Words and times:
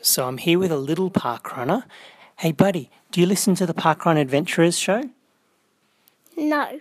So 0.00 0.28
I'm 0.28 0.38
here 0.38 0.58
with 0.58 0.70
a 0.70 0.76
little 0.76 1.10
park 1.10 1.56
runner. 1.56 1.84
Hey, 2.36 2.52
buddy, 2.52 2.90
do 3.10 3.20
you 3.20 3.26
listen 3.26 3.54
to 3.56 3.66
the 3.66 3.74
Parkrun 3.74 4.16
Adventurers 4.16 4.78
show? 4.78 5.10
No. 6.36 6.78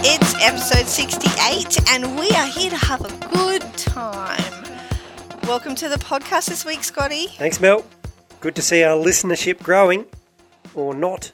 It's 0.00 0.34
episode 0.42 0.86
68, 0.86 1.90
and 1.90 2.18
we 2.18 2.30
are 2.30 2.46
here 2.46 2.70
to 2.70 2.76
have 2.76 3.04
a 3.04 3.28
good 3.28 3.62
time. 3.74 4.42
Welcome 5.42 5.74
to 5.76 5.88
the 5.88 5.96
podcast 5.96 6.46
this 6.46 6.64
week, 6.64 6.82
Scotty. 6.82 7.26
Thanks, 7.26 7.60
Mel. 7.60 7.84
Good 8.40 8.54
to 8.56 8.62
see 8.62 8.82
our 8.84 8.96
listenership 8.96 9.62
growing, 9.62 10.06
or 10.74 10.94
not. 10.94 11.32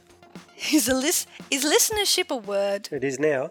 Is, 0.72 0.88
a 0.88 0.94
lis- 0.94 1.26
is 1.50 1.64
listenership 1.64 2.30
a 2.30 2.36
word? 2.36 2.88
It 2.92 3.04
is 3.04 3.18
now. 3.18 3.50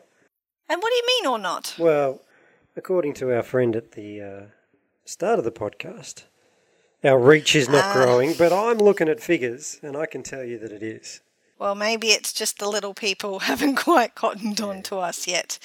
And 0.69 0.81
what 0.81 0.89
do 0.89 0.95
you 0.95 1.03
mean 1.07 1.27
or 1.31 1.37
not? 1.39 1.75
Well, 1.77 2.21
according 2.75 3.13
to 3.15 3.35
our 3.35 3.43
friend 3.43 3.75
at 3.75 3.91
the 3.91 4.21
uh, 4.21 4.41
start 5.05 5.37
of 5.39 5.45
the 5.45 5.51
podcast, 5.51 6.23
our 7.03 7.19
reach 7.19 7.55
is 7.55 7.67
not 7.69 7.83
Ah. 7.83 7.93
growing, 7.93 8.33
but 8.37 8.53
I'm 8.53 8.77
looking 8.77 9.09
at 9.09 9.19
figures, 9.19 9.79
and 9.83 9.97
I 9.97 10.05
can 10.05 10.23
tell 10.23 10.43
you 10.43 10.57
that 10.59 10.71
it 10.71 10.81
is. 10.81 11.21
Well, 11.59 11.75
maybe 11.75 12.07
it's 12.07 12.33
just 12.33 12.59
the 12.59 12.69
little 12.69 12.93
people 12.93 13.39
haven't 13.51 13.75
quite 13.75 14.15
cottoned 14.15 14.61
on 14.61 14.81
to 14.83 14.97
us 14.97 15.27
yet. 15.27 15.59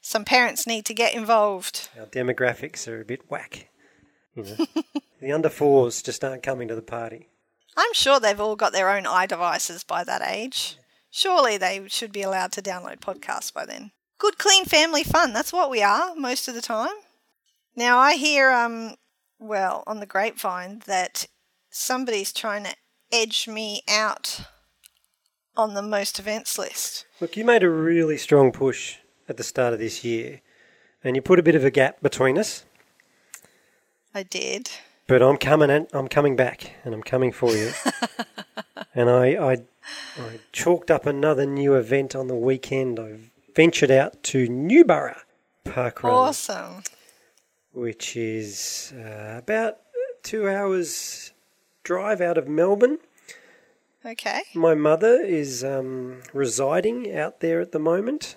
Some 0.00 0.24
parents 0.24 0.66
need 0.66 0.84
to 0.86 0.94
get 0.94 1.14
involved. 1.14 1.88
Our 1.98 2.06
demographics 2.06 2.86
are 2.86 3.00
a 3.00 3.04
bit 3.04 3.28
whack. 3.28 3.68
You 4.36 4.44
know, 4.44 4.66
the 5.20 5.32
under 5.32 5.48
fours 5.48 6.00
just 6.02 6.22
aren't 6.22 6.44
coming 6.44 6.68
to 6.68 6.76
the 6.76 6.82
party. 6.82 7.28
I'm 7.76 7.92
sure 7.92 8.20
they've 8.20 8.40
all 8.40 8.56
got 8.56 8.72
their 8.72 8.88
own 8.88 9.06
eye 9.06 9.26
devices 9.26 9.82
by 9.84 10.04
that 10.04 10.22
age. 10.22 10.78
Surely 11.16 11.56
they 11.56 11.82
should 11.88 12.12
be 12.12 12.20
allowed 12.20 12.52
to 12.52 12.60
download 12.60 12.98
podcasts 12.98 13.50
by 13.50 13.64
then. 13.64 13.90
Good, 14.18 14.36
clean 14.36 14.66
family 14.66 15.02
fun. 15.02 15.32
That's 15.32 15.50
what 15.50 15.70
we 15.70 15.82
are 15.82 16.14
most 16.14 16.46
of 16.46 16.54
the 16.54 16.60
time. 16.60 16.92
Now 17.74 17.96
I 17.96 18.16
hear, 18.16 18.50
um, 18.50 18.96
well, 19.38 19.82
on 19.86 20.00
the 20.00 20.04
grapevine 20.04 20.82
that 20.84 21.26
somebody's 21.70 22.34
trying 22.34 22.64
to 22.64 22.74
edge 23.10 23.48
me 23.48 23.80
out 23.88 24.42
on 25.56 25.72
the 25.72 25.80
most 25.80 26.18
events 26.18 26.58
list. 26.58 27.06
Look, 27.18 27.34
you 27.34 27.46
made 27.46 27.62
a 27.62 27.70
really 27.70 28.18
strong 28.18 28.52
push 28.52 28.96
at 29.26 29.38
the 29.38 29.42
start 29.42 29.72
of 29.72 29.78
this 29.78 30.04
year, 30.04 30.42
and 31.02 31.16
you 31.16 31.22
put 31.22 31.38
a 31.38 31.42
bit 31.42 31.54
of 31.54 31.64
a 31.64 31.70
gap 31.70 32.02
between 32.02 32.36
us. 32.36 32.66
I 34.14 34.22
did. 34.22 34.68
But 35.06 35.22
I'm 35.22 35.38
coming 35.38 35.70
and 35.70 35.86
I'm 35.94 36.08
coming 36.08 36.36
back 36.36 36.72
and 36.84 36.92
I'm 36.92 37.02
coming 37.02 37.32
for 37.32 37.52
you. 37.52 37.70
and 38.94 39.08
I, 39.08 39.52
I 39.52 39.56
I 40.18 40.38
chalked 40.52 40.90
up 40.90 41.06
another 41.06 41.46
new 41.46 41.74
event 41.74 42.14
on 42.16 42.28
the 42.28 42.34
weekend. 42.34 42.98
I 42.98 43.16
ventured 43.54 43.90
out 43.90 44.22
to 44.24 44.48
Newborough 44.48 45.20
Park 45.64 46.02
Run, 46.02 46.12
Awesome. 46.14 46.82
which 47.72 48.16
is 48.16 48.92
uh, 48.96 49.34
about 49.38 49.78
two 50.22 50.48
hours 50.48 51.32
drive 51.82 52.20
out 52.20 52.38
of 52.38 52.48
Melbourne. 52.48 52.98
Okay. 54.04 54.42
My 54.54 54.74
mother 54.74 55.20
is 55.20 55.62
um, 55.64 56.22
residing 56.32 57.14
out 57.14 57.40
there 57.40 57.60
at 57.60 57.72
the 57.72 57.78
moment, 57.78 58.36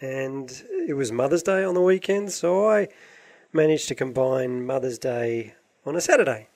and 0.00 0.62
it 0.86 0.94
was 0.94 1.12
Mother's 1.12 1.42
Day 1.42 1.62
on 1.62 1.74
the 1.74 1.82
weekend, 1.82 2.32
so 2.32 2.68
I 2.68 2.88
managed 3.52 3.88
to 3.88 3.94
combine 3.94 4.64
Mother's 4.66 4.98
Day 4.98 5.54
on 5.84 5.94
a 5.94 6.00
Saturday 6.00 6.48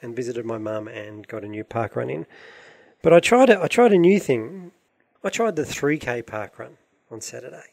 and 0.00 0.16
visited 0.16 0.46
my 0.46 0.58
mum 0.58 0.88
and 0.88 1.26
got 1.26 1.44
a 1.44 1.48
new 1.48 1.64
park 1.64 1.96
run 1.96 2.08
in. 2.08 2.26
But 3.02 3.12
I 3.12 3.20
tried 3.20 3.50
a, 3.50 3.60
I 3.60 3.66
tried 3.66 3.92
a 3.92 3.98
new 3.98 4.20
thing. 4.20 4.70
I 5.24 5.28
tried 5.28 5.56
the 5.56 5.62
3K 5.62 6.24
park 6.24 6.58
run 6.58 6.78
on 7.10 7.20
Saturday. 7.20 7.64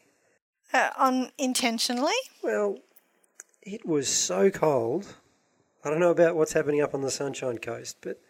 Uh, 0.72 0.90
unintentionally? 0.98 2.12
Well, 2.42 2.78
it 3.62 3.86
was 3.86 4.08
so 4.08 4.50
cold. 4.50 5.14
I 5.84 5.90
don't 5.90 6.00
know 6.00 6.10
about 6.10 6.36
what's 6.36 6.52
happening 6.52 6.80
up 6.80 6.94
on 6.94 7.00
the 7.00 7.10
Sunshine 7.10 7.58
Coast, 7.58 7.96
but 8.02 8.20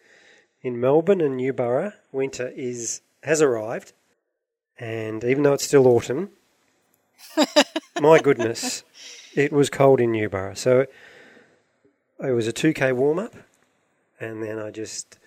in 0.61 0.79
Melbourne 0.79 1.21
and 1.21 1.37
Newborough, 1.39 1.93
winter 2.11 2.51
is 2.55 3.01
has 3.23 3.41
arrived, 3.41 3.93
and 4.79 5.23
even 5.23 5.43
though 5.43 5.53
it's 5.53 5.65
still 5.65 5.87
autumn, 5.87 6.29
my 8.01 8.19
goodness, 8.19 8.83
it 9.35 9.51
was 9.51 9.69
cold 9.69 9.99
in 9.99 10.11
Newborough. 10.11 10.57
So 10.57 10.87
it 12.23 12.31
was 12.31 12.47
a 12.47 12.53
two 12.53 12.73
k 12.73 12.91
warm 12.91 13.19
up, 13.19 13.35
and 14.19 14.41
then 14.41 14.57
I 14.57 14.71
just 14.71 15.19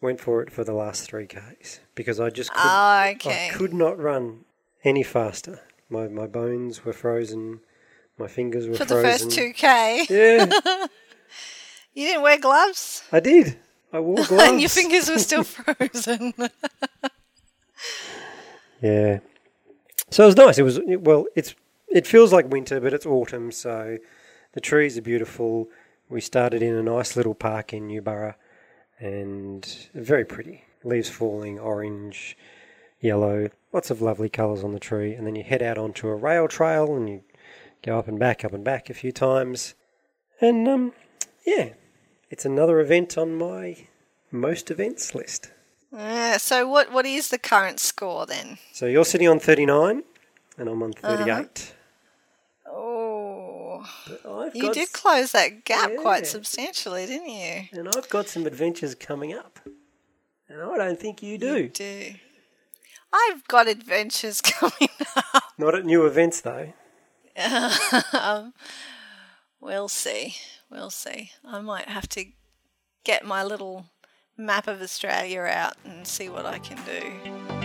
went 0.00 0.20
for 0.20 0.40
it 0.42 0.50
for 0.50 0.64
the 0.64 0.72
last 0.72 1.08
three 1.10 1.26
k's 1.26 1.80
because 1.94 2.20
I 2.20 2.30
just 2.30 2.50
could, 2.50 2.60
Ah, 2.60 3.08
okay. 3.10 3.48
I 3.48 3.54
could 3.56 3.74
not 3.74 3.98
run 3.98 4.44
any 4.84 5.02
faster. 5.02 5.60
My 5.90 6.08
my 6.08 6.26
bones 6.26 6.84
were 6.84 6.92
frozen. 6.92 7.60
My 8.18 8.26
fingers 8.28 8.66
were 8.68 8.74
For 8.74 8.84
the 8.84 9.00
first 9.02 9.28
2K. 9.28 10.08
Yeah, 10.10 10.46
You 11.94 12.06
didn't 12.08 12.22
wear 12.22 12.38
gloves? 12.38 13.02
I 13.12 13.20
did. 13.20 13.58
I 13.92 14.00
wore 14.00 14.16
gloves. 14.24 14.42
and 14.50 14.60
your 14.60 14.68
fingers 14.70 15.08
were 15.08 15.18
still 15.18 15.44
frozen. 15.56 16.32
Yeah. 18.80 19.18
So 20.10 20.24
it 20.24 20.26
was 20.26 20.36
nice. 20.36 20.58
It 20.58 20.62
was 20.62 20.80
well. 20.86 21.26
It's 21.34 21.54
it 21.88 22.06
feels 22.06 22.32
like 22.32 22.48
winter, 22.50 22.80
but 22.80 22.92
it's 22.92 23.06
autumn. 23.06 23.50
So 23.52 23.98
the 24.52 24.60
trees 24.60 24.96
are 24.98 25.02
beautiful. 25.02 25.68
We 26.08 26.20
started 26.20 26.62
in 26.62 26.74
a 26.74 26.82
nice 26.82 27.16
little 27.16 27.34
park 27.34 27.72
in 27.74 27.88
Newborough, 27.88 28.34
and 28.98 29.88
very 29.94 30.24
pretty. 30.24 30.64
Leaves 30.84 31.10
falling, 31.10 31.58
orange, 31.58 32.36
yellow, 33.00 33.48
lots 33.72 33.90
of 33.90 34.00
lovely 34.00 34.28
colours 34.28 34.64
on 34.64 34.72
the 34.72 34.80
tree. 34.80 35.14
And 35.14 35.26
then 35.26 35.36
you 35.36 35.42
head 35.42 35.62
out 35.62 35.78
onto 35.78 36.08
a 36.08 36.14
rail 36.14 36.48
trail, 36.48 36.94
and 36.94 37.08
you 37.08 37.22
go 37.82 37.98
up 37.98 38.08
and 38.08 38.18
back, 38.18 38.44
up 38.44 38.52
and 38.52 38.64
back 38.64 38.90
a 38.90 38.94
few 38.94 39.12
times. 39.12 39.74
And 40.40 40.68
um, 40.68 40.92
yeah, 41.46 41.70
it's 42.30 42.44
another 42.44 42.80
event 42.80 43.18
on 43.18 43.36
my 43.36 43.76
most 44.30 44.70
events 44.70 45.14
list. 45.14 45.50
Uh, 45.96 46.36
so 46.36 46.68
what 46.68 46.92
what 46.92 47.06
is 47.06 47.30
the 47.30 47.38
current 47.38 47.80
score 47.80 48.26
then? 48.26 48.58
So 48.72 48.86
you're 48.86 49.04
sitting 49.04 49.28
on 49.28 49.38
39, 49.38 50.02
and 50.58 50.68
I'm 50.68 50.82
on 50.82 50.92
38. 50.92 51.04
Oh, 51.06 51.34
I've 51.34 51.74
you 54.54 54.72
did 54.72 54.88
s- 54.88 54.92
close 54.92 55.32
that 55.32 55.64
gap 55.64 55.90
quite 56.00 56.26
substantially, 56.26 57.06
didn't 57.06 57.28
you? 57.30 57.62
and 57.72 57.88
I've 57.88 58.08
got 58.08 58.28
some 58.28 58.46
adventures 58.46 58.94
coming 58.94 59.32
up, 59.34 59.58
and 60.48 60.62
I 60.62 60.76
don't 60.76 60.98
think 61.00 61.22
you 61.22 61.38
do. 61.38 61.56
You 61.58 61.68
do. 61.68 62.14
I've 63.12 63.46
got 63.48 63.68
adventures 63.68 64.40
coming 64.42 64.88
up. 65.16 65.42
Not 65.58 65.74
at 65.74 65.84
new 65.84 66.06
events 66.06 66.40
though. 66.40 66.72
um, 68.12 68.52
We'll 69.60 69.88
see. 69.88 70.36
We'll 70.70 70.90
see. 70.90 71.32
I 71.44 71.60
might 71.60 71.88
have 71.88 72.08
to 72.10 72.26
get 73.04 73.24
my 73.24 73.42
little 73.42 73.86
map 74.36 74.68
of 74.68 74.80
Australia 74.80 75.40
out 75.42 75.74
and 75.84 76.06
see 76.06 76.28
what 76.28 76.46
I 76.46 76.58
can 76.60 76.78
do. 76.84 77.57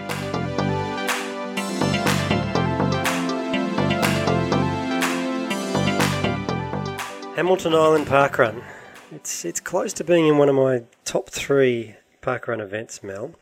Hamilton 7.35 7.73
Island 7.73 8.05
Park 8.05 8.37
Run. 8.37 8.61
It's 9.11 9.43
it's 9.43 9.59
close 9.59 9.91
to 9.93 10.03
being 10.03 10.27
in 10.27 10.37
one 10.37 10.49
of 10.49 10.55
my 10.55 10.83
top 11.03 11.31
three 11.31 11.95
park 12.21 12.47
run 12.47 12.61
events, 12.61 13.01
Mel. 13.01 13.33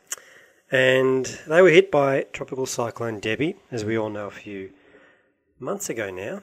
And 0.72 1.26
they 1.46 1.62
were 1.62 1.72
hit 1.72 1.92
by 1.92 2.22
Tropical 2.32 2.66
Cyclone 2.66 3.20
Debbie, 3.20 3.58
as 3.70 3.84
we 3.84 3.98
all 3.98 4.10
know 4.10 4.28
a 4.28 4.32
few 4.32 4.72
months 5.60 5.90
ago 5.90 6.10
now. 6.10 6.42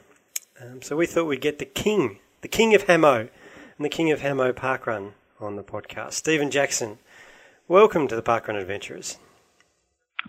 Um, 0.61 0.83
so 0.83 0.95
we 0.95 1.07
thought 1.07 1.25
we'd 1.25 1.41
get 1.41 1.59
the 1.59 1.65
king, 1.65 2.19
the 2.43 2.49
king 2.49 2.75
of 2.75 2.83
Hamo, 2.83 3.21
and 3.21 3.85
the 3.85 3.89
king 3.89 4.11
of 4.11 4.21
Hamo 4.21 4.53
Park 4.53 4.87
Run 4.87 5.15
on 5.41 5.57
the 5.57 5.65
podcast, 5.65 6.13
Stephen 6.13 6.51
Jackson. 6.51 6.99
Welcome 7.67 8.09
to 8.09 8.17
the 8.17 8.21
Park 8.21 8.49
Run 8.49 8.59
Adventurers. 8.59 9.17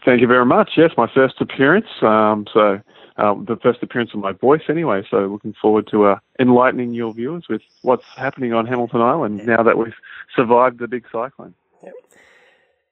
Thank 0.06 0.22
you 0.22 0.28
very 0.28 0.46
much. 0.46 0.70
Yes, 0.78 0.92
my 0.96 1.12
first 1.14 1.42
appearance. 1.42 1.88
Um, 2.02 2.46
so 2.54 2.80
um, 3.20 3.46
the 3.46 3.58
first 3.58 3.84
appearance 3.84 4.12
of 4.14 4.20
my 4.20 4.32
voice, 4.32 4.62
anyway. 4.70 5.04
So 5.10 5.18
looking 5.28 5.54
forward 5.62 5.88
to 5.92 6.06
uh, 6.06 6.20
enlightening 6.40 6.94
your 6.94 7.14
viewers 7.14 7.46
with 7.50 7.62
what's 7.82 8.06
happening 8.16 8.54
on 8.54 8.66
Hamilton 8.66 9.02
Island 9.02 9.46
now 9.46 9.64
that 9.64 9.78
we've 9.78 9.94
survived 10.36 10.80
the 10.80 10.88
big 10.88 11.06
cyclone. 11.12 11.54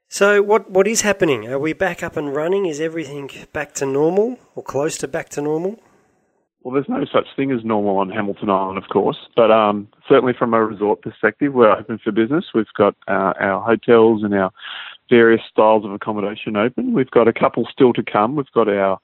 So 0.10 0.42
what 0.42 0.72
what 0.72 0.88
is 0.88 1.02
happening? 1.02 1.48
Are 1.48 1.60
we 1.60 1.74
back 1.74 2.02
up 2.02 2.16
and 2.16 2.34
running? 2.34 2.66
Is 2.66 2.80
everything 2.80 3.30
back 3.52 3.74
to 3.76 3.86
normal 3.86 4.40
or 4.56 4.64
close 4.64 4.98
to 5.00 5.08
back 5.08 5.28
to 5.30 5.42
normal? 5.42 5.80
Well, 6.64 6.74
there's 6.74 6.90
no 6.90 7.06
such 7.06 7.28
thing 7.36 7.52
as 7.52 7.64
normal 7.64 7.98
on 7.98 8.10
Hamilton 8.10 8.50
Island, 8.50 8.78
of 8.78 8.90
course, 8.90 9.18
but 9.36 9.52
um, 9.52 9.88
certainly 10.08 10.34
from 10.34 10.54
a 10.54 10.64
resort 10.66 11.02
perspective, 11.02 11.54
we're 11.54 11.72
open 11.72 11.98
for 11.98 12.12
business. 12.12 12.46
We've 12.54 12.66
got 12.78 12.96
uh, 13.08 13.34
our 13.40 13.62
hotels 13.62 14.24
and 14.24 14.34
our 14.34 14.52
various 15.10 15.42
styles 15.50 15.86
of 15.86 15.92
accommodation 15.92 16.58
open. 16.58 16.94
We've 16.94 17.12
got 17.12 17.28
a 17.28 17.34
couple 17.34 17.66
still 17.72 17.94
to 17.94 18.04
come. 18.04 18.36
We've 18.36 18.52
got 18.54 18.68
our 18.68 19.00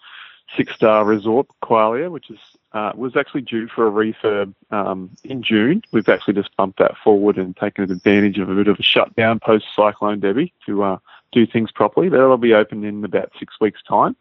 six-star 0.56 1.06
resort, 1.06 1.48
Qualia, 1.64 2.12
which 2.12 2.30
is 2.30 2.40
uh, 2.74 2.92
was 2.96 3.16
actually 3.16 3.42
due 3.42 3.68
for 3.68 3.88
a 3.88 3.92
refurb 3.92 4.54
um, 4.72 5.12
in 5.24 5.44
June. 5.44 5.84
We've 5.92 6.10
actually 6.10 6.34
just 6.34 6.56
bumped 6.58 6.80
that 6.80 6.98
forward 7.04 7.38
and 7.38 7.56
taken 7.56 7.84
advantage 7.84 8.40
of 8.40 8.50
a 8.50 8.56
bit 8.56 8.68
of 8.68 8.80
a 8.80 8.84
shutdown 8.84 9.40
post 9.40 9.66
Cyclone 9.76 10.20
Debbie 10.20 10.54
to 10.66 10.84
uh, 10.84 10.98
do 11.32 11.46
things 11.46 11.72
properly. 11.72 12.10
That'll 12.10 12.38
be 12.38 12.54
open 12.54 12.84
in 12.84 13.04
about 13.06 13.32
six 13.40 13.60
weeks' 13.62 13.84
time. 13.84 14.16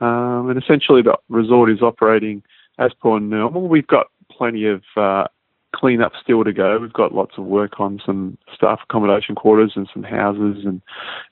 Um, 0.00 0.50
and 0.50 0.62
essentially, 0.62 1.02
the 1.02 1.18
resort 1.28 1.70
is 1.70 1.82
operating 1.82 2.42
as 2.78 2.92
per 2.94 3.18
normal. 3.18 3.68
We've 3.68 3.86
got 3.86 4.08
plenty 4.30 4.66
of 4.66 4.82
uh, 4.96 5.26
clean 5.78 6.02
up 6.02 6.12
still 6.20 6.44
to 6.44 6.52
go. 6.52 6.78
We've 6.78 6.92
got 6.92 7.14
lots 7.14 7.38
of 7.38 7.44
work 7.44 7.78
on 7.78 8.00
some 8.04 8.36
staff 8.54 8.80
accommodation 8.82 9.34
quarters 9.34 9.72
and 9.76 9.88
some 9.92 10.02
houses 10.02 10.64
and 10.64 10.82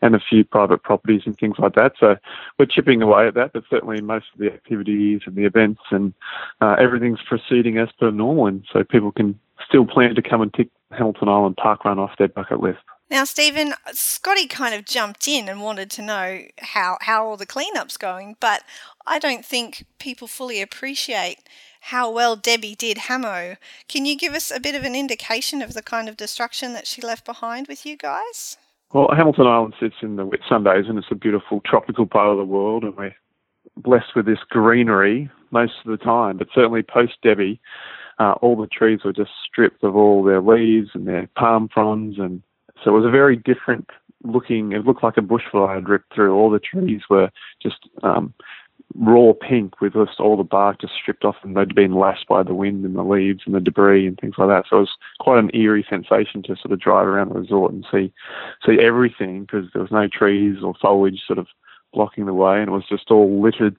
and 0.02 0.14
a 0.14 0.20
few 0.20 0.44
private 0.44 0.82
properties 0.82 1.22
and 1.26 1.36
things 1.36 1.56
like 1.58 1.74
that. 1.74 1.94
So 1.98 2.16
we're 2.58 2.66
chipping 2.66 3.02
away 3.02 3.26
at 3.26 3.34
that, 3.34 3.52
but 3.52 3.64
certainly 3.68 4.00
most 4.00 4.26
of 4.32 4.38
the 4.38 4.52
activities 4.52 5.22
and 5.26 5.34
the 5.34 5.44
events 5.44 5.82
and 5.90 6.14
uh, 6.60 6.76
everything's 6.78 7.22
proceeding 7.26 7.78
as 7.78 7.88
per 7.98 8.10
normal, 8.10 8.46
and 8.46 8.64
so 8.72 8.84
people 8.84 9.12
can 9.12 9.38
still 9.66 9.86
plan 9.86 10.14
to 10.14 10.22
come 10.22 10.42
and 10.42 10.52
tick 10.54 10.68
Hamilton 10.90 11.28
Island 11.28 11.56
Park 11.56 11.84
Run 11.84 11.98
off 11.98 12.16
their 12.18 12.28
bucket 12.28 12.60
list. 12.60 12.78
Now, 13.08 13.22
Stephen, 13.24 13.72
Scotty 13.92 14.48
kind 14.48 14.74
of 14.74 14.84
jumped 14.84 15.28
in 15.28 15.48
and 15.48 15.62
wanted 15.62 15.90
to 15.92 16.02
know 16.02 16.40
how, 16.58 16.98
how 17.00 17.24
all 17.24 17.36
the 17.36 17.46
cleanup's 17.46 17.96
going, 17.96 18.36
but 18.40 18.62
I 19.06 19.20
don't 19.20 19.44
think 19.44 19.84
people 20.00 20.26
fully 20.26 20.60
appreciate 20.60 21.38
how 21.86 22.10
well 22.10 22.34
Debbie 22.34 22.74
did 22.74 22.98
Hamo. 22.98 23.56
Can 23.86 24.06
you 24.06 24.16
give 24.16 24.34
us 24.34 24.50
a 24.50 24.58
bit 24.58 24.74
of 24.74 24.82
an 24.82 24.96
indication 24.96 25.62
of 25.62 25.72
the 25.72 25.82
kind 25.82 26.08
of 26.08 26.16
destruction 26.16 26.72
that 26.72 26.84
she 26.84 27.00
left 27.00 27.24
behind 27.24 27.68
with 27.68 27.86
you 27.86 27.96
guys? 27.96 28.56
Well, 28.92 29.08
Hamilton 29.16 29.46
Island 29.46 29.74
sits 29.78 29.94
in 30.02 30.16
the 30.16 30.26
Whitsundays 30.26 30.88
and 30.88 30.98
it's 30.98 31.12
a 31.12 31.14
beautiful 31.14 31.60
tropical 31.64 32.06
part 32.06 32.30
of 32.30 32.38
the 32.38 32.44
world, 32.44 32.82
and 32.82 32.96
we're 32.96 33.14
blessed 33.76 34.16
with 34.16 34.26
this 34.26 34.40
greenery 34.50 35.30
most 35.52 35.74
of 35.84 35.90
the 35.92 36.04
time. 36.04 36.38
But 36.38 36.48
certainly 36.52 36.82
post 36.82 37.18
Debbie, 37.22 37.60
uh, 38.18 38.32
all 38.42 38.56
the 38.56 38.66
trees 38.66 39.00
were 39.04 39.12
just 39.12 39.30
stripped 39.44 39.84
of 39.84 39.94
all 39.94 40.24
their 40.24 40.40
leaves 40.40 40.90
and 40.92 41.06
their 41.06 41.28
palm 41.36 41.68
fronds, 41.72 42.18
and 42.18 42.42
so 42.82 42.90
it 42.90 42.98
was 42.98 43.06
a 43.06 43.10
very 43.10 43.36
different 43.36 43.90
looking. 44.24 44.72
It 44.72 44.84
looked 44.84 45.04
like 45.04 45.18
a 45.18 45.20
bushfire 45.20 45.72
had 45.72 45.88
ripped 45.88 46.12
through. 46.12 46.34
All 46.34 46.50
the 46.50 46.58
trees 46.58 47.02
were 47.08 47.30
just 47.62 47.88
um, 48.02 48.34
raw 48.94 49.32
pink 49.32 49.80
with 49.80 49.92
just 49.92 50.20
all 50.20 50.36
the 50.36 50.42
bark 50.44 50.80
just 50.80 50.94
stripped 50.94 51.24
off 51.24 51.36
and 51.42 51.56
they'd 51.56 51.74
been 51.74 51.94
lashed 51.94 52.26
by 52.28 52.42
the 52.42 52.54
wind 52.54 52.84
and 52.84 52.96
the 52.96 53.02
leaves 53.02 53.42
and 53.44 53.54
the 53.54 53.60
debris 53.60 54.06
and 54.06 54.18
things 54.18 54.34
like 54.38 54.48
that. 54.48 54.64
So 54.68 54.78
it 54.78 54.80
was 54.80 54.96
quite 55.20 55.38
an 55.38 55.50
eerie 55.54 55.86
sensation 55.88 56.42
to 56.44 56.56
sort 56.56 56.72
of 56.72 56.80
drive 56.80 57.06
around 57.06 57.30
the 57.30 57.40
resort 57.40 57.72
and 57.72 57.86
see 57.90 58.12
see 58.64 58.78
everything 58.80 59.42
because 59.42 59.66
there 59.72 59.82
was 59.82 59.90
no 59.90 60.08
trees 60.08 60.62
or 60.62 60.74
foliage 60.80 61.22
sort 61.26 61.38
of 61.38 61.46
blocking 61.92 62.26
the 62.26 62.34
way 62.34 62.58
and 62.58 62.68
it 62.68 62.72
was 62.72 62.88
just 62.88 63.10
all 63.10 63.40
littered 63.40 63.76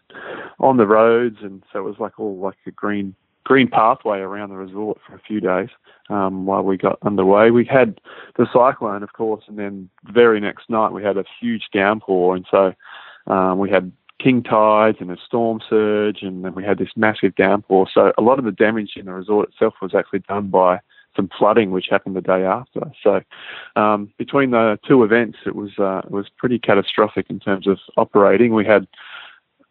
on 0.59 0.77
the 0.77 0.88
roads 0.88 1.38
and 1.41 1.63
so 1.71 1.79
it 1.79 1.83
was 1.83 2.00
like 2.00 2.19
all 2.19 2.38
like 2.38 2.57
a 2.65 2.71
green 2.71 3.15
green 3.43 3.67
pathway 3.67 4.19
around 4.19 4.50
the 4.50 4.57
resort 4.57 5.00
for 5.07 5.15
a 5.15 5.19
few 5.19 5.39
days 5.39 5.69
um, 6.09 6.45
while 6.45 6.63
we 6.63 6.75
got 6.75 7.00
underway. 7.03 7.50
We 7.50 7.63
had 7.63 8.01
the 8.35 8.45
cyclone, 8.51 9.03
of 9.03 9.13
course, 9.13 9.43
and 9.47 9.57
then 9.57 9.89
the 10.05 10.11
very 10.11 10.41
next 10.41 10.69
night 10.69 10.91
we 10.91 11.01
had 11.01 11.17
a 11.17 11.23
huge 11.39 11.69
downpour, 11.71 12.35
and 12.35 12.45
so 12.51 12.73
um, 13.27 13.57
we 13.57 13.69
had 13.69 13.89
king 14.19 14.43
tides 14.43 14.97
and 14.99 15.11
a 15.11 15.17
storm 15.25 15.59
surge, 15.69 16.21
and 16.21 16.43
then 16.43 16.55
we 16.55 16.63
had 16.63 16.77
this 16.77 16.89
massive 16.95 17.35
downpour. 17.35 17.87
So 17.93 18.13
a 18.17 18.21
lot 18.21 18.39
of 18.39 18.45
the 18.45 18.51
damage 18.51 18.93
in 18.95 19.05
the 19.05 19.13
resort 19.13 19.49
itself 19.49 19.75
was 19.81 19.93
actually 19.93 20.19
done 20.19 20.47
by 20.47 20.79
some 21.15 21.29
flooding, 21.37 21.71
which 21.71 21.87
happened 21.89 22.15
the 22.15 22.21
day 22.21 22.43
after. 22.43 22.91
So 23.03 23.21
um, 23.75 24.11
between 24.17 24.51
the 24.51 24.79
two 24.87 25.03
events, 25.03 25.39
it 25.45 25.55
was 25.55 25.77
uh, 25.79 26.01
it 26.05 26.11
was 26.11 26.29
pretty 26.37 26.59
catastrophic 26.59 27.29
in 27.29 27.39
terms 27.39 27.67
of 27.67 27.79
operating. 27.97 28.53
We 28.53 28.65
had 28.65 28.87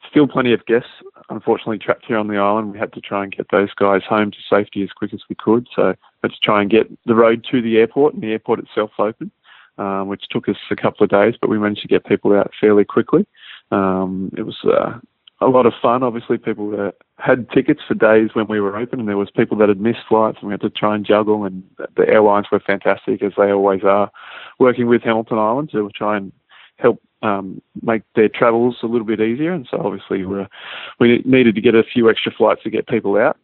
still 0.09 0.27
plenty 0.27 0.53
of 0.53 0.65
guests, 0.67 0.91
unfortunately, 1.31 1.79
trapped 1.79 2.07
here 2.07 2.19
on 2.19 2.29
the 2.29 2.39
island. 2.39 2.73
We 2.73 2.79
had 2.79 2.93
to 2.93 3.01
try 3.01 3.25
and 3.25 3.35
get 3.35 3.47
those 3.51 3.73
guys 3.75 4.03
home 4.09 4.31
to 4.31 4.39
safety 4.49 4.83
as 4.83 4.91
quick 4.91 5.13
as 5.13 5.21
we 5.29 5.35
could. 5.35 5.69
So 5.75 5.95
to 6.23 6.31
try 6.43 6.61
and 6.61 6.71
get 6.71 6.91
the 7.07 7.15
road 7.15 7.47
to 7.51 7.63
the 7.63 7.79
airport 7.79 8.15
and 8.15 8.23
the 8.23 8.33
airport 8.33 8.61
itself 8.61 8.91
open, 8.99 9.31
um, 9.79 10.09
which 10.09 10.25
took 10.31 10.49
us 10.49 10.57
a 10.71 10.77
couple 10.77 11.05
of 11.05 11.11
days, 11.11 11.35
but 11.41 11.51
we 11.51 11.59
managed 11.59 11.83
to 11.83 11.89
get 11.89 12.05
people 12.05 12.33
out 12.35 12.53
fairly 12.61 12.85
quickly. 12.85 13.27
Um, 13.71 14.31
it 14.37 14.43
was 14.43 14.57
uh, 14.65 14.99
a 15.41 15.47
lot 15.47 15.67
of 15.67 15.73
fun. 15.81 16.03
Obviously, 16.03 16.39
people 16.39 16.71
that 16.71 16.95
had 17.19 17.51
tickets 17.51 17.81
for 17.87 17.95
days 17.95 18.31
when 18.35 18.47
we 18.47 18.61
were 18.61 18.77
open, 18.77 19.01
and 19.01 19.09
there 19.09 19.17
was 19.17 19.31
people 19.31 19.57
that 19.59 19.69
had 19.69 19.81
missed 19.81 20.07
flights, 20.09 20.39
and 20.41 20.49
we 20.49 20.53
had 20.53 20.61
to 20.63 20.71
try 20.71 20.95
and 20.95 21.05
juggle. 21.05 21.45
And 21.45 21.63
the 21.97 22.09
airlines 22.09 22.47
were 22.51 22.61
fantastic, 22.61 23.23
as 23.23 23.33
they 23.37 23.51
always 23.51 23.83
are, 23.85 24.11
working 24.59 24.87
with 24.87 25.03
Hamilton 25.03 25.39
Island 25.39 25.71
to 25.73 25.91
try 25.95 26.17
and 26.17 26.33
help 26.77 27.03
um, 27.23 27.61
make 27.83 28.03
their 28.15 28.29
travels 28.29 28.77
a 28.83 28.87
little 28.87 29.07
bit 29.07 29.21
easier. 29.21 29.53
And 29.53 29.67
so, 29.71 29.81
obviously, 29.85 30.25
we 30.25 30.47
we 30.99 31.23
needed 31.25 31.55
to 31.55 31.61
get 31.61 31.75
a 31.75 31.83
few 31.83 32.09
extra 32.09 32.33
flights 32.33 32.63
to 32.63 32.71
get 32.71 32.87
people 32.87 33.17
out. 33.17 33.37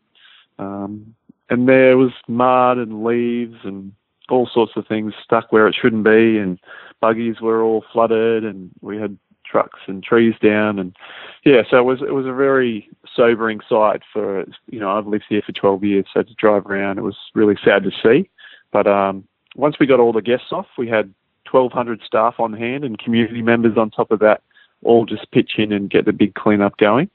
Um, 0.58 1.14
and 1.50 1.68
there 1.68 1.98
was 1.98 2.12
mud 2.28 2.78
and 2.78 3.04
leaves 3.04 3.56
and 3.64 3.92
all 4.30 4.46
sorts 4.46 4.72
of 4.76 4.86
things 4.86 5.12
stuck 5.22 5.52
where 5.52 5.66
it 5.66 5.74
shouldn't 5.74 6.04
be, 6.04 6.38
and 6.38 6.58
buggies 7.00 7.40
were 7.40 7.62
all 7.62 7.84
flooded, 7.92 8.44
and 8.44 8.70
we 8.80 8.96
had 8.96 9.18
trucks 9.52 9.80
and 9.86 10.02
trees 10.02 10.34
down, 10.42 10.78
and 10.78 10.96
yeah, 11.44 11.62
so 11.70 11.78
it 11.78 11.84
was 11.84 12.00
it 12.00 12.14
was 12.14 12.26
a 12.26 12.32
very 12.32 12.88
sobering 13.14 13.60
sight 13.68 14.02
for 14.12 14.44
you 14.68 14.80
know 14.80 14.90
I've 14.90 15.06
lived 15.06 15.26
here 15.28 15.42
for 15.44 15.52
12 15.52 15.84
years, 15.84 16.06
so 16.12 16.22
to 16.22 16.34
drive 16.34 16.66
around 16.66 16.98
it 16.98 17.02
was 17.02 17.16
really 17.34 17.56
sad 17.62 17.84
to 17.84 17.90
see. 18.02 18.28
But 18.72 18.86
um, 18.86 19.28
once 19.54 19.78
we 19.78 19.86
got 19.86 20.00
all 20.00 20.12
the 20.12 20.22
guests 20.22 20.50
off, 20.50 20.66
we 20.78 20.88
had 20.88 21.12
1,200 21.50 22.00
staff 22.04 22.40
on 22.40 22.54
hand 22.54 22.84
and 22.84 22.98
community 22.98 23.42
members 23.42 23.76
on 23.76 23.90
top 23.90 24.10
of 24.10 24.20
that, 24.20 24.42
all 24.82 25.04
just 25.04 25.30
pitch 25.30 25.52
in 25.58 25.72
and 25.72 25.90
get 25.90 26.06
the 26.06 26.12
big 26.12 26.34
cleanup 26.34 26.76
going. 26.78 27.10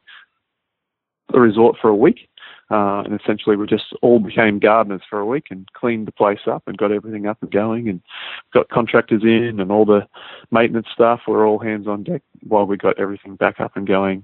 The 1.33 1.39
resort 1.39 1.77
for 1.81 1.89
a 1.89 1.95
week. 1.95 2.29
Uh, 2.69 3.01
and 3.05 3.19
essentially, 3.19 3.55
we 3.55 3.65
just 3.65 3.93
all 4.01 4.19
became 4.19 4.59
gardeners 4.59 5.01
for 5.09 5.19
a 5.19 5.25
week 5.25 5.47
and 5.49 5.71
cleaned 5.73 6.05
the 6.05 6.11
place 6.11 6.41
up 6.47 6.63
and 6.67 6.77
got 6.77 6.91
everything 6.91 7.25
up 7.25 7.37
and 7.41 7.51
going 7.51 7.87
and 7.87 8.01
got 8.53 8.67
contractors 8.69 9.23
in 9.23 9.59
and 9.59 9.71
all 9.71 9.85
the 9.85 10.05
maintenance 10.51 10.87
staff 10.93 11.21
were 11.27 11.45
all 11.45 11.59
hands 11.59 11.87
on 11.87 12.03
deck 12.03 12.21
while 12.47 12.65
we 12.65 12.75
got 12.75 12.99
everything 12.99 13.35
back 13.35 13.61
up 13.61 13.77
and 13.77 13.87
going 13.87 14.23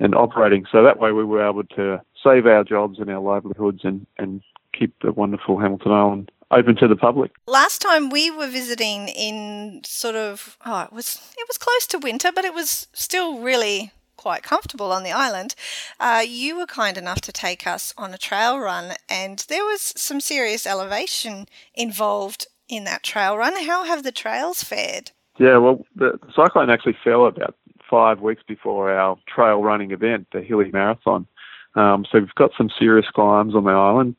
and 0.00 0.14
operating. 0.14 0.66
So 0.70 0.82
that 0.82 0.98
way, 0.98 1.12
we 1.12 1.24
were 1.24 1.46
able 1.46 1.64
to 1.64 2.00
save 2.22 2.46
our 2.46 2.64
jobs 2.64 2.98
and 2.98 3.08
our 3.08 3.20
livelihoods 3.20 3.84
and, 3.84 4.04
and 4.18 4.42
keep 4.76 4.92
the 5.02 5.12
wonderful 5.12 5.58
Hamilton 5.58 5.92
Island 5.92 6.32
open 6.50 6.76
to 6.76 6.88
the 6.88 6.96
public. 6.96 7.32
Last 7.46 7.80
time 7.80 8.10
we 8.10 8.30
were 8.30 8.48
visiting 8.48 9.08
in 9.08 9.82
sort 9.84 10.14
of 10.14 10.56
oh 10.64 10.82
it 10.82 10.92
was 10.92 11.20
it 11.38 11.46
was 11.48 11.58
close 11.58 11.86
to 11.88 11.98
winter, 11.98 12.30
but 12.32 12.44
it 12.44 12.54
was 12.54 12.88
still 12.92 13.38
really 13.38 13.92
quite 14.26 14.42
comfortable 14.42 14.90
on 14.90 15.04
the 15.04 15.12
island, 15.12 15.54
uh, 16.00 16.20
you 16.26 16.58
were 16.58 16.66
kind 16.66 16.98
enough 16.98 17.20
to 17.20 17.30
take 17.30 17.64
us 17.64 17.94
on 17.96 18.12
a 18.12 18.18
trail 18.18 18.58
run, 18.58 18.92
and 19.08 19.44
there 19.48 19.62
was 19.62 19.80
some 19.96 20.20
serious 20.20 20.66
elevation 20.66 21.46
involved 21.76 22.48
in 22.68 22.82
that 22.82 23.04
trail 23.04 23.36
run. 23.38 23.52
How 23.66 23.84
have 23.84 24.02
the 24.02 24.10
trails 24.10 24.64
fared? 24.64 25.12
Yeah, 25.38 25.58
well, 25.58 25.86
the 25.94 26.18
cyclone 26.34 26.70
actually 26.70 26.96
fell 27.04 27.26
about 27.26 27.54
five 27.88 28.20
weeks 28.20 28.42
before 28.48 28.90
our 28.90 29.16
trail 29.28 29.62
running 29.62 29.92
event, 29.92 30.26
the 30.32 30.40
Hilly 30.40 30.72
Marathon. 30.72 31.28
Um, 31.76 32.04
so 32.10 32.18
we've 32.18 32.34
got 32.34 32.50
some 32.58 32.68
serious 32.76 33.06
climbs 33.14 33.54
on 33.54 33.62
the 33.62 33.70
island. 33.70 34.16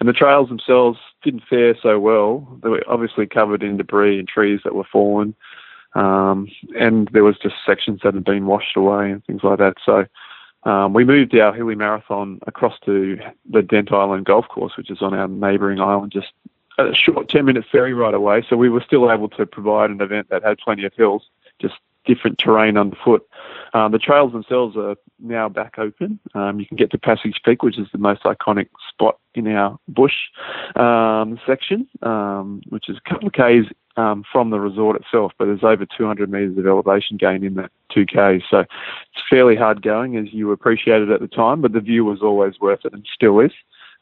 And 0.00 0.08
the 0.08 0.12
trails 0.12 0.48
themselves 0.48 0.98
didn't 1.22 1.44
fare 1.48 1.76
so 1.80 2.00
well. 2.00 2.58
They 2.60 2.70
were 2.70 2.82
obviously 2.88 3.28
covered 3.28 3.62
in 3.62 3.76
debris 3.76 4.18
and 4.18 4.26
trees 4.26 4.62
that 4.64 4.74
were 4.74 4.90
fallen. 4.90 5.36
Um, 5.94 6.48
and 6.78 7.08
there 7.12 7.24
was 7.24 7.36
just 7.38 7.54
sections 7.64 8.00
that 8.02 8.14
had 8.14 8.24
been 8.24 8.46
washed 8.46 8.76
away 8.76 9.10
and 9.10 9.24
things 9.24 9.42
like 9.44 9.58
that. 9.58 9.74
So 9.84 10.06
um, 10.64 10.92
we 10.92 11.04
moved 11.04 11.36
our 11.38 11.52
Hilly 11.52 11.74
Marathon 11.74 12.40
across 12.46 12.78
to 12.84 13.18
the 13.50 13.62
Dent 13.62 13.92
Island 13.92 14.26
Golf 14.26 14.48
Course, 14.48 14.76
which 14.76 14.90
is 14.90 15.02
on 15.02 15.14
our 15.14 15.28
neighbouring 15.28 15.80
island, 15.80 16.12
just 16.12 16.32
a 16.78 16.94
short 16.94 17.28
10 17.28 17.44
minute 17.44 17.64
ferry 17.70 17.94
ride 17.94 18.14
away. 18.14 18.44
So 18.48 18.56
we 18.56 18.68
were 18.68 18.82
still 18.84 19.10
able 19.10 19.28
to 19.30 19.46
provide 19.46 19.90
an 19.90 20.00
event 20.00 20.28
that 20.30 20.42
had 20.42 20.58
plenty 20.58 20.84
of 20.84 20.92
hills, 20.94 21.28
just 21.60 21.74
different 22.04 22.38
terrain 22.38 22.76
underfoot. 22.76 23.26
Um, 23.72 23.92
the 23.92 23.98
trails 23.98 24.32
themselves 24.32 24.76
are 24.76 24.96
now 25.18 25.48
back 25.48 25.78
open. 25.78 26.18
Um, 26.34 26.60
you 26.60 26.66
can 26.66 26.76
get 26.76 26.90
to 26.92 26.98
Passage 26.98 27.40
Peak, 27.44 27.62
which 27.62 27.78
is 27.78 27.88
the 27.92 27.98
most 27.98 28.22
iconic 28.22 28.68
spot 28.88 29.18
in 29.34 29.48
our 29.48 29.78
bush 29.88 30.14
um, 30.76 31.40
section, 31.46 31.88
um, 32.02 32.62
which 32.68 32.88
is 32.88 32.96
a 33.04 33.08
couple 33.08 33.28
of 33.28 33.32
k's 33.32 33.66
um, 33.96 34.24
from 34.30 34.50
the 34.50 34.60
resort 34.60 34.96
itself, 34.96 35.32
but 35.38 35.46
there's 35.46 35.62
over 35.62 35.86
200 35.86 36.30
metres 36.30 36.58
of 36.58 36.66
elevation 36.66 37.16
gain 37.16 37.44
in 37.44 37.54
that 37.54 37.70
2K. 37.94 38.42
So 38.50 38.60
it's 38.60 39.22
fairly 39.30 39.56
hard 39.56 39.82
going, 39.82 40.16
as 40.16 40.32
you 40.32 40.50
appreciated 40.52 41.10
at 41.10 41.20
the 41.20 41.28
time, 41.28 41.60
but 41.60 41.72
the 41.72 41.80
view 41.80 42.04
was 42.04 42.22
always 42.22 42.58
worth 42.60 42.84
it 42.84 42.92
and 42.92 43.06
still 43.14 43.40
is. 43.40 43.52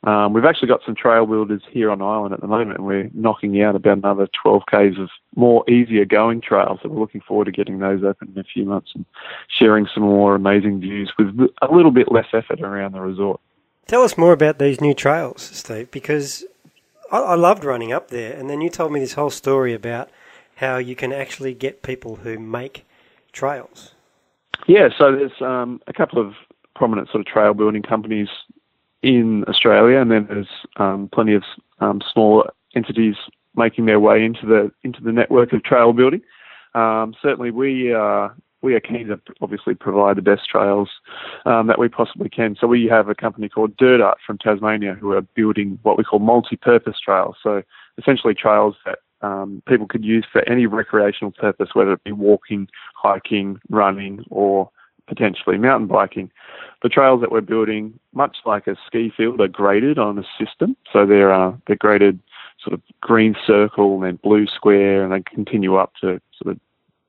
Um, 0.05 0.33
we've 0.33 0.45
actually 0.45 0.67
got 0.67 0.81
some 0.85 0.97
trail 0.97 1.27
builders 1.27 1.63
here 1.71 1.89
on 1.89 2.03
island 2.03 2.35
at 2.35 2.41
the 2.41 2.49
moment, 2.49 2.79
and 2.79 2.87
we're 2.87 3.09
knocking 3.15 3.63
out 3.63 3.77
about 3.77 3.99
another 3.99 4.29
12 4.43 4.63
k's 4.69 4.99
of 4.99 5.09
more 5.37 5.69
easier 5.71 6.05
going 6.05 6.41
trails. 6.41 6.81
So 6.83 6.89
we're 6.89 6.99
looking 6.99 7.21
forward 7.21 7.45
to 7.45 7.53
getting 7.53 7.79
those 7.79 8.03
open 8.03 8.33
in 8.35 8.41
a 8.41 8.45
few 8.45 8.65
months 8.65 8.91
and 8.97 9.05
sharing 9.49 9.87
some 9.95 10.03
more 10.03 10.35
amazing 10.35 10.81
views 10.81 11.13
with 11.17 11.29
a 11.61 11.73
little 11.73 11.93
bit 11.93 12.11
less 12.11 12.27
effort 12.33 12.61
around 12.61 12.93
the 12.93 13.01
resort. 13.01 13.41
Tell 13.87 14.03
us 14.03 14.19
more 14.19 14.33
about 14.33 14.59
these 14.59 14.81
new 14.81 14.95
trails, 14.95 15.43
Steve, 15.43 15.91
because 15.93 16.45
I, 17.13 17.35
loved 17.35 17.65
running 17.65 17.93
up 17.93 18.09
there, 18.09 18.33
and 18.33 18.49
then 18.49 18.61
you 18.61 18.71
told 18.71 18.91
me 18.91 18.99
this 18.99 19.13
whole 19.13 19.31
story 19.31 19.75
about 19.75 20.11
how 20.57 20.79
you 20.79 20.97
can 20.97 21.13
actually 21.13 21.53
get 21.53 21.83
people 21.83 22.17
who 22.17 22.39
make 22.39 22.87
trails. 23.33 23.95
Yeah, 24.67 24.89
so 24.97 25.13
there's 25.15 25.43
um, 25.43 25.81
a 25.87 25.93
couple 25.93 26.19
of 26.27 26.35
prominent 26.75 27.09
sort 27.09 27.21
of 27.21 27.27
trail 27.27 27.53
building 27.53 27.83
companies 27.83 28.29
in 29.03 29.45
Australia, 29.47 29.99
and 29.99 30.11
then 30.11 30.27
there's 30.27 30.49
um, 30.77 31.11
plenty 31.13 31.35
of 31.35 31.43
um, 31.81 32.01
small 32.13 32.47
entities 32.75 33.17
making 33.57 33.85
their 33.85 34.01
way 34.01 34.25
into 34.25 34.47
the 34.47 34.71
into 34.83 35.03
the 35.03 35.13
network 35.13 35.53
of 35.53 35.63
trail 35.63 35.93
building. 35.93 36.23
Um, 36.75 37.15
certainly, 37.21 37.51
we 37.51 37.93
are 37.93 38.35
we 38.63 38.75
are 38.75 38.81
keen 38.81 39.09
to 39.09 39.21
obviously 39.41 39.75
provide 39.75 40.17
the 40.17 40.23
best 40.23 40.49
trails 40.49 40.89
um, 41.45 41.67
that 41.67 41.79
we 41.79 41.89
possibly 41.89 42.29
can. 42.29 42.57
So 42.59 42.67
we 42.67 42.87
have 42.87 43.09
a 43.09 43.15
company 43.15 43.49
called 43.49 43.77
Dirt 43.77 44.01
Art 44.01 44.19
from 44.25 44.39
Tasmania 44.39 44.95
who 44.95 45.13
are 45.13 45.23
building 45.23 45.79
what 45.83 45.99
we 45.99 46.05
call 46.05 46.21
multi-purpose 46.21 46.99
trails. 47.01 47.37
So 47.43 47.63
essentially 47.99 48.35
trails 48.35 48.77
that 48.87 49.01
um, 49.21 49.63
people 49.67 49.87
could 49.87 50.05
use 50.05 50.27
for 50.33 50.49
any 50.49 50.67
recreational 50.67 51.33
purpose, 51.33 51.71
whether 51.75 51.93
it 51.93 52.05
be 52.05 52.13
walking, 52.13 52.69
hiking, 52.95 53.61
running, 53.69 54.25
or 54.31 54.71
potentially 55.07 55.59
mountain 55.59 55.89
biking. 55.89 56.31
The 56.83 56.89
trails 56.89 57.21
that 57.21 57.31
we're 57.31 57.41
building, 57.41 57.99
much 58.15 58.39
like 58.45 58.67
a 58.67 58.77
ski 58.87 59.13
field, 59.17 59.41
are 59.41 59.49
graded 59.49 59.99
on 59.99 60.19
a 60.19 60.25
system. 60.45 60.77
So 60.93 61.07
they're 61.07 61.33
uh, 61.33 61.55
they're 61.67 61.77
graded 61.77 62.19
sort 62.61 62.75
of 62.75 62.81
green 63.01 63.35
circle 63.47 63.95
and 63.95 64.05
then 64.05 64.17
blue 64.23 64.47
square, 64.47 65.05
and 65.05 65.13
they 65.13 65.23
continue 65.23 65.77
up 65.77 65.93
to 66.01 66.21
sort 66.41 66.55
of 66.55 66.61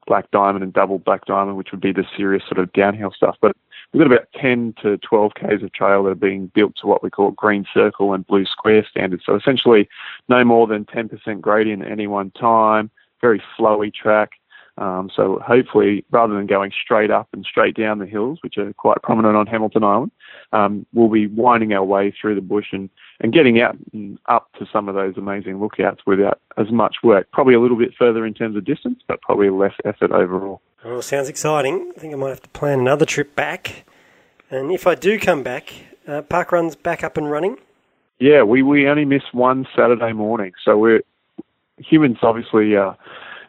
black 0.05 0.29
diamond 0.31 0.63
and 0.63 0.73
double 0.73 0.99
black 0.99 1.25
diamond, 1.25 1.57
which 1.57 1.71
would 1.71 1.81
be 1.81 1.91
the 1.91 2.05
serious 2.15 2.43
sort 2.43 2.59
of 2.59 2.71
downhill 2.73 3.11
stuff. 3.11 3.37
But 3.41 3.55
we've 3.91 3.99
got 3.99 4.11
about 4.11 4.27
10 4.35 4.75
to 4.81 4.97
12 4.97 5.33
k's 5.35 5.63
of 5.63 5.71
trail 5.73 6.03
that 6.03 6.11
are 6.11 6.15
being 6.15 6.47
built 6.47 6.75
to 6.77 6.87
what 6.87 7.03
we 7.03 7.09
call 7.09 7.31
green 7.31 7.65
circle 7.73 8.13
and 8.13 8.25
blue 8.25 8.45
square 8.45 8.85
standards. 8.89 9.23
So 9.25 9.35
essentially, 9.35 9.89
no 10.29 10.43
more 10.43 10.67
than 10.67 10.85
10% 10.85 11.41
gradient 11.41 11.83
at 11.83 11.91
any 11.91 12.07
one 12.07 12.31
time. 12.31 12.89
Very 13.21 13.41
flowy 13.57 13.93
track. 13.93 14.31
Um, 14.77 15.11
so 15.15 15.39
hopefully, 15.39 16.03
rather 16.09 16.33
than 16.33 16.47
going 16.47 16.71
straight 16.71 17.11
up 17.11 17.27
and 17.31 17.45
straight 17.45 17.75
down 17.75 17.99
the 17.99 18.07
hills, 18.07 18.39
which 18.41 18.57
are 18.57 18.73
quite 18.73 19.01
prominent 19.03 19.35
on 19.35 19.45
Hamilton 19.45 19.83
Island, 19.83 20.11
um, 20.51 20.85
we'll 20.93 21.09
be 21.09 21.27
winding 21.27 21.73
our 21.73 21.83
way 21.83 22.11
through 22.11 22.35
the 22.35 22.41
bush 22.41 22.67
and, 22.71 22.89
and 23.19 23.33
getting 23.33 23.61
out 23.61 23.77
and 23.93 24.17
up 24.27 24.51
to 24.59 24.65
some 24.71 24.89
of 24.89 24.95
those 24.95 25.17
amazing 25.17 25.59
lookouts 25.59 26.01
without 26.05 26.39
as 26.57 26.71
much 26.71 26.97
work. 27.03 27.29
Probably 27.31 27.53
a 27.53 27.59
little 27.59 27.77
bit 27.77 27.93
further 27.97 28.25
in 28.25 28.33
terms 28.33 28.55
of 28.55 28.65
distance, 28.65 28.99
but 29.07 29.21
probably 29.21 29.49
less 29.49 29.73
effort 29.85 30.11
overall. 30.11 30.61
Well, 30.83 31.01
sounds 31.01 31.29
exciting. 31.29 31.91
I 31.95 31.99
think 31.99 32.13
I 32.13 32.17
might 32.17 32.29
have 32.29 32.41
to 32.41 32.49
plan 32.49 32.79
another 32.79 33.05
trip 33.05 33.35
back. 33.35 33.85
And 34.49 34.71
if 34.71 34.85
I 34.85 34.95
do 34.95 35.17
come 35.19 35.43
back, 35.43 35.73
uh, 36.07 36.21
park 36.21 36.51
run's 36.51 36.75
back 36.75 37.03
up 37.03 37.17
and 37.17 37.31
running. 37.31 37.57
Yeah, 38.19 38.43
we, 38.43 38.61
we 38.61 38.87
only 38.87 39.05
miss 39.05 39.23
one 39.31 39.65
Saturday 39.75 40.13
morning, 40.13 40.53
so 40.63 40.77
we're 40.77 41.01
humans 41.77 42.17
obviously. 42.21 42.75
Uh, 42.75 42.93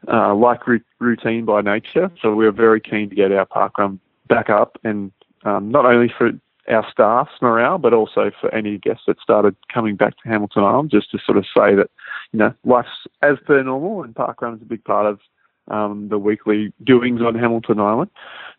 uh, 0.09 0.35
like 0.35 0.61
routine 0.99 1.45
by 1.45 1.61
nature. 1.61 2.11
So 2.21 2.35
we 2.35 2.47
are 2.47 2.53
very 2.53 2.81
keen 2.81 3.09
to 3.11 3.15
get 3.15 3.33
our 3.33 3.47
park 3.47 3.79
run 3.79 4.01
back 4.29 4.51
up, 4.51 4.79
and 4.85 5.13
um, 5.45 5.71
not 5.71 5.87
only 5.87 6.13
for 6.17 6.33
our 6.69 6.87
staff's 6.91 7.41
morale, 7.43 7.79
but 7.79 7.93
also 7.93 8.31
for 8.41 8.53
any 8.55 8.79
guests 8.79 9.05
that 9.07 9.21
started 9.21 9.55
coming 9.73 9.97
back 9.97 10.17
to 10.19 10.29
Hamilton 10.29 10.65
Island, 10.65 10.91
just 10.91 11.11
to 11.11 11.19
sort 11.25 11.39
of 11.39 11.45
say 11.45 11.75
that 11.75 11.91
you 12.33 12.39
know 12.39 12.55
life's 12.65 13.07
as 13.23 13.37
per 13.47 13.63
normal, 13.63 14.03
and 14.03 14.15
parkrun 14.15 14.57
is 14.57 14.63
a 14.63 14.67
big 14.67 14.85
part 14.85 15.07
of 15.07 15.21
um, 15.69 16.09
the 16.09 16.19
weekly 16.19 16.73
doings 16.83 17.21
on 17.23 17.35
Hamilton 17.35 17.81
Island. 17.81 18.11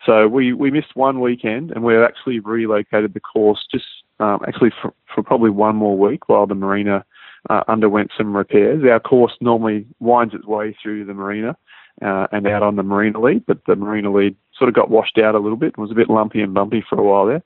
So 0.06 0.28
we, 0.28 0.54
we 0.54 0.72
missed 0.72 0.96
one 0.96 1.20
weekend 1.20 1.72
and 1.72 1.84
we've 1.84 2.00
actually 2.00 2.40
relocated 2.40 3.14
the 3.14 3.20
course 3.20 3.66
just 3.72 3.86
um, 4.20 4.40
actually 4.48 4.72
for, 4.82 4.94
for 5.14 5.24
probably 5.24 5.50
one 5.50 5.76
more 5.76 5.98
week 5.98 6.30
while 6.30 6.48
the 6.48 6.56
marina 6.56 7.06
uh, 7.50 7.64
underwent 7.68 8.12
some 8.18 8.36
repairs. 8.36 8.84
Our 8.84 9.00
course 9.00 9.34
normally 9.40 9.86
winds 10.00 10.34
its 10.34 10.46
way 10.46 10.76
through 10.82 11.06
the 11.06 11.14
marina 11.14 11.56
uh, 12.02 12.28
and 12.32 12.48
out 12.48 12.64
on 12.64 12.76
the 12.76 12.84
marina 12.84 13.20
lead, 13.20 13.46
but 13.46 13.66
the 13.66 13.76
marina 13.76 14.12
lead 14.12 14.36
sort 14.58 14.70
of 14.70 14.76
got 14.76 14.90
washed 14.90 15.18
out 15.18 15.36
a 15.36 15.40
little 15.40 15.58
bit 15.58 15.74
and 15.76 15.82
was 15.82 15.92
a 15.92 15.96
bit 15.96 16.10
lumpy 16.10 16.42
and 16.42 16.54
bumpy 16.54 16.84
for 16.88 17.00
a 17.00 17.04
while 17.04 17.26
there. 17.26 17.44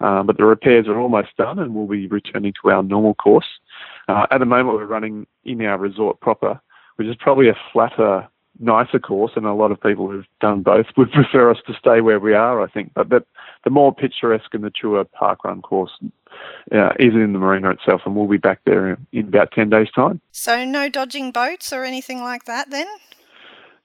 Um, 0.00 0.26
but 0.26 0.36
the 0.36 0.44
repairs 0.44 0.86
are 0.86 0.98
almost 0.98 1.36
done 1.36 1.58
and 1.58 1.74
we'll 1.74 1.86
be 1.86 2.06
returning 2.06 2.52
to 2.62 2.70
our 2.70 2.82
normal 2.82 3.14
course. 3.14 3.48
Uh, 4.08 4.26
at 4.30 4.38
the 4.38 4.46
moment, 4.46 4.76
we're 4.76 4.86
running 4.86 5.26
in 5.44 5.60
our 5.62 5.78
resort 5.78 6.20
proper, 6.20 6.60
which 6.96 7.08
is 7.08 7.16
probably 7.16 7.48
a 7.48 7.56
flatter 7.72 8.28
nicer 8.60 8.98
course, 8.98 9.32
and 9.36 9.46
a 9.46 9.52
lot 9.52 9.70
of 9.70 9.80
people 9.80 10.10
who've 10.10 10.26
done 10.40 10.62
both 10.62 10.86
would 10.96 11.12
prefer 11.12 11.50
us 11.50 11.58
to 11.66 11.74
stay 11.74 12.00
where 12.00 12.20
we 12.20 12.34
are, 12.34 12.62
I 12.62 12.68
think. 12.68 12.92
But, 12.94 13.26
the 13.64 13.70
more 13.70 13.92
picturesque 13.92 14.54
and 14.54 14.62
mature 14.62 15.04
park 15.04 15.44
run 15.44 15.62
course 15.62 15.90
uh, 16.72 16.90
is 16.98 17.12
in 17.12 17.32
the 17.32 17.38
marina 17.38 17.70
itself, 17.70 18.02
and 18.06 18.14
we'll 18.14 18.28
be 18.28 18.38
back 18.38 18.60
there 18.64 18.90
in, 18.90 19.06
in 19.12 19.28
about 19.28 19.50
10 19.52 19.68
days' 19.68 19.90
time. 19.90 20.20
So, 20.30 20.64
no 20.64 20.88
dodging 20.88 21.32
boats 21.32 21.72
or 21.72 21.84
anything 21.84 22.20
like 22.20 22.44
that 22.44 22.70
then? 22.70 22.86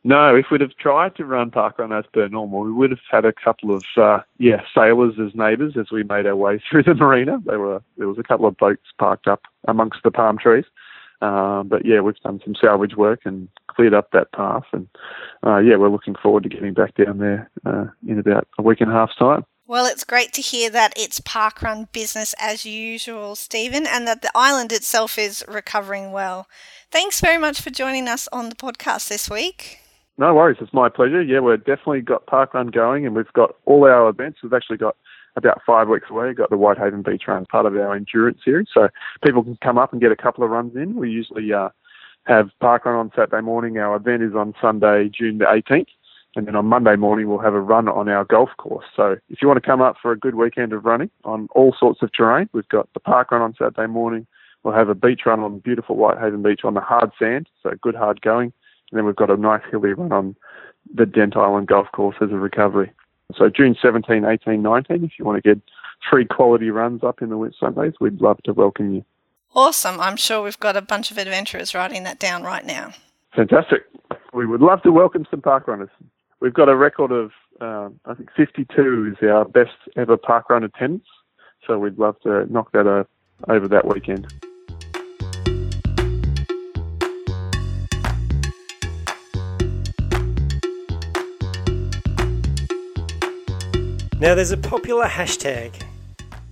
No, 0.05 0.35
if 0.35 0.47
we'd 0.51 0.59
have 0.59 0.75
tried 0.75 1.15
to 1.15 1.25
run 1.25 1.49
park 1.49 1.79
run 1.79 1.93
as 1.93 2.03
per 2.13 2.27
normal, 2.27 2.63
we 2.63 2.73
would 2.73 2.89
have 2.89 2.99
had 3.09 3.23
a 3.23 3.31
couple 3.31 3.73
of 3.73 3.85
uh, 3.95 4.19
yeah 4.37 4.61
sailors 4.75 5.15
as 5.17 5.33
neighbours 5.33 5.75
as 5.77 5.91
we 5.91 6.03
made 6.03 6.25
our 6.25 6.35
way 6.35 6.61
through 6.69 6.83
the 6.83 6.93
marina. 6.93 7.41
There 7.45 7.59
were 7.59 7.81
there 7.97 8.07
was 8.07 8.17
a 8.17 8.23
couple 8.23 8.45
of 8.45 8.57
boats 8.57 8.83
parked 8.99 9.27
up 9.27 9.43
amongst 9.67 9.99
the 10.03 10.11
palm 10.11 10.37
trees, 10.37 10.65
um, 11.21 11.69
but 11.69 11.85
yeah, 11.85 12.01
we've 12.01 12.19
done 12.19 12.41
some 12.43 12.55
salvage 12.55 12.97
work 12.97 13.21
and 13.23 13.47
cleared 13.67 13.93
up 13.93 14.11
that 14.11 14.33
path, 14.33 14.65
and 14.73 14.89
uh, 15.45 15.57
yeah, 15.57 15.77
we're 15.77 15.89
looking 15.89 16.15
forward 16.15 16.43
to 16.43 16.49
getting 16.49 16.73
back 16.73 16.95
down 16.95 17.19
there 17.19 17.49
uh, 17.65 17.85
in 18.05 18.19
about 18.19 18.47
a 18.59 18.61
week 18.61 18.81
and 18.81 18.91
a 18.91 18.93
half's 18.93 19.15
time. 19.15 19.45
Well, 19.65 19.85
it's 19.85 20.03
great 20.03 20.33
to 20.33 20.41
hear 20.41 20.69
that 20.71 20.91
it's 20.97 21.21
parkrun 21.21 21.89
business 21.93 22.35
as 22.37 22.65
usual, 22.65 23.37
Stephen, 23.37 23.87
and 23.87 24.05
that 24.05 24.21
the 24.21 24.31
island 24.35 24.73
itself 24.73 25.17
is 25.17 25.45
recovering 25.47 26.11
well. 26.11 26.49
Thanks 26.91 27.21
very 27.21 27.37
much 27.37 27.61
for 27.61 27.69
joining 27.69 28.09
us 28.09 28.27
on 28.33 28.49
the 28.49 28.55
podcast 28.55 29.07
this 29.07 29.29
week. 29.29 29.79
No 30.17 30.35
worries, 30.35 30.57
it's 30.61 30.73
my 30.73 30.89
pleasure. 30.89 31.23
Yeah, 31.23 31.39
we've 31.39 31.57
definitely 31.57 32.01
got 32.01 32.27
parkrun 32.27 32.71
going, 32.71 33.05
and 33.05 33.15
we've 33.15 33.33
got 33.33 33.55
all 33.65 33.85
our 33.85 34.09
events. 34.09 34.39
We've 34.43 34.53
actually 34.53 34.77
got 34.77 34.95
about 35.35 35.61
five 35.65 35.87
weeks 35.87 36.09
away. 36.09 36.27
We've 36.27 36.37
got 36.37 36.51
the 36.51 36.57
Whitehaven 36.57 37.01
Beach 37.01 37.23
Run, 37.27 37.45
part 37.47 37.65
of 37.65 37.75
our 37.75 37.95
endurance 37.95 38.39
series. 38.45 38.67
So 38.71 38.89
people 39.25 39.43
can 39.43 39.57
come 39.63 39.79
up 39.79 39.91
and 39.91 40.01
get 40.01 40.11
a 40.11 40.15
couple 40.15 40.43
of 40.43 40.51
runs 40.51 40.75
in. 40.75 40.95
We 40.95 41.09
usually 41.09 41.51
uh, 41.51 41.69
have 42.25 42.51
parkrun 42.61 42.99
on 42.99 43.11
Saturday 43.15 43.41
morning. 43.41 43.79
Our 43.79 43.95
event 43.95 44.21
is 44.21 44.35
on 44.35 44.53
Sunday, 44.61 45.09
June 45.09 45.39
the 45.39 45.45
18th. 45.45 45.87
And 46.35 46.47
then 46.47 46.55
on 46.55 46.65
Monday 46.65 46.95
morning, 46.95 47.29
we'll 47.29 47.39
have 47.39 47.53
a 47.53 47.61
run 47.61 47.87
on 47.87 48.09
our 48.09 48.25
golf 48.25 48.49
course. 48.57 48.85
So 48.95 49.17
if 49.29 49.41
you 49.41 49.47
want 49.47 49.61
to 49.61 49.67
come 49.67 49.81
up 49.81 49.97
for 50.01 50.11
a 50.11 50.17
good 50.17 50.35
weekend 50.35 50.73
of 50.73 50.85
running 50.85 51.11
on 51.25 51.47
all 51.51 51.75
sorts 51.79 52.01
of 52.01 52.11
terrain, 52.11 52.49
we've 52.53 52.67
got 52.69 52.89
the 52.93 52.99
park 52.99 53.31
run 53.31 53.41
on 53.41 53.53
Saturday 53.53 53.87
morning. 53.87 54.25
We'll 54.63 54.73
have 54.73 54.89
a 54.89 54.95
beach 54.95 55.21
run 55.25 55.41
on 55.41 55.59
beautiful 55.59 55.95
Whitehaven 55.95 56.41
Beach 56.41 56.61
on 56.63 56.73
the 56.73 56.81
hard 56.81 57.11
sand, 57.19 57.49
so 57.61 57.71
good 57.81 57.95
hard 57.95 58.21
going. 58.21 58.53
And 58.93 58.99
then 58.99 59.05
we've 59.07 59.15
got 59.15 59.31
a 59.31 59.37
nice 59.37 59.63
hilly 59.71 59.93
run 59.93 60.11
on 60.11 60.35
the 60.93 61.07
Dent 61.07 61.35
Island 61.35 61.65
golf 61.65 61.87
course 61.93 62.15
as 62.21 62.29
a 62.29 62.35
recovery. 62.35 62.91
So 63.35 63.49
June 63.49 63.75
17, 63.81 64.23
18, 64.23 64.61
19, 64.61 65.03
if 65.03 65.13
you 65.17 65.25
want 65.25 65.43
to 65.43 65.55
get 65.55 65.59
three 66.07 66.25
quality 66.25 66.69
runs 66.69 67.03
up 67.03 67.19
in 67.19 67.29
the 67.29 67.35
Whitsundays, 67.35 67.95
we'd 67.99 68.21
love 68.21 68.37
to 68.43 68.53
welcome 68.53 68.93
you. 68.93 69.03
Awesome. 69.55 69.99
I'm 69.99 70.15
sure 70.15 70.43
we've 70.43 70.59
got 70.59 70.77
a 70.77 70.81
bunch 70.83 71.09
of 71.09 71.17
adventurers 71.17 71.73
writing 71.73 72.03
that 72.03 72.19
down 72.19 72.43
right 72.43 72.63
now. 72.63 72.93
Fantastic. 73.35 73.81
We 74.31 74.45
would 74.45 74.61
love 74.61 74.83
to 74.83 74.91
welcome 74.91 75.25
some 75.31 75.41
park 75.41 75.67
runners. 75.67 75.89
We've 76.39 76.53
got 76.53 76.69
a 76.69 76.75
record 76.75 77.11
of, 77.11 77.31
uh, 77.61 77.89
I 78.05 78.13
think 78.13 78.29
52 78.37 79.15
is 79.17 79.27
our 79.27 79.45
best 79.45 79.71
ever 79.95 80.17
park 80.17 80.51
run 80.51 80.63
attendance. 80.63 81.07
So 81.65 81.79
we'd 81.79 81.97
love 81.97 82.19
to 82.21 82.45
knock 82.53 82.73
that 82.73 82.85
uh, 82.85 83.05
over 83.51 83.67
that 83.69 83.87
weekend. 83.87 84.31
Now, 94.23 94.35
there's 94.35 94.51
a 94.51 94.57
popular 94.57 95.03
hashtag 95.03 95.73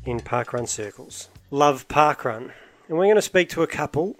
in 0.03 0.19
parkrun 0.19 0.67
circles 0.67 1.29
love 1.51 1.87
parkrun. 1.87 2.51
And 2.89 2.97
we're 2.97 3.05
going 3.05 3.15
to 3.15 3.21
speak 3.21 3.47
to 3.51 3.63
a 3.63 3.67
couple 3.67 4.17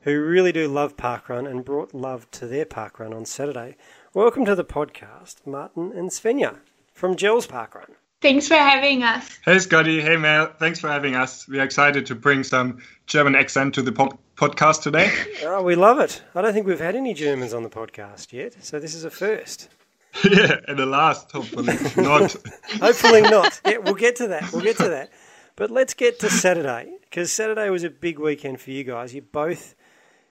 who 0.00 0.20
really 0.20 0.50
do 0.50 0.66
love 0.66 0.96
parkrun 0.96 1.48
and 1.48 1.64
brought 1.64 1.94
love 1.94 2.28
to 2.32 2.48
their 2.48 2.64
parkrun 2.64 3.14
on 3.14 3.24
Saturday. 3.24 3.76
Welcome 4.14 4.44
to 4.46 4.56
the 4.56 4.64
podcast, 4.64 5.46
Martin 5.46 5.92
and 5.94 6.10
Svenja 6.10 6.58
from 6.92 7.14
Jells 7.14 7.46
Parkrun. 7.46 7.94
Thanks 8.20 8.48
for 8.48 8.56
having 8.56 9.04
us. 9.04 9.38
Hey, 9.44 9.60
Scotty. 9.60 10.00
Hey, 10.00 10.16
Mel. 10.16 10.52
Thanks 10.58 10.80
for 10.80 10.88
having 10.88 11.14
us. 11.14 11.46
We're 11.46 11.62
excited 11.62 12.06
to 12.06 12.16
bring 12.16 12.42
some 12.42 12.82
German 13.06 13.36
accent 13.36 13.74
to 13.74 13.82
the 13.82 13.92
po- 13.92 14.18
podcast 14.34 14.82
today. 14.82 15.08
oh, 15.44 15.62
we 15.62 15.76
love 15.76 16.00
it. 16.00 16.20
I 16.34 16.42
don't 16.42 16.52
think 16.52 16.66
we've 16.66 16.80
had 16.80 16.96
any 16.96 17.14
Germans 17.14 17.54
on 17.54 17.62
the 17.62 17.70
podcast 17.70 18.32
yet, 18.32 18.56
so 18.64 18.80
this 18.80 18.96
is 18.96 19.04
a 19.04 19.10
first. 19.10 19.68
yeah, 20.30 20.56
and 20.68 20.78
the 20.78 20.86
last, 20.86 21.32
hopefully 21.32 21.74
not. 21.96 22.36
hopefully 22.80 23.22
not. 23.22 23.60
Yeah, 23.64 23.78
we'll 23.78 23.94
get 23.94 24.16
to 24.16 24.28
that. 24.28 24.52
We'll 24.52 24.62
get 24.62 24.76
to 24.78 24.88
that. 24.88 25.10
But 25.56 25.70
let's 25.70 25.94
get 25.94 26.18
to 26.20 26.30
Saturday 26.30 26.92
because 27.02 27.32
Saturday 27.32 27.70
was 27.70 27.84
a 27.84 27.90
big 27.90 28.18
weekend 28.18 28.60
for 28.60 28.70
you 28.70 28.84
guys. 28.84 29.14
You 29.14 29.22
both 29.22 29.74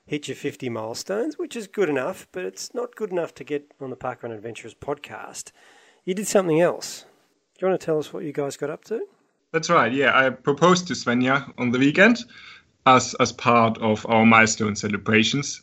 hit 0.05 0.27
your 0.27 0.35
50 0.35 0.69
milestones, 0.69 1.37
which 1.37 1.55
is 1.55 1.67
good 1.67 1.89
enough, 1.89 2.27
but 2.31 2.43
it's 2.43 2.73
not 2.73 2.95
good 2.95 3.11
enough 3.11 3.33
to 3.35 3.43
get 3.43 3.71
on 3.79 3.89
the 3.89 3.95
Parkrun 3.95 4.33
Adventurers 4.33 4.73
podcast. 4.73 5.51
You 6.05 6.13
did 6.13 6.27
something 6.27 6.59
else. 6.59 7.05
Do 7.57 7.65
you 7.65 7.69
want 7.69 7.79
to 7.79 7.85
tell 7.85 7.99
us 7.99 8.11
what 8.11 8.23
you 8.23 8.33
guys 8.33 8.57
got 8.57 8.69
up 8.69 8.83
to? 8.85 9.05
That's 9.51 9.69
right. 9.69 9.91
Yeah, 9.91 10.17
I 10.17 10.29
proposed 10.29 10.87
to 10.87 10.93
Svenja 10.93 11.51
on 11.57 11.71
the 11.71 11.79
weekend 11.79 12.23
as 12.85 13.13
as 13.19 13.31
part 13.31 13.77
of 13.77 14.05
our 14.09 14.25
milestone 14.25 14.75
celebrations. 14.75 15.61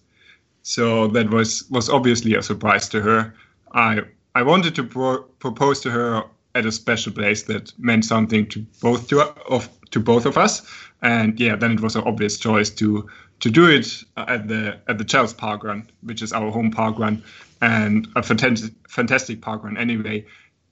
So 0.62 1.08
that 1.08 1.30
was 1.30 1.64
was 1.70 1.88
obviously 1.88 2.34
a 2.34 2.42
surprise 2.42 2.88
to 2.90 3.00
her. 3.00 3.34
I 3.72 4.02
I 4.34 4.42
wanted 4.42 4.74
to 4.76 4.84
pro- 4.84 5.22
propose 5.40 5.80
to 5.80 5.90
her 5.90 6.24
at 6.54 6.66
a 6.66 6.72
special 6.72 7.12
place 7.12 7.44
that 7.44 7.72
meant 7.78 8.04
something 8.04 8.46
to 8.48 8.64
both 8.80 9.08
to 9.08 9.20
of 9.48 9.68
to 9.90 10.00
both 10.00 10.26
of 10.26 10.36
us, 10.36 10.62
and 11.02 11.38
yeah, 11.40 11.56
then 11.56 11.72
it 11.72 11.80
was 11.80 11.96
an 11.96 12.04
obvious 12.04 12.38
choice 12.38 12.70
to 12.70 13.08
to 13.40 13.50
do 13.50 13.66
it 13.66 14.04
at 14.16 14.48
the 14.48 14.78
at 14.88 14.98
the 14.98 15.04
Jells 15.04 15.32
Park 15.32 15.64
Run, 15.64 15.88
which 16.02 16.22
is 16.22 16.32
our 16.32 16.50
home 16.50 16.70
park 16.70 16.98
run, 16.98 17.22
and 17.60 18.08
a 18.16 18.22
fantastic 18.22 18.72
fantastic 18.88 19.40
park 19.40 19.64
run 19.64 19.76
anyway. 19.76 20.24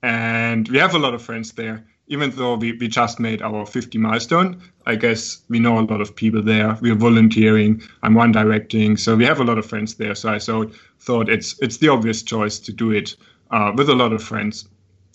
And 0.02 0.68
we 0.68 0.78
have 0.78 0.94
a 0.94 0.98
lot 0.98 1.14
of 1.14 1.22
friends 1.22 1.52
there. 1.52 1.84
Even 2.08 2.30
though 2.30 2.54
we, 2.54 2.72
we 2.74 2.86
just 2.86 3.18
made 3.18 3.42
our 3.42 3.66
50 3.66 3.98
milestone, 3.98 4.62
I 4.86 4.94
guess 4.94 5.42
we 5.48 5.58
know 5.58 5.80
a 5.80 5.82
lot 5.82 6.00
of 6.00 6.14
people 6.14 6.40
there. 6.40 6.78
We're 6.80 6.94
volunteering. 6.94 7.82
I'm 8.04 8.14
one 8.14 8.30
directing, 8.30 8.96
so 8.96 9.16
we 9.16 9.24
have 9.24 9.40
a 9.40 9.44
lot 9.44 9.58
of 9.58 9.66
friends 9.66 9.96
there. 9.96 10.14
So 10.14 10.28
I 10.28 10.38
so, 10.38 10.70
thought 11.00 11.28
it's 11.28 11.58
it's 11.60 11.78
the 11.78 11.88
obvious 11.88 12.22
choice 12.22 12.58
to 12.60 12.72
do 12.72 12.90
it 12.90 13.16
uh, 13.50 13.72
with 13.76 13.88
a 13.88 13.94
lot 13.94 14.12
of 14.12 14.22
friends, 14.22 14.68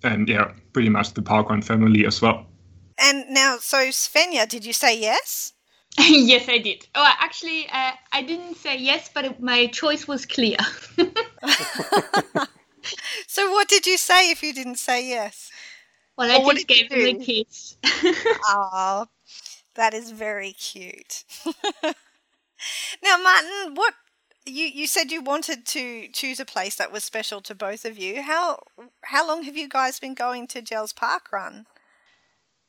and 0.03 0.27
yeah, 0.29 0.51
pretty 0.73 0.89
much 0.89 1.13
the 1.13 1.21
parkrun 1.21 1.63
family 1.63 2.05
as 2.05 2.21
well. 2.21 2.45
And 2.97 3.25
now, 3.29 3.57
so 3.59 3.89
Svenja, 3.89 4.47
did 4.47 4.65
you 4.65 4.73
say 4.73 4.99
yes? 4.99 5.53
yes, 5.99 6.47
I 6.47 6.59
did. 6.59 6.87
Oh, 6.95 7.11
actually, 7.19 7.67
uh, 7.67 7.91
I 8.11 8.21
didn't 8.21 8.55
say 8.55 8.77
yes, 8.77 9.09
but 9.13 9.41
my 9.41 9.67
choice 9.67 10.07
was 10.07 10.25
clear. 10.25 10.57
so, 13.27 13.51
what 13.51 13.67
did 13.67 13.85
you 13.85 13.97
say 13.97 14.31
if 14.31 14.41
you 14.43 14.53
didn't 14.53 14.77
say 14.77 15.07
yes? 15.09 15.51
Well, 16.17 16.31
I 16.31 16.37
or 16.43 16.53
just 16.53 16.67
gave 16.67 16.91
him 16.91 17.19
a 17.19 17.23
kiss. 17.23 17.77
oh, 18.45 19.07
that 19.75 19.93
is 19.93 20.11
very 20.11 20.51
cute. 20.53 21.23
now, 23.03 23.17
Martin, 23.17 23.75
what 23.75 23.93
you 24.45 24.65
you 24.65 24.87
said 24.87 25.11
you 25.11 25.21
wanted 25.21 25.65
to 25.67 26.07
choose 26.09 26.39
a 26.39 26.45
place 26.45 26.75
that 26.75 26.91
was 26.91 27.03
special 27.03 27.41
to 27.41 27.55
both 27.55 27.85
of 27.85 27.97
you. 27.97 28.21
How 28.21 28.63
how 29.03 29.27
long 29.27 29.43
have 29.43 29.57
you 29.57 29.69
guys 29.69 29.99
been 29.99 30.13
going 30.13 30.47
to 30.47 30.61
Jells 30.61 30.93
Park 30.93 31.31
Run? 31.31 31.65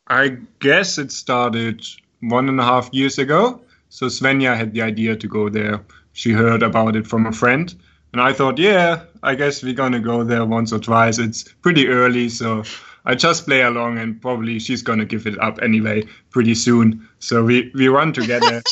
I 0.09 0.39
guess 0.59 0.99
it 0.99 1.13
started 1.13 1.85
one 2.21 2.49
and 2.49 2.61
a 2.61 2.65
half 2.65 2.91
years 2.93 3.19
ago. 3.19 3.61
So 3.89 4.07
Svenja 4.07 4.57
had 4.57 4.73
the 4.73 4.83
idea 4.83 5.17
to 5.17 5.29
go 5.29 5.49
there. 5.49 5.81
She 6.13 6.33
heard 6.33 6.63
about 6.63 6.97
it 6.97 7.07
from 7.07 7.27
a 7.27 7.33
friend, 7.33 7.75
and 8.13 8.21
I 8.21 8.33
thought, 8.33 8.59
yeah, 8.59 9.05
I 9.23 9.35
guess 9.35 9.63
we're 9.63 9.75
gonna 9.75 10.01
go 10.01 10.25
there 10.25 10.45
once 10.45 10.73
or 10.73 10.79
twice. 10.79 11.19
It's 11.19 11.45
pretty 11.63 11.89
early, 11.89 12.29
so 12.29 12.65
I 13.05 13.15
just 13.15 13.47
play 13.47 13.63
along, 13.63 13.99
and 13.99 14.21
probably 14.21 14.59
she's 14.59 14.83
gonna 14.83 15.07
give 15.07 15.27
it 15.27 15.39
up 15.41 15.59
anyway 15.63 16.05
pretty 16.31 16.55
soon. 16.55 17.09
So 17.19 17.45
we 17.45 17.71
we 17.75 17.89
run 17.89 18.13
together 18.13 18.63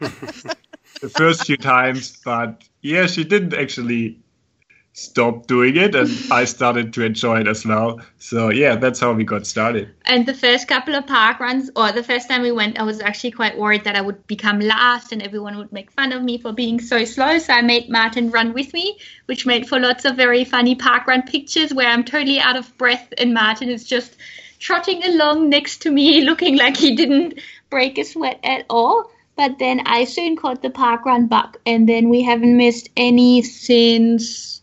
the 1.00 1.08
first 1.08 1.46
few 1.46 1.56
times, 1.56 2.16
but 2.24 2.64
yeah, 2.82 3.06
she 3.06 3.24
didn't 3.24 3.54
actually 3.54 4.18
stop 4.98 5.46
doing 5.46 5.76
it 5.76 5.94
and 5.94 6.10
I 6.32 6.44
started 6.44 6.92
to 6.94 7.04
enjoy 7.04 7.40
it 7.40 7.46
as 7.46 7.64
well. 7.64 8.00
So 8.18 8.50
yeah, 8.50 8.74
that's 8.74 8.98
how 8.98 9.12
we 9.12 9.22
got 9.22 9.46
started. 9.46 9.94
And 10.06 10.26
the 10.26 10.34
first 10.34 10.66
couple 10.66 10.94
of 10.96 11.06
park 11.06 11.38
runs 11.38 11.70
or 11.76 11.92
the 11.92 12.02
first 12.02 12.28
time 12.28 12.42
we 12.42 12.50
went 12.50 12.80
I 12.80 12.82
was 12.82 13.00
actually 13.00 13.30
quite 13.30 13.56
worried 13.56 13.84
that 13.84 13.94
I 13.94 14.00
would 14.00 14.26
become 14.26 14.58
last 14.58 15.12
and 15.12 15.22
everyone 15.22 15.56
would 15.58 15.72
make 15.72 15.92
fun 15.92 16.12
of 16.12 16.22
me 16.22 16.38
for 16.38 16.52
being 16.52 16.80
so 16.80 17.04
slow. 17.04 17.38
So 17.38 17.52
I 17.52 17.62
made 17.62 17.88
Martin 17.88 18.30
run 18.30 18.52
with 18.52 18.72
me, 18.74 18.98
which 19.26 19.46
made 19.46 19.68
for 19.68 19.78
lots 19.78 20.04
of 20.04 20.16
very 20.16 20.44
funny 20.44 20.74
park 20.74 21.06
run 21.06 21.22
pictures 21.22 21.72
where 21.72 21.88
I'm 21.88 22.02
totally 22.02 22.40
out 22.40 22.56
of 22.56 22.76
breath 22.76 23.12
and 23.18 23.32
Martin 23.32 23.68
is 23.68 23.84
just 23.84 24.16
trotting 24.58 25.04
along 25.04 25.48
next 25.48 25.82
to 25.82 25.90
me 25.92 26.20
looking 26.30 26.56
like 26.56 26.76
he 26.76 26.96
didn't 26.96 27.40
break 27.70 27.98
a 27.98 28.04
sweat 28.04 28.40
at 28.42 28.66
all. 28.68 29.12
But 29.38 29.60
then 29.60 29.86
I 29.86 30.02
soon 30.02 30.34
caught 30.36 30.62
the 30.62 30.70
park 30.70 31.06
run 31.06 31.28
bug 31.28 31.58
and 31.64 31.88
then 31.88 32.08
we 32.08 32.22
haven't 32.22 32.56
missed 32.56 32.88
any 32.96 33.40
since 33.42 34.60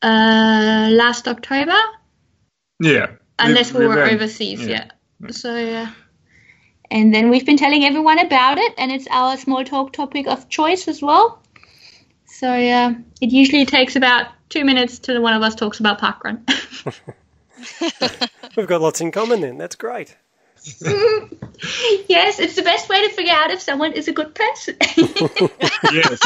uh, 0.00 0.88
last 0.90 1.28
October. 1.28 1.76
Yeah. 2.80 3.10
Unless 3.38 3.74
we, 3.74 3.80
we 3.80 3.88
were 3.88 3.96
went, 3.96 4.14
overseas, 4.14 4.66
yeah. 4.66 4.86
yeah. 5.20 5.30
So 5.30 5.54
yeah. 5.54 5.92
And 6.90 7.14
then 7.14 7.28
we've 7.28 7.44
been 7.44 7.58
telling 7.58 7.84
everyone 7.84 8.18
about 8.18 8.56
it, 8.58 8.72
and 8.76 8.90
it's 8.90 9.06
our 9.10 9.36
small 9.36 9.64
talk 9.64 9.92
topic 9.92 10.26
of 10.26 10.48
choice 10.48 10.88
as 10.88 11.02
well. 11.02 11.42
So 12.26 12.56
yeah, 12.56 12.94
it 13.20 13.30
usually 13.30 13.66
takes 13.66 13.96
about 13.96 14.28
two 14.48 14.64
minutes 14.64 14.98
till 14.98 15.20
one 15.22 15.34
of 15.34 15.42
us 15.42 15.54
talks 15.54 15.78
about 15.78 16.00
parkrun. 16.00 16.42
We've 18.56 18.66
got 18.66 18.80
lots 18.80 19.00
in 19.02 19.12
common 19.12 19.42
then. 19.42 19.58
That's 19.58 19.76
great. 19.76 20.16
yes, 22.08 22.38
it's 22.38 22.56
the 22.56 22.62
best 22.62 22.88
way 22.88 23.06
to 23.06 23.14
figure 23.14 23.32
out 23.32 23.50
if 23.50 23.60
someone 23.60 23.92
is 23.92 24.08
a 24.08 24.12
good 24.12 24.34
person. 24.34 24.76
yes. 25.92 26.20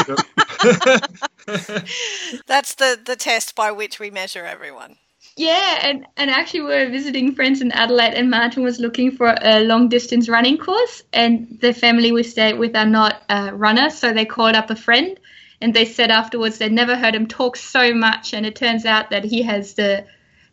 That's 2.47 2.75
the, 2.75 2.99
the 3.03 3.15
test 3.15 3.55
by 3.55 3.71
which 3.71 3.99
we 3.99 4.11
measure 4.11 4.45
everyone. 4.45 4.97
Yeah, 5.37 5.79
and, 5.81 6.05
and 6.17 6.29
actually 6.29 6.61
we 6.61 6.67
were 6.67 6.89
visiting 6.89 7.35
friends 7.35 7.61
in 7.61 7.71
Adelaide 7.71 8.13
and 8.13 8.29
Martin 8.29 8.63
was 8.63 8.79
looking 8.79 9.11
for 9.11 9.35
a 9.41 9.61
long 9.63 9.89
distance 9.89 10.29
running 10.29 10.57
course 10.57 11.03
and 11.11 11.57
the 11.61 11.73
family 11.73 12.11
we 12.11 12.23
stayed 12.23 12.57
with 12.57 12.75
are 12.75 12.85
not 12.85 13.21
uh, 13.29 13.51
runners, 13.53 13.97
so 13.97 14.13
they 14.13 14.25
called 14.25 14.55
up 14.55 14.69
a 14.69 14.75
friend 14.75 15.19
and 15.61 15.73
they 15.73 15.85
said 15.85 16.11
afterwards 16.11 16.57
they'd 16.57 16.71
never 16.71 16.95
heard 16.95 17.15
him 17.15 17.27
talk 17.27 17.57
so 17.57 17.93
much 17.93 18.33
and 18.33 18.45
it 18.45 18.55
turns 18.55 18.85
out 18.85 19.09
that 19.09 19.23
he 19.23 19.41
has 19.43 19.73
the 19.73 20.05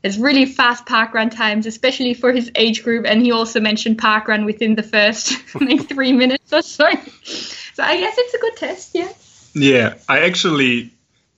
has 0.05 0.19
really 0.19 0.47
fast 0.47 0.87
park 0.87 1.15
run 1.15 1.31
times, 1.31 1.67
especially 1.67 2.15
for 2.15 2.33
his 2.33 2.51
age 2.55 2.83
group. 2.83 3.07
And 3.07 3.23
he 3.23 3.31
also 3.31 3.61
mentioned 3.61 3.99
park 3.99 4.29
run 4.29 4.45
within 4.45 4.75
the 4.75 4.83
first 4.83 5.33
like 5.61 5.89
three 5.89 6.13
minutes 6.13 6.53
or 6.53 6.63
so. 6.63 6.91
So 7.75 7.83
I 7.83 7.97
guess 7.99 8.15
it's 8.19 8.35
a 8.35 8.39
good 8.39 8.57
test, 8.57 8.95
yeah. 8.95 9.13
Yeah, 9.55 9.95
I 10.09 10.21
actually 10.21 10.91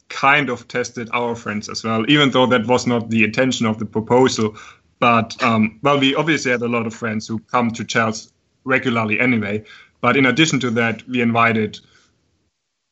kind 0.09 0.51
of 0.51 0.69
tested 0.69 1.09
our 1.13 1.35
friends 1.35 1.69
as 1.69 1.83
well, 1.83 2.09
even 2.09 2.31
though 2.31 2.47
that 2.47 2.67
was 2.67 2.87
not 2.87 3.11
the 3.11 3.25
intention 3.25 3.67
of 3.67 3.79
the 3.79 3.87
proposal. 3.87 4.57
But 5.01 5.43
um, 5.43 5.79
well, 5.83 5.99
we 5.99 6.15
obviously 6.15 6.53
had 6.53 6.63
a 6.63 6.69
lot 6.69 6.87
of 6.87 6.95
friends 6.95 7.27
who 7.27 7.41
come 7.41 7.71
to 7.73 7.85
Jells 7.85 8.33
regularly 8.65 9.21
anyway. 9.21 9.65
But 10.01 10.17
in 10.17 10.27
addition 10.27 10.61
to 10.61 10.71
that, 10.71 11.07
we 11.09 11.21
invited 11.21 11.81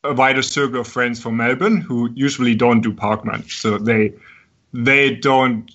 a 0.03 0.13
wider 0.13 0.41
circle 0.41 0.81
of 0.81 0.87
friends 0.87 1.21
from 1.21 1.37
Melbourne 1.37 1.79
who 1.79 2.09
usually 2.13 2.55
don't 2.55 2.81
do 2.81 2.91
parkrun. 2.91 3.49
So 3.49 3.77
they 3.77 4.13
they 4.73 5.15
don't 5.15 5.71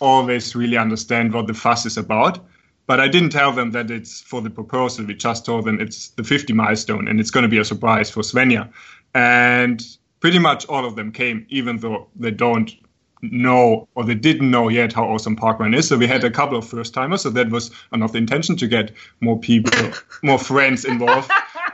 always 0.00 0.54
really 0.54 0.76
understand 0.76 1.34
what 1.34 1.46
the 1.46 1.54
fuss 1.54 1.84
is 1.86 1.96
about. 1.96 2.38
But 2.86 3.00
I 3.00 3.08
didn't 3.08 3.30
tell 3.30 3.52
them 3.52 3.72
that 3.72 3.90
it's 3.90 4.22
for 4.22 4.40
the 4.40 4.48
proposal. 4.48 5.04
We 5.04 5.14
just 5.14 5.44
told 5.44 5.66
them 5.66 5.78
it's 5.78 6.08
the 6.10 6.24
50 6.24 6.54
milestone 6.54 7.06
and 7.06 7.20
it's 7.20 7.30
going 7.30 7.42
to 7.42 7.48
be 7.48 7.58
a 7.58 7.64
surprise 7.64 8.08
for 8.08 8.22
Svenja. 8.22 8.72
And 9.14 9.84
pretty 10.20 10.38
much 10.38 10.66
all 10.66 10.86
of 10.86 10.96
them 10.96 11.12
came, 11.12 11.44
even 11.50 11.76
though 11.78 12.08
they 12.16 12.30
don't 12.30 12.72
know 13.20 13.88
or 13.94 14.04
they 14.04 14.14
didn't 14.14 14.50
know 14.50 14.68
yet 14.68 14.92
how 14.92 15.04
awesome 15.04 15.36
parkrun 15.36 15.76
is. 15.76 15.88
So 15.88 15.98
we 15.98 16.06
had 16.06 16.24
a 16.24 16.30
couple 16.30 16.56
of 16.56 16.66
first 16.66 16.94
timers. 16.94 17.22
So 17.22 17.30
that 17.30 17.50
was 17.50 17.70
another 17.92 18.16
intention 18.16 18.56
to 18.56 18.66
get 18.66 18.92
more 19.20 19.38
people, 19.38 19.92
more 20.22 20.38
friends 20.38 20.84
involved. 20.84 21.30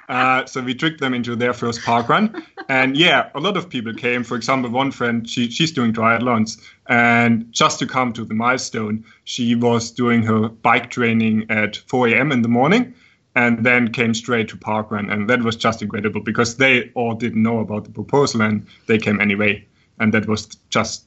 Uh, 0.08 0.44
so 0.46 0.62
we 0.62 0.74
tricked 0.74 1.00
them 1.00 1.14
into 1.14 1.36
their 1.36 1.52
first 1.52 1.82
park 1.82 2.08
run. 2.08 2.44
And 2.68 2.96
yeah, 2.96 3.30
a 3.34 3.40
lot 3.40 3.56
of 3.56 3.68
people 3.68 3.94
came. 3.94 4.24
For 4.24 4.36
example, 4.36 4.70
one 4.70 4.90
friend, 4.90 5.28
she, 5.28 5.50
she's 5.50 5.72
doing 5.72 5.92
triathlons. 5.92 6.60
And 6.86 7.52
just 7.52 7.78
to 7.78 7.86
come 7.86 8.12
to 8.14 8.24
the 8.24 8.34
milestone, 8.34 9.04
she 9.24 9.54
was 9.54 9.90
doing 9.90 10.22
her 10.22 10.48
bike 10.48 10.90
training 10.90 11.46
at 11.50 11.76
4 11.76 12.08
a.m. 12.08 12.32
in 12.32 12.42
the 12.42 12.48
morning 12.48 12.94
and 13.36 13.64
then 13.64 13.92
came 13.92 14.14
straight 14.14 14.48
to 14.48 14.56
park 14.56 14.90
run. 14.90 15.10
And 15.10 15.28
that 15.28 15.42
was 15.42 15.56
just 15.56 15.82
incredible 15.82 16.20
because 16.20 16.56
they 16.56 16.90
all 16.94 17.14
didn't 17.14 17.42
know 17.42 17.58
about 17.60 17.84
the 17.84 17.90
proposal 17.90 18.42
and 18.42 18.66
they 18.86 18.98
came 18.98 19.20
anyway. 19.20 19.66
And 19.98 20.12
that 20.14 20.26
was 20.26 20.46
just 20.70 21.06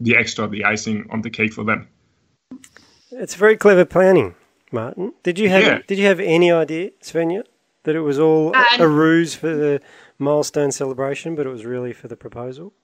the 0.00 0.16
extra, 0.16 0.48
the 0.48 0.64
icing 0.64 1.06
on 1.10 1.22
the 1.22 1.30
cake 1.30 1.52
for 1.52 1.64
them. 1.64 1.88
It's 3.10 3.34
very 3.34 3.56
clever 3.56 3.84
planning, 3.84 4.34
Martin. 4.70 5.12
Did 5.22 5.38
you 5.38 5.48
have 5.48 5.62
yeah. 5.62 5.78
did 5.86 5.98
you 5.98 6.06
have 6.06 6.20
any 6.20 6.52
idea, 6.52 6.90
Svenja, 7.02 7.44
that 7.88 7.96
it 7.96 8.02
was 8.02 8.18
all 8.18 8.52
a 8.78 8.86
ruse 8.86 9.34
for 9.34 9.48
the 9.48 9.80
milestone 10.18 10.70
celebration, 10.70 11.34
but 11.34 11.46
it 11.46 11.48
was 11.48 11.64
really 11.64 11.94
for 11.94 12.06
the 12.06 12.16
proposal? 12.16 12.74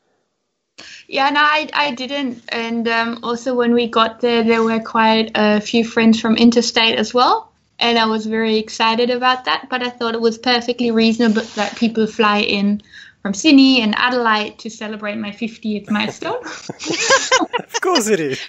Yeah, 1.07 1.29
no, 1.29 1.41
I, 1.41 1.69
I 1.75 1.91
didn't. 1.91 2.43
And 2.49 2.89
um, 2.89 3.19
also, 3.23 3.55
when 3.55 3.75
we 3.75 3.87
got 3.87 4.23
there, 4.23 4.43
there 4.43 4.63
were 4.63 4.81
quite 4.81 5.31
a 5.35 5.61
few 5.61 5.85
friends 5.85 6.19
from 6.19 6.37
interstate 6.37 6.99
as 6.99 7.13
well. 7.13 7.53
And 7.79 7.99
I 7.99 8.07
was 8.07 8.25
very 8.25 8.57
excited 8.57 9.11
about 9.11 9.45
that. 9.45 9.69
But 9.69 9.83
I 9.83 9.91
thought 9.91 10.15
it 10.15 10.23
was 10.23 10.39
perfectly 10.39 10.91
reasonable 10.91 11.43
that 11.55 11.77
people 11.77 12.07
fly 12.07 12.39
in 12.39 12.81
from 13.21 13.35
Sydney 13.35 13.83
and 13.83 13.95
Adelaide 13.99 14.59
to 14.61 14.71
celebrate 14.71 15.17
my 15.17 15.33
50th 15.33 15.91
milestone. 15.91 16.43
of 17.63 17.81
course 17.83 18.09
it 18.09 18.21
is. 18.21 18.41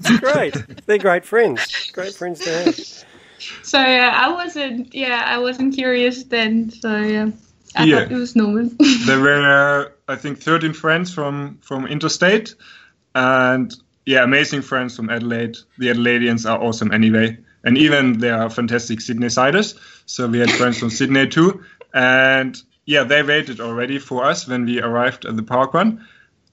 It's 0.00 0.18
great. 0.18 0.56
They're 0.86 0.98
great 0.98 1.24
friends. 1.24 1.92
Great 1.92 2.14
friends 2.14 2.40
to 2.40 2.50
have 2.50 3.04
so 3.62 3.78
yeah, 3.78 4.16
I 4.16 4.32
wasn't, 4.32 4.94
yeah, 4.94 5.24
I 5.26 5.38
wasn't 5.38 5.74
curious 5.74 6.24
then. 6.24 6.70
So 6.70 6.96
yeah, 6.96 7.30
I 7.76 7.84
yeah. 7.84 8.00
thought 8.00 8.12
it 8.12 8.16
was 8.16 8.36
normal. 8.36 8.70
there 9.06 9.20
were, 9.20 9.92
I 10.08 10.16
think, 10.16 10.40
13 10.40 10.72
friends 10.72 11.12
from 11.12 11.58
from 11.62 11.86
interstate, 11.86 12.54
and 13.14 13.72
yeah, 14.06 14.22
amazing 14.24 14.62
friends 14.62 14.96
from 14.96 15.10
Adelaide. 15.10 15.58
The 15.78 15.88
Adelaideans 15.88 16.48
are 16.48 16.60
awesome 16.60 16.92
anyway, 16.92 17.38
and 17.64 17.78
even 17.78 18.18
they 18.18 18.30
are 18.30 18.50
fantastic 18.50 19.00
Sydney 19.00 19.28
siders. 19.28 19.74
So 20.06 20.28
we 20.28 20.38
had 20.38 20.50
friends 20.50 20.78
from 20.78 20.90
Sydney 20.90 21.28
too, 21.28 21.64
and 21.94 22.60
yeah, 22.84 23.04
they 23.04 23.22
waited 23.22 23.60
already 23.60 23.98
for 23.98 24.24
us 24.24 24.48
when 24.48 24.64
we 24.64 24.80
arrived 24.80 25.24
at 25.24 25.36
the 25.36 25.42
park 25.42 25.74
run 25.74 26.06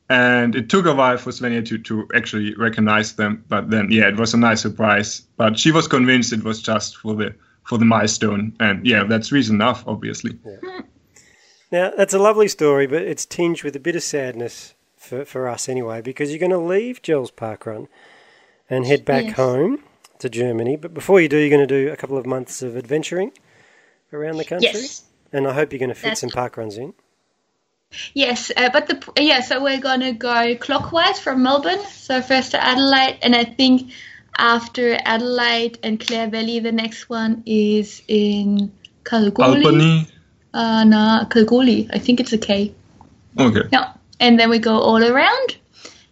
and 0.10 0.56
it 0.56 0.70
took 0.70 0.86
a 0.86 0.94
while 0.94 1.18
for 1.18 1.32
Svenja 1.32 1.66
to, 1.68 1.78
to 1.78 2.08
actually 2.16 2.56
recognize 2.56 3.16
them. 3.16 3.44
But 3.48 3.70
then, 3.70 3.92
yeah, 3.92 4.08
it 4.08 4.18
was 4.18 4.34
a 4.34 4.38
nice 4.38 4.62
surprise. 4.62 5.22
But 5.38 5.60
she 5.60 5.72
was 5.72 5.88
convinced 5.88 6.34
it 6.34 6.44
was 6.44 6.62
just 6.62 6.98
for 6.98 7.16
the 7.16 7.36
for 7.64 7.78
the 7.78 7.86
milestone. 7.86 8.54
And 8.60 8.86
yeah, 8.86 9.04
that's 9.04 9.32
reason 9.32 9.56
enough, 9.58 9.84
obviously. 9.88 10.40
Now, 11.72 11.92
that's 11.96 12.16
a 12.16 12.20
lovely 12.20 12.48
story, 12.48 12.88
but 12.88 13.04
it's 13.04 13.26
tinged 13.28 13.64
with 13.64 13.76
a 13.76 13.80
bit 13.80 13.96
of 13.96 14.02
sadness 14.02 14.74
for, 14.98 15.24
for 15.24 15.48
us 15.48 15.70
anyway, 15.70 16.02
because 16.02 16.32
you're 16.32 16.40
going 16.40 16.50
to 16.52 16.58
leave 16.58 17.02
Jells 17.04 17.30
Park 17.30 17.68
Run 17.68 17.88
and 18.70 18.88
head 18.88 19.06
back 19.06 19.26
Yes. 19.26 19.36
home 19.36 19.84
to 20.18 20.30
Germany. 20.30 20.76
But 20.78 20.96
before 20.96 21.22
you 21.22 21.30
do, 21.30 21.38
you're 21.38 21.56
going 21.56 21.68
to 21.68 21.86
do 21.86 21.92
a 21.92 21.96
couple 21.96 22.18
of 22.18 22.26
months 22.26 22.64
of 22.64 22.76
adventuring 22.76 23.32
around 24.12 24.38
the 24.38 24.46
country. 24.46 24.70
Yes. 24.74 25.04
And 25.32 25.48
I 25.48 25.54
hope 25.54 25.72
you're 25.72 25.80
going 25.80 25.90
to 25.90 25.96
fit 25.96 26.02
That's- 26.06 26.22
some 26.22 26.32
park 26.32 26.58
runs 26.58 26.76
in. 26.78 26.96
Yes, 28.14 28.52
uh, 28.56 28.70
but 28.72 28.88
the 28.88 29.22
yeah, 29.22 29.42
so 29.42 29.64
we're 29.64 29.80
gonna 29.80 30.14
go 30.14 30.56
clockwise 30.56 31.20
from 31.20 31.42
Melbourne. 31.42 31.84
So 31.86 32.22
first 32.22 32.52
to 32.52 32.64
Adelaide, 32.64 33.18
and 33.24 33.36
I 33.36 33.44
think 33.44 33.92
after 34.38 34.94
Adelaide 34.94 35.80
and 35.82 36.00
Clare 36.00 36.30
Valley, 36.30 36.60
the 36.60 36.72
next 36.72 37.10
one 37.10 37.42
is 37.48 38.04
in 38.08 38.72
Kalgoorlie. 39.04 39.66
Albany. 39.66 40.08
Uh, 40.54 40.84
no, 40.84 41.26
Kalgoorlie. 41.30 41.90
I 41.92 41.98
think 41.98 42.20
it's 42.20 42.32
a 42.32 42.38
K. 42.38 42.74
Okay. 43.40 43.64
Yeah, 43.72 43.94
and 44.20 44.40
then 44.40 44.52
we 44.52 44.60
go 44.60 44.80
all 44.80 45.04
around, 45.04 45.58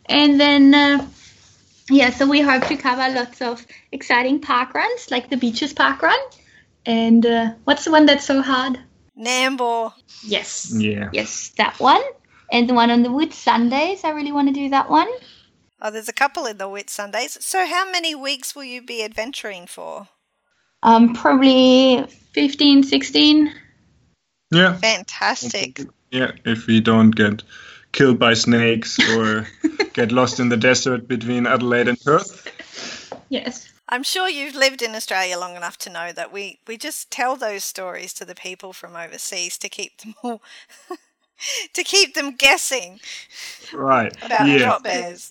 and 0.06 0.40
then 0.40 0.74
uh, 0.74 1.08
yeah, 1.92 2.10
so 2.10 2.28
we 2.28 2.42
hope 2.42 2.66
to 2.68 2.78
cover 2.78 3.08
lots 3.14 3.42
of 3.42 3.64
exciting 3.92 4.40
park 4.40 4.74
runs, 4.74 5.12
like 5.12 5.30
the 5.30 5.38
beaches 5.38 5.74
park 5.74 6.02
run, 6.02 6.20
and 6.88 7.24
uh, 7.24 7.54
what's 7.66 7.86
the 7.86 7.92
one 7.92 8.08
that's 8.08 8.26
so 8.26 8.42
hard? 8.42 8.80
Nambour. 9.18 9.94
Yes. 10.24 10.74
Yeah. 10.76 11.10
Yes, 11.12 11.50
that 11.58 11.80
one. 11.80 12.02
And 12.52 12.70
the 12.70 12.74
one 12.74 12.92
on 12.92 13.04
the 13.04 13.10
Whitsundays, 13.10 14.06
I 14.06 14.12
really 14.12 14.32
want 14.32 14.48
to 14.48 14.54
do 14.54 14.70
that 14.70 14.90
one. 14.90 15.10
Oh, 15.82 15.92
there's 15.92 16.10
a 16.10 16.14
couple 16.14 16.46
in 16.46 16.58
the 16.58 16.66
Whitsundays. 16.66 17.42
So, 17.42 17.66
how 17.66 17.90
many 17.92 18.16
weeks 18.16 18.56
will 18.56 18.64
you 18.64 18.82
be 18.82 19.04
adventuring 19.04 19.68
for? 19.68 20.08
Um, 20.82 21.14
probably 21.14 22.06
15, 22.34 22.84
16. 22.84 23.54
Yeah. 24.52 24.78
Fantastic. 24.78 25.82
Yeah. 26.12 26.32
If 26.46 26.68
we 26.68 26.80
don't 26.80 27.12
get 27.12 27.44
killed 27.92 28.20
by 28.20 28.34
snakes 28.34 28.98
or 29.16 29.48
get 29.94 30.12
lost 30.12 30.40
in 30.40 30.50
the 30.50 30.58
desert 30.58 31.08
between 31.08 31.48
Adelaide 31.48 31.88
and 31.88 32.00
Perth. 32.00 32.54
Yes. 33.30 33.68
I'm 33.90 34.04
sure 34.04 34.30
you've 34.30 34.56
lived 34.56 34.82
in 34.82 34.96
Australia 34.96 35.38
long 35.38 35.56
enough 35.56 35.78
to 35.80 35.90
know 35.90 36.12
that 36.12 36.32
we, 36.32 36.60
we 36.68 36.78
just 36.78 37.10
tell 37.12 37.36
those 37.36 37.64
stories 37.64 38.14
to 38.16 38.26
the 38.26 38.36
people 38.36 38.74
from 38.74 38.96
overseas 38.96 39.58
to 39.60 39.70
keep 39.70 39.98
them 40.00 40.16
all 40.24 40.42
to 41.74 41.84
keep 41.84 42.14
them 42.16 42.36
guessing 42.36 43.00
Right. 43.74 44.14
about 44.22 44.48
yeah. 44.48 44.58
drop 44.58 44.84
bears. 44.84 45.30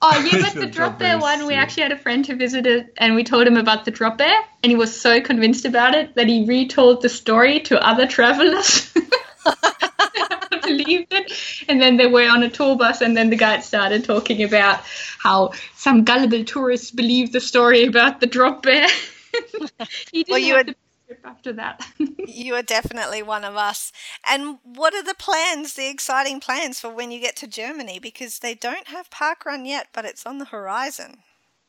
Oh, 0.00 0.20
yeah, 0.32 0.42
but 0.42 0.54
The 0.54 0.60
the 0.60 0.66
drop 0.66 0.76
drop 0.76 0.98
bear 0.98 1.18
bears, 1.18 1.22
one, 1.22 1.46
we 1.46 1.54
yeah. 1.54 1.62
actually 1.62 1.84
had 1.84 1.92
a 1.92 1.98
friend 1.98 2.26
who 2.26 2.36
visited 2.36 2.86
and 2.98 3.14
we 3.14 3.24
told 3.24 3.46
him 3.46 3.56
about 3.56 3.84
the 3.84 3.90
drop 3.90 4.18
bear, 4.18 4.40
and 4.62 4.70
he 4.70 4.76
was 4.76 4.98
so 4.98 5.20
convinced 5.20 5.64
about 5.64 5.94
it 5.94 6.14
that 6.14 6.28
he 6.28 6.44
retold 6.46 7.02
the 7.02 7.08
story 7.08 7.60
to 7.60 7.84
other 7.86 8.06
travelers. 8.06 8.92
believed 10.62 11.12
it 11.12 11.32
and 11.68 11.80
then 11.80 11.96
they 11.96 12.06
were 12.06 12.28
on 12.28 12.42
a 12.42 12.50
tour 12.50 12.76
bus 12.76 13.00
and 13.00 13.16
then 13.16 13.30
the 13.30 13.36
guide 13.36 13.64
started 13.64 14.04
talking 14.04 14.42
about 14.42 14.80
how 15.18 15.52
some 15.74 16.04
gullible 16.04 16.44
tourists 16.44 16.90
believe 16.90 17.32
the 17.32 17.40
story 17.40 17.84
about 17.84 18.20
the 18.20 18.26
drop 18.26 18.62
bear 18.62 18.86
he 20.12 20.24
didn't 20.24 20.30
Well, 20.30 20.38
you 20.38 20.54
had- 20.56 20.76
after 21.24 21.52
that 21.54 21.86
You 22.28 22.54
are 22.56 22.62
definitely 22.62 23.22
one 23.22 23.42
of 23.42 23.56
us. 23.56 23.90
And 24.28 24.58
what 24.62 24.94
are 24.94 25.02
the 25.02 25.14
plans, 25.14 25.74
the 25.74 25.88
exciting 25.88 26.40
plans 26.40 26.78
for 26.78 26.90
when 26.90 27.10
you 27.10 27.20
get 27.20 27.36
to 27.36 27.46
Germany? 27.46 27.98
Because 27.98 28.40
they 28.40 28.54
don't 28.54 28.88
have 28.88 29.08
parkrun 29.08 29.66
yet, 29.66 29.88
but 29.94 30.04
it's 30.04 30.26
on 30.26 30.36
the 30.38 30.44
horizon. 30.44 31.22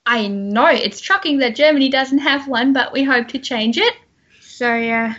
I 0.05 0.27
know 0.27 0.67
it's 0.67 1.01
shocking 1.01 1.37
that 1.39 1.55
Germany 1.55 1.89
doesn't 1.89 2.19
have 2.19 2.47
one, 2.47 2.73
but 2.73 2.91
we 2.91 3.03
hope 3.03 3.29
to 3.29 3.39
change 3.39 3.77
it. 3.77 3.93
So 4.41 4.75
yeah, 4.75 5.15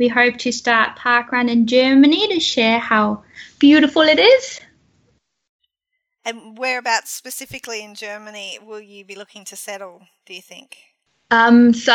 we 0.00 0.08
hope 0.08 0.38
to 0.38 0.50
start 0.50 0.96
parkrun 0.96 1.50
in 1.50 1.66
Germany 1.66 2.26
to 2.28 2.40
share 2.40 2.78
how 2.78 3.22
beautiful 3.58 4.00
it 4.00 4.18
is. 4.18 4.60
And 6.24 6.56
whereabouts 6.56 7.10
specifically 7.10 7.84
in 7.84 7.94
Germany 7.94 8.58
will 8.66 8.80
you 8.80 9.04
be 9.04 9.14
looking 9.14 9.44
to 9.44 9.56
settle, 9.56 10.00
do 10.24 10.32
you 10.32 10.40
think? 10.40 10.78
Um, 11.30 11.74
so 11.74 11.92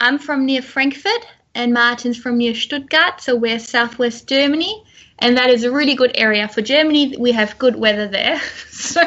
I'm 0.00 0.18
from 0.18 0.46
near 0.46 0.62
Frankfurt, 0.62 1.26
and 1.56 1.74
Martin's 1.74 2.16
from 2.16 2.38
near 2.38 2.54
Stuttgart, 2.54 3.20
so 3.20 3.34
we're 3.34 3.58
southwest 3.58 4.28
Germany, 4.28 4.84
and 5.18 5.36
that 5.36 5.50
is 5.50 5.64
a 5.64 5.72
really 5.72 5.96
good 5.96 6.12
area 6.14 6.46
for 6.46 6.62
Germany. 6.62 7.16
We 7.18 7.32
have 7.32 7.58
good 7.58 7.74
weather 7.74 8.06
there, 8.06 8.40
so 8.70 9.02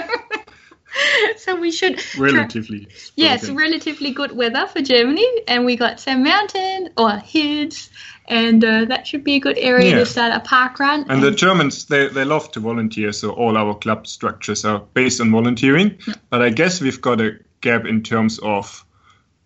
so 1.37 1.55
we 1.59 1.71
should 1.71 1.97
try- 1.97 2.25
Relatively. 2.31 2.87
Yes, 3.15 3.41
spoken. 3.43 3.57
relatively 3.57 4.11
good 4.11 4.31
weather 4.31 4.67
for 4.67 4.81
Germany, 4.81 5.27
and 5.47 5.65
we 5.65 5.75
got 5.75 5.99
some 5.99 6.23
mountains 6.23 6.89
or 6.97 7.11
hills, 7.17 7.89
and 8.27 8.63
uh, 8.63 8.85
that 8.85 9.07
should 9.07 9.23
be 9.23 9.35
a 9.35 9.39
good 9.39 9.57
area 9.57 9.89
Yeah. 9.91 9.99
to 9.99 10.05
start 10.05 10.33
a 10.33 10.39
park 10.39 10.79
run. 10.79 11.05
And 11.09 11.21
the 11.21 11.31
Germans, 11.31 11.85
they, 11.85 12.07
they 12.07 12.25
love 12.25 12.51
to 12.51 12.59
volunteer, 12.59 13.11
so 13.11 13.31
all 13.31 13.57
our 13.57 13.73
club 13.75 14.07
structures 14.07 14.65
are 14.65 14.79
based 14.93 15.19
on 15.21 15.31
volunteering. 15.31 15.97
But 16.29 16.41
I 16.41 16.49
guess 16.49 16.81
we've 16.81 17.01
got 17.01 17.19
a 17.21 17.39
gap 17.61 17.85
in 17.85 18.03
terms 18.03 18.39
of 18.39 18.85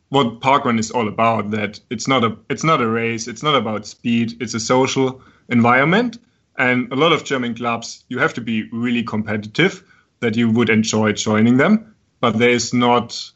what 0.09 0.39
parkrun 0.41 0.79
is 0.79 0.91
all 0.91 1.07
about. 1.07 1.51
That 1.51 1.79
it's 1.89 2.07
not 2.07 2.23
a 2.23 2.37
it's 2.49 2.63
not 2.63 2.81
a 2.81 2.87
race, 2.87 3.27
it's 3.27 3.43
not 3.43 3.55
about 3.55 3.85
speed, 3.87 4.41
it's 4.41 4.53
a 4.53 4.59
social 4.59 5.21
environment. 5.49 6.19
And 6.59 6.91
a 6.91 6.95
lot 6.95 7.13
of 7.13 7.23
German 7.23 7.53
clubs, 7.53 8.03
you 8.09 8.17
have 8.17 8.33
to 8.33 8.41
be 8.41 8.67
really 8.71 9.03
competitive 9.03 9.83
that 10.19 10.35
you 10.35 10.49
would 10.49 10.69
enjoy 10.69 11.13
joining 11.13 11.57
them. 11.57 11.95
But 12.19 12.39
there 12.39 12.49
is 12.49 12.73
not 12.73 13.31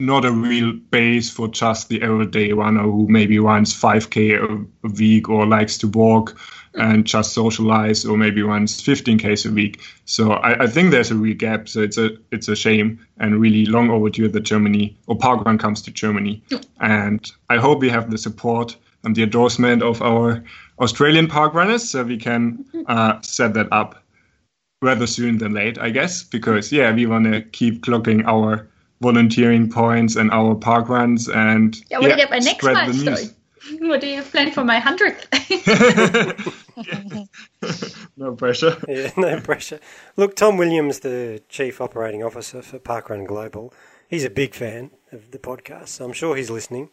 not 0.00 0.24
a 0.24 0.30
real 0.30 0.72
base 0.72 1.28
for 1.28 1.48
just 1.48 1.88
the 1.88 2.00
everyday 2.02 2.52
runner 2.52 2.82
who 2.82 3.08
maybe 3.08 3.38
runs 3.40 3.74
5k 3.74 4.38
a 4.84 4.88
week 4.88 5.28
or 5.28 5.44
likes 5.44 5.76
to 5.78 5.88
walk 5.88 6.38
and 6.74 7.04
just 7.04 7.32
socialize 7.32 8.04
or 8.04 8.16
maybe 8.16 8.40
runs 8.40 8.80
15k's 8.80 9.44
a 9.44 9.50
week. 9.50 9.80
So 10.04 10.32
I, 10.32 10.64
I 10.64 10.66
think 10.68 10.92
there's 10.92 11.10
a 11.10 11.16
real 11.16 11.36
gap. 11.36 11.68
So 11.68 11.80
it's 11.80 11.98
a 11.98 12.10
it's 12.30 12.46
a 12.46 12.54
shame 12.54 13.04
and 13.18 13.40
really 13.40 13.66
long 13.66 13.90
overdue 13.90 14.28
that 14.28 14.40
germany 14.40 14.96
or 15.08 15.18
parkrun 15.18 15.58
comes 15.58 15.82
to 15.82 15.90
germany. 15.90 16.42
And 16.80 17.28
i 17.48 17.56
hope 17.56 17.80
we 17.80 17.88
have 17.88 18.10
the 18.10 18.18
support 18.18 18.76
and 19.04 19.16
the 19.16 19.22
endorsement 19.22 19.82
of 19.82 20.02
our 20.02 20.44
australian 20.78 21.26
park 21.28 21.54
runners 21.54 21.88
so 21.88 22.04
we 22.04 22.16
can 22.16 22.64
uh, 22.86 23.20
set 23.22 23.54
that 23.54 23.68
up 23.72 24.02
rather 24.80 25.06
soon 25.06 25.38
than 25.38 25.52
late, 25.52 25.78
I 25.78 25.90
guess, 25.90 26.22
because 26.22 26.72
yeah, 26.72 26.92
we 26.92 27.06
want 27.06 27.32
to 27.32 27.42
keep 27.42 27.82
clocking 27.82 28.24
our 28.26 28.68
volunteering 29.00 29.70
points 29.70 30.16
and 30.16 30.30
our 30.30 30.54
park 30.54 30.88
runs 30.88 31.28
and 31.28 31.80
yeah, 31.90 31.98
I 31.98 32.00
want 32.00 32.12
to 32.12 32.16
get 32.16 32.30
my 32.30 32.38
next 32.38 32.64
the 32.64 32.72
milestone. 32.72 33.14
news. 33.14 33.34
What 33.80 34.00
do 34.00 34.06
you 34.06 34.16
have 34.16 34.30
planned 34.30 34.54
for 34.54 34.64
my 34.64 34.78
hundredth? 34.78 35.26
no 38.16 38.34
pressure. 38.34 38.76
Yeah, 38.88 39.10
no 39.16 39.40
pressure. 39.40 39.78
Look, 40.16 40.36
Tom 40.36 40.56
Williams, 40.56 41.00
the 41.00 41.42
Chief 41.50 41.78
Operating 41.80 42.22
Officer 42.22 42.62
for 42.62 42.78
Parkrun 42.78 43.26
Global, 43.26 43.74
he's 44.08 44.24
a 44.24 44.30
big 44.30 44.54
fan 44.54 44.92
of 45.12 45.32
the 45.32 45.38
podcast, 45.38 45.88
so 45.88 46.06
I'm 46.06 46.14
sure 46.14 46.34
he's 46.34 46.50
listening, 46.50 46.90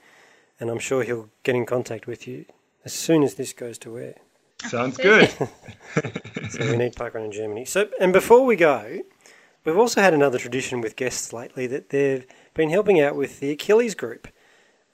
and 0.59 0.69
I'm 0.69 0.79
sure 0.79 1.03
he'll 1.03 1.29
get 1.43 1.55
in 1.55 1.65
contact 1.65 2.07
with 2.07 2.27
you 2.27 2.45
as 2.83 2.91
soon 2.91 3.23
as 3.23 3.35
this 3.35 3.53
goes 3.53 3.77
to 3.79 3.97
air. 3.97 4.15
Sounds 4.59 4.97
good. 4.97 5.33
So 6.49 6.59
we 6.59 6.75
need 6.75 6.95
Parkrun 6.95 7.23
in 7.23 7.31
Germany. 7.31 7.63
So, 7.63 7.87
and 8.01 8.11
before 8.11 8.45
we 8.45 8.57
go, 8.57 8.99
we've 9.63 9.77
also 9.77 10.01
had 10.01 10.13
another 10.13 10.37
tradition 10.37 10.81
with 10.81 10.97
guests 10.97 11.31
lately 11.31 11.67
that 11.67 11.89
they've 11.89 12.25
been 12.53 12.69
helping 12.69 12.99
out 12.99 13.15
with 13.15 13.39
the 13.39 13.51
Achilles 13.51 13.95
group, 13.95 14.27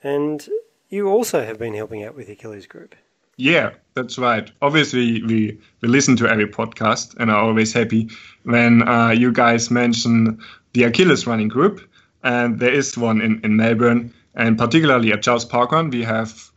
and 0.03 0.47
you 0.89 1.07
also 1.07 1.43
have 1.43 1.57
been 1.57 1.73
helping 1.73 2.03
out 2.03 2.15
with 2.15 2.27
the 2.27 2.33
Achilles 2.33 2.67
group. 2.67 2.93
Yeah, 3.37 3.71
that's 3.95 4.19
right. 4.19 4.51
Obviously, 4.61 5.23
we, 5.23 5.59
we 5.81 5.87
listen 5.87 6.15
to 6.17 6.27
every 6.29 6.47
podcast 6.47 7.15
and 7.17 7.31
are 7.31 7.41
always 7.41 7.73
happy 7.73 8.09
when 8.43 8.87
uh, 8.87 9.09
you 9.09 9.31
guys 9.31 9.71
mention 9.71 10.39
the 10.73 10.83
Achilles 10.83 11.25
running 11.25 11.47
group. 11.47 11.81
And 12.23 12.59
there 12.59 12.71
is 12.71 12.95
one 12.95 13.19
in, 13.21 13.41
in 13.43 13.55
Melbourne, 13.55 14.13
and 14.35 14.57
particularly 14.57 15.11
at 15.11 15.23
Jells 15.23 15.45
Parkrun, 15.45 15.89
we 15.91 16.03
have 16.03 16.51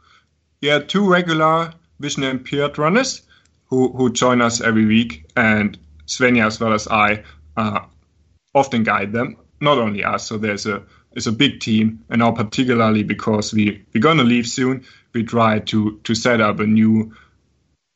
yeah 0.60 0.78
two 0.78 1.08
regular 1.08 1.72
vision 2.00 2.24
impaired 2.24 2.78
runners 2.78 3.22
who, 3.66 3.92
who 3.92 4.12
join 4.12 4.40
us 4.40 4.61
every 4.61 4.87
week. 4.87 5.26
And 5.37 5.78
Svenja, 6.07 6.46
as 6.46 6.61
well 6.61 6.72
as 6.72 6.88
I, 6.88 7.24
uh, 7.57 7.80
often 8.54 8.83
guide 8.85 9.12
them. 9.12 9.37
Not 9.61 9.78
only 9.78 10.04
us, 10.04 10.26
so 10.26 10.37
there's 10.38 10.66
a 10.66 10.83
it's 11.12 11.26
a 11.26 11.33
big 11.33 11.61
team, 11.61 12.04
and 12.11 12.18
now 12.18 12.33
particularly 12.33 13.04
because 13.04 13.54
we 13.54 13.85
we're 13.94 14.00
gonna 14.00 14.24
leave 14.24 14.46
soon, 14.46 14.85
we 15.12 15.22
try 15.22 15.61
to 15.61 15.98
to 16.04 16.14
set 16.14 16.40
up 16.40 16.61
a 16.61 16.66
new 16.66 17.14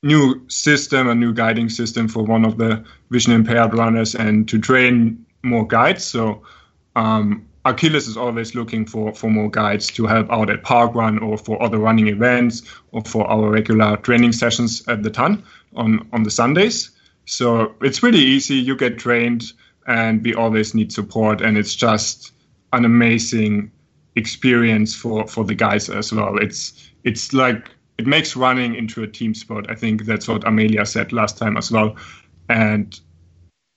new 0.03 0.49
system, 0.49 1.09
a 1.09 1.15
new 1.15 1.35
guiding 1.35 1.69
system 1.69 2.09
for 2.09 2.23
one 2.23 2.45
of 2.45 2.57
the 2.59 2.85
vision 3.11 3.33
impaired 3.33 3.75
runners, 3.75 4.15
and 4.15 4.49
to 4.49 4.59
train 4.59 5.27
more 5.43 5.67
guides. 5.67 6.05
So 6.05 6.43
um, 6.95 7.47
Achilles 7.71 8.09
is 8.09 8.17
always 8.17 8.55
looking 8.55 8.87
for 8.87 9.15
for 9.15 9.31
more 9.31 9.51
guides 9.51 9.89
to 9.89 10.07
help 10.07 10.31
out 10.31 10.51
at 10.51 10.63
park 10.63 10.95
run 10.95 11.19
or 11.19 11.39
for 11.39 11.63
other 11.63 11.79
running 11.79 12.09
events 12.09 12.63
or 12.93 13.03
for 13.03 13.29
our 13.31 13.51
regular 13.51 13.97
training 13.99 14.33
sessions 14.33 14.87
at 14.89 15.03
the 15.03 15.11
Tan 15.11 15.43
on 15.77 16.09
on 16.13 16.23
the 16.23 16.31
Sundays. 16.31 16.91
So 17.25 17.75
it's 17.83 18.03
really 18.03 18.21
easy. 18.21 18.55
You 18.55 18.77
get 18.77 18.99
trained, 18.99 19.53
and 19.87 20.25
we 20.25 20.35
always 20.35 20.75
need 20.75 20.93
support, 20.93 21.41
and 21.41 21.59
it's 21.59 21.75
just 21.75 22.33
an 22.73 22.85
amazing 22.85 23.71
experience 24.17 24.95
for 24.95 25.27
for 25.27 25.45
the 25.45 25.55
guys 25.55 25.89
as 25.91 26.13
well. 26.13 26.39
It's 26.39 26.91
it's 27.05 27.33
like 27.33 27.71
it 27.99 28.07
makes 28.07 28.37
running 28.37 28.75
into 28.75 29.03
a 29.03 29.07
team 29.07 29.35
sport. 29.35 29.67
I 29.69 29.75
think 29.75 30.05
that's 30.05 30.29
what 30.29 30.47
Amelia 30.47 30.87
said 30.87 31.13
last 31.13 31.37
time 31.37 31.57
as 31.57 31.71
well, 31.71 31.97
and 32.49 32.99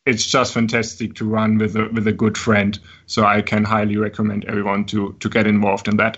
it's 0.05 0.25
just 0.25 0.53
fantastic 0.53 1.15
to 1.15 1.25
run 1.25 1.57
with 1.57 1.75
a 1.75 1.89
with 1.93 2.07
a 2.07 2.11
good 2.11 2.37
friend. 2.37 2.79
So 3.05 3.23
I 3.25 3.41
can 3.41 3.63
highly 3.63 3.97
recommend 3.97 4.45
everyone 4.45 4.85
to 4.85 5.15
to 5.19 5.29
get 5.29 5.47
involved 5.47 5.87
in 5.87 5.97
that. 5.97 6.17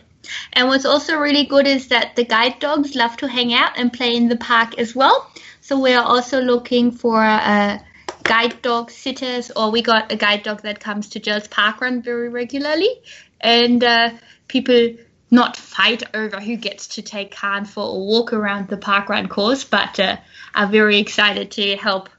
And 0.54 0.70
what's 0.70 0.86
also 0.86 1.18
really 1.18 1.46
good 1.46 1.68
is 1.68 1.90
that 1.90 2.16
the 2.16 2.24
guide 2.24 2.60
dogs 2.60 2.96
love 2.96 3.18
to 3.18 3.28
hang 3.28 3.54
out 3.54 3.78
and 3.78 3.92
play 3.92 4.16
in 4.16 4.30
the 4.30 4.38
park 4.38 4.78
as 4.78 4.96
well. 4.96 5.30
So 5.60 5.80
we 5.80 5.94
are 5.94 6.04
also 6.04 6.40
looking 6.40 6.92
for 6.92 7.22
uh, 7.22 7.80
guide 8.24 8.62
dog 8.62 8.90
sitters, 8.90 9.52
or 9.52 9.70
we 9.70 9.82
got 9.82 10.12
a 10.12 10.16
guide 10.16 10.44
dog 10.44 10.62
that 10.62 10.80
comes 10.80 11.10
to 11.10 11.20
Jells 11.20 11.48
Park 11.48 11.82
Run 11.82 12.02
very 12.02 12.30
regularly, 12.30 13.02
and 13.42 13.84
uh, 13.84 14.12
people 14.48 14.96
not 15.30 15.58
fight 15.58 16.04
over 16.14 16.40
who 16.40 16.56
gets 16.56 16.88
to 16.88 17.02
take 17.02 17.36
Khan 17.36 17.66
for 17.66 17.84
a 17.84 18.00
walk 18.00 18.34
around 18.34 18.70
the 18.70 18.78
park 18.78 19.10
run 19.10 19.28
course, 19.28 19.64
but 19.64 20.00
uh, 20.00 20.18
are 20.54 20.68
very 20.68 21.00
excited 21.00 21.52
to 21.52 21.76
help 21.76 22.10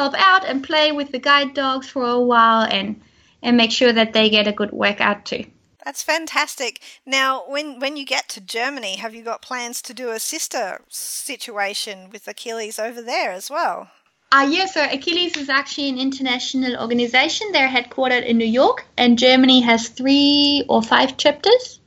help 0.00 0.14
out 0.16 0.48
and 0.48 0.64
play 0.64 0.92
with 0.92 1.12
the 1.12 1.18
guide 1.18 1.52
dogs 1.52 1.90
for 1.90 2.06
a 2.06 2.20
while 2.32 2.64
and 2.64 3.00
and 3.42 3.56
make 3.56 3.72
sure 3.72 3.92
that 3.92 4.12
they 4.14 4.30
get 4.30 4.48
a 4.48 4.52
good 4.60 4.72
workout 4.72 5.26
too. 5.26 5.44
That's 5.84 6.02
fantastic. 6.02 6.80
Now, 7.04 7.44
when 7.46 7.80
when 7.80 7.96
you 7.98 8.06
get 8.06 8.28
to 8.30 8.40
Germany, 8.40 8.96
have 8.96 9.14
you 9.14 9.22
got 9.22 9.42
plans 9.42 9.82
to 9.82 9.94
do 9.94 10.10
a 10.10 10.18
sister 10.18 10.80
situation 10.88 12.08
with 12.12 12.28
Achilles 12.28 12.78
over 12.78 13.02
there 13.02 13.32
as 13.32 13.50
well? 13.50 13.90
Uh, 14.32 14.46
yeah, 14.48 14.66
so 14.66 14.80
Achilles 14.82 15.36
is 15.36 15.48
actually 15.48 15.88
an 15.90 15.98
international 15.98 16.80
organization. 16.80 17.52
They're 17.52 17.74
headquartered 17.76 18.24
in 18.24 18.38
New 18.38 18.52
York, 18.62 18.86
and 18.96 19.18
Germany 19.18 19.60
has 19.60 19.88
three 19.88 20.64
or 20.68 20.82
five 20.82 21.16
chapters 21.16 21.80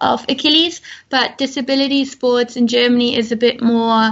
of 0.00 0.24
Achilles. 0.28 0.80
But 1.08 1.38
disability 1.38 2.04
sports 2.04 2.56
in 2.56 2.66
Germany 2.66 3.16
is 3.16 3.32
a 3.32 3.36
bit 3.46 3.62
more 3.62 4.10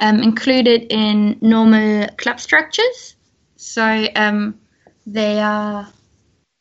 um, 0.00 0.22
included 0.22 0.86
in 0.90 1.38
normal 1.40 2.08
club 2.16 2.40
structures. 2.40 3.14
So 3.56 4.06
um, 4.16 4.58
they 5.06 5.40
are 5.40 5.86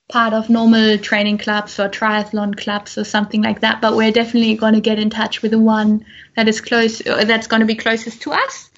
part 0.10 0.34
of 0.34 0.50
normal 0.50 0.98
training 0.98 1.38
clubs 1.38 1.80
or 1.80 1.88
triathlon 1.88 2.58
clubs 2.58 2.98
or 2.98 3.04
something 3.04 3.42
like 3.42 3.62
that. 3.62 3.80
But 3.82 3.96
we're 3.96 4.12
definitely 4.12 4.56
going 4.56 4.74
to 4.74 4.82
get 4.82 5.00
in 5.00 5.10
touch 5.10 5.42
with 5.42 5.52
the 5.52 5.60
one 5.60 6.06
that 6.36 6.48
is 6.48 6.62
close, 6.62 7.00
that's 7.00 7.48
going 7.48 7.62
to 7.62 7.66
be 7.66 7.76
closest 7.76 8.22
to 8.24 8.34
us. 8.34 8.70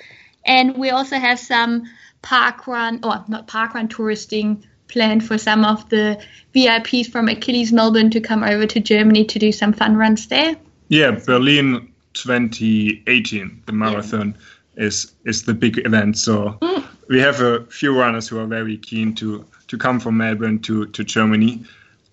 And 0.46 0.78
we 0.78 0.90
also 0.90 1.18
have 1.18 1.40
some 1.40 1.84
park 2.22 2.68
run, 2.68 3.00
or 3.04 3.24
not 3.28 3.48
park 3.48 3.74
run 3.74 3.88
touristing 3.88 4.66
planned 4.88 5.26
for 5.26 5.38
some 5.38 5.64
of 5.64 5.88
the 5.90 6.22
VIPs 6.54 7.10
from 7.10 7.30
Achilles 7.30 7.72
Melbourne 7.72 8.12
to 8.12 8.20
come 8.20 8.44
over 8.44 8.68
to 8.68 8.80
Germany 8.80 9.26
to 9.26 9.40
do 9.40 9.52
some 9.52 9.74
fun 9.74 9.96
runs 9.96 10.28
there. 10.28 10.56
Yeah, 10.90 11.12
Berlin 11.12 11.91
2018, 12.14 13.64
the 13.66 13.72
marathon 13.72 14.36
yeah. 14.78 14.86
is 14.86 15.14
is 15.26 15.44
the 15.44 15.54
big 15.54 15.86
event. 15.86 16.18
So 16.18 16.58
mm. 16.62 16.84
we 17.08 17.20
have 17.20 17.42
a 17.42 17.66
few 17.66 17.98
runners 17.98 18.28
who 18.28 18.40
are 18.40 18.48
very 18.48 18.78
keen 18.78 19.16
to 19.16 19.46
to 19.68 19.78
come 19.78 20.00
from 20.00 20.18
Melbourne 20.18 20.60
to 20.60 20.88
to 20.88 21.04
Germany. 21.04 21.64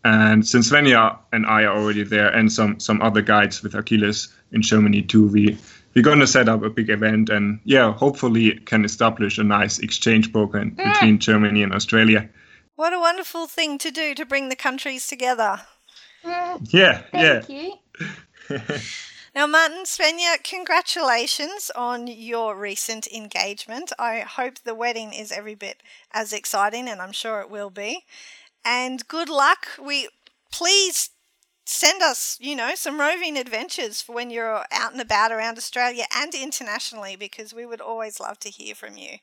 And 0.04 0.46
since 0.46 0.70
Svenja 0.70 1.18
and 1.32 1.44
I 1.44 1.64
are 1.64 1.76
already 1.76 2.04
there, 2.04 2.28
and 2.28 2.52
some 2.52 2.80
some 2.80 3.02
other 3.02 3.22
guides 3.22 3.62
with 3.62 3.74
Achilles 3.74 4.28
in 4.52 4.62
Germany 4.62 5.02
too, 5.02 5.26
we 5.28 5.58
we're 5.94 6.02
going 6.02 6.20
to 6.20 6.26
set 6.26 6.48
up 6.48 6.62
a 6.62 6.70
big 6.70 6.90
event 6.90 7.28
and 7.28 7.58
yeah, 7.64 7.92
hopefully 7.92 8.58
can 8.60 8.84
establish 8.84 9.38
a 9.38 9.44
nice 9.44 9.78
exchange 9.80 10.32
program 10.32 10.72
mm. 10.72 10.92
between 10.92 11.18
Germany 11.18 11.62
and 11.62 11.72
Australia. 11.72 12.28
What 12.76 12.92
a 12.92 13.00
wonderful 13.00 13.48
thing 13.48 13.78
to 13.78 13.90
do 13.90 14.14
to 14.14 14.24
bring 14.24 14.48
the 14.48 14.56
countries 14.56 15.08
together. 15.08 15.60
Mm. 16.24 16.68
Yeah, 16.72 17.02
Thank 17.10 17.48
yeah. 17.48 17.72
you. 18.48 18.78
now, 19.38 19.46
Martin, 19.46 19.84
Svenja, 19.84 20.42
congratulations 20.42 21.70
on 21.76 22.08
your 22.08 22.56
recent 22.56 23.06
engagement. 23.06 23.92
I 23.96 24.18
hope 24.18 24.58
the 24.58 24.74
wedding 24.74 25.12
is 25.12 25.30
every 25.30 25.54
bit 25.54 25.80
as 26.10 26.32
exciting, 26.32 26.88
and 26.88 27.00
I'm 27.00 27.12
sure 27.12 27.40
it 27.40 27.48
will 27.48 27.70
be. 27.70 28.04
And 28.64 29.06
good 29.06 29.28
luck. 29.28 29.68
We 29.80 30.08
please 30.50 31.10
send 31.64 32.02
us, 32.02 32.36
you 32.40 32.56
know, 32.56 32.74
some 32.74 32.98
roving 32.98 33.36
adventures 33.36 34.02
for 34.02 34.12
when 34.12 34.30
you're 34.30 34.64
out 34.72 34.90
and 34.90 35.00
about 35.00 35.30
around 35.30 35.56
Australia 35.56 36.06
and 36.16 36.34
internationally 36.34 37.14
because 37.14 37.54
we 37.54 37.64
would 37.64 37.80
always 37.80 38.18
love 38.18 38.40
to 38.40 38.50
hear 38.50 38.74
from 38.74 38.96
you 38.96 39.18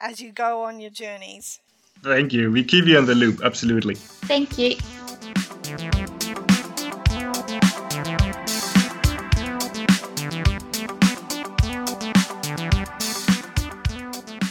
as 0.00 0.22
you 0.22 0.32
go 0.32 0.62
on 0.62 0.80
your 0.80 0.90
journeys. 0.90 1.60
Thank 2.02 2.32
you. 2.32 2.50
We 2.50 2.64
keep 2.64 2.86
you 2.86 2.96
on 2.96 3.04
the 3.04 3.14
loop, 3.14 3.42
absolutely. 3.44 3.96
Thank 3.96 4.56
you. 4.56 4.76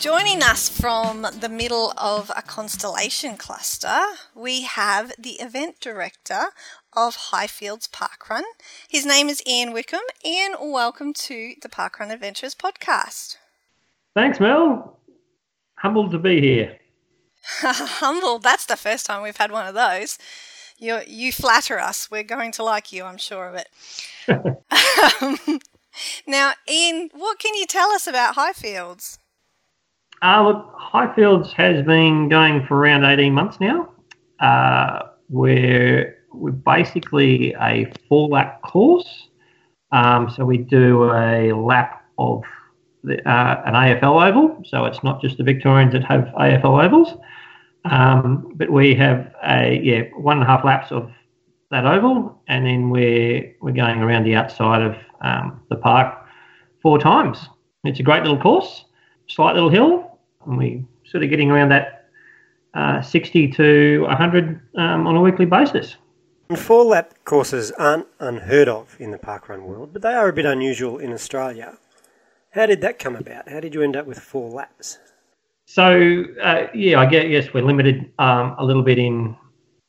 Joining 0.03 0.43
us 0.43 0.67
from 0.67 1.25
the 1.39 1.47
middle 1.47 1.93
of 1.95 2.29
a 2.35 2.41
constellation 2.41 3.37
cluster, 3.37 4.01
we 4.35 4.63
have 4.63 5.13
the 5.17 5.39
event 5.39 5.79
director 5.79 6.47
of 6.91 7.15
Highfields 7.31 7.89
Parkrun. 7.89 8.41
His 8.89 9.05
name 9.05 9.29
is 9.29 9.41
Ian 9.47 9.71
Wickham. 9.71 10.01
Ian, 10.25 10.55
welcome 10.59 11.13
to 11.13 11.53
the 11.61 11.69
Parkrun 11.69 12.11
Adventures 12.11 12.53
podcast. 12.53 13.37
Thanks, 14.13 14.41
Mel. 14.41 14.99
Humbled 15.75 16.11
to 16.11 16.19
be 16.19 16.41
here. 16.41 16.77
Humbled, 17.61 18.43
that's 18.43 18.65
the 18.65 18.75
first 18.75 19.05
time 19.05 19.23
we've 19.23 19.37
had 19.37 19.53
one 19.53 19.67
of 19.67 19.73
those. 19.73 20.17
You, 20.77 20.99
you 21.07 21.31
flatter 21.31 21.79
us. 21.79 22.11
We're 22.11 22.23
going 22.23 22.51
to 22.51 22.63
like 22.65 22.91
you, 22.91 23.05
I'm 23.05 23.15
sure 23.15 23.47
of 23.47 23.55
it. 23.55 23.69
um, 25.21 25.59
now, 26.27 26.51
Ian, 26.69 27.09
what 27.13 27.39
can 27.39 27.55
you 27.55 27.65
tell 27.65 27.91
us 27.91 28.05
about 28.05 28.35
Highfields? 28.35 29.17
Uh, 30.23 30.41
look, 30.41 30.73
Highfields 30.79 31.51
has 31.51 31.85
been 31.85 32.29
going 32.29 32.65
for 32.65 32.77
around 32.77 33.03
18 33.03 33.33
months 33.33 33.59
now. 33.59 33.91
Uh, 34.39 35.09
we're 35.29 36.17
we're 36.31 36.51
basically 36.51 37.53
a 37.59 37.91
four 38.07 38.29
lap 38.29 38.61
course. 38.61 39.27
Um, 39.91 40.29
so 40.29 40.45
we 40.45 40.57
do 40.57 41.11
a 41.11 41.51
lap 41.51 42.05
of 42.17 42.41
the, 43.03 43.15
uh, 43.29 43.63
an 43.65 43.73
AFL 43.73 44.25
oval. 44.25 44.63
So 44.65 44.85
it's 44.85 45.03
not 45.03 45.21
just 45.21 45.37
the 45.37 45.43
Victorians 45.43 45.91
that 45.91 46.05
have 46.05 46.21
AFL 46.39 46.85
ovals, 46.85 47.17
um, 47.83 48.53
but 48.55 48.71
we 48.71 48.95
have 48.95 49.29
a 49.43 49.81
yeah 49.83 50.03
one 50.15 50.37
and 50.37 50.43
a 50.43 50.47
half 50.47 50.63
laps 50.63 50.91
of 50.93 51.11
that 51.69 51.85
oval, 51.85 52.41
and 52.47 52.65
then 52.65 52.89
we're 52.89 53.53
we're 53.61 53.73
going 53.73 54.01
around 54.01 54.23
the 54.23 54.35
outside 54.35 54.83
of 54.83 54.95
um, 55.19 55.61
the 55.69 55.75
park 55.75 56.17
four 56.81 56.97
times. 56.97 57.49
It's 57.83 57.99
a 57.99 58.03
great 58.03 58.23
little 58.23 58.39
course, 58.39 58.85
slight 59.27 59.53
little 59.55 59.69
hill, 59.69 60.12
and 60.45 60.57
we 60.57 60.85
sort 61.05 61.23
of 61.23 61.29
getting 61.29 61.51
around 61.51 61.69
that 61.69 62.09
uh, 62.73 63.01
60 63.01 63.49
to 63.49 64.01
100 64.01 64.61
um, 64.75 65.07
on 65.07 65.15
a 65.15 65.21
weekly 65.21 65.45
basis. 65.45 65.95
And 66.49 66.59
four 66.59 66.83
lap 66.83 67.13
courses 67.25 67.71
aren't 67.71 68.07
unheard 68.19 68.67
of 68.67 68.95
in 68.99 69.11
the 69.11 69.17
parkrun 69.17 69.63
world, 69.63 69.91
but 69.93 70.01
they 70.01 70.13
are 70.13 70.27
a 70.27 70.33
bit 70.33 70.45
unusual 70.45 70.97
in 70.97 71.13
Australia. 71.13 71.77
How 72.51 72.65
did 72.65 72.81
that 72.81 72.99
come 72.99 73.15
about? 73.15 73.49
How 73.49 73.59
did 73.59 73.73
you 73.73 73.81
end 73.81 73.95
up 73.95 74.05
with 74.05 74.19
four 74.19 74.49
laps? 74.49 74.99
So 75.65 76.25
uh, 76.41 76.67
yeah, 76.73 76.99
I 76.99 77.05
guess 77.05 77.25
yes, 77.27 77.53
we're 77.53 77.63
limited 77.63 78.11
um, 78.19 78.55
a 78.59 78.65
little 78.65 78.83
bit 78.83 78.99
in 78.99 79.35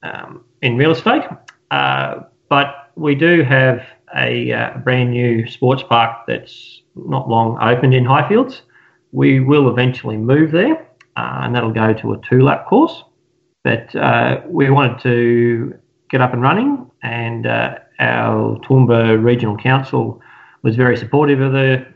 um, 0.02 0.44
in 0.62 0.76
real 0.76 0.92
estate, 0.92 1.22
uh, 1.70 2.20
but 2.48 2.90
we 2.94 3.14
do 3.14 3.42
have 3.42 3.84
a 4.16 4.52
uh, 4.52 4.78
brand 4.78 5.10
new 5.10 5.46
sports 5.46 5.82
park 5.82 6.26
that's 6.26 6.82
not 6.94 7.28
long 7.28 7.58
opened 7.60 7.94
in 7.94 8.04
Highfields. 8.04 8.62
We 9.14 9.38
will 9.38 9.68
eventually 9.68 10.16
move 10.16 10.50
there, 10.50 10.76
uh, 11.16 11.40
and 11.42 11.54
that'll 11.54 11.72
go 11.72 11.94
to 11.94 12.14
a 12.14 12.20
two 12.28 12.40
lap 12.40 12.66
course. 12.66 13.04
But 13.62 13.94
uh, 13.94 14.40
we 14.46 14.68
wanted 14.70 15.00
to 15.04 15.78
get 16.10 16.20
up 16.20 16.32
and 16.32 16.42
running. 16.42 16.90
And 17.02 17.46
uh, 17.46 17.78
our 18.00 18.58
Toowoomba 18.58 19.22
Regional 19.22 19.56
Council 19.56 20.20
was 20.62 20.74
very 20.74 20.96
supportive 20.96 21.40
of 21.40 21.52
the 21.52 21.86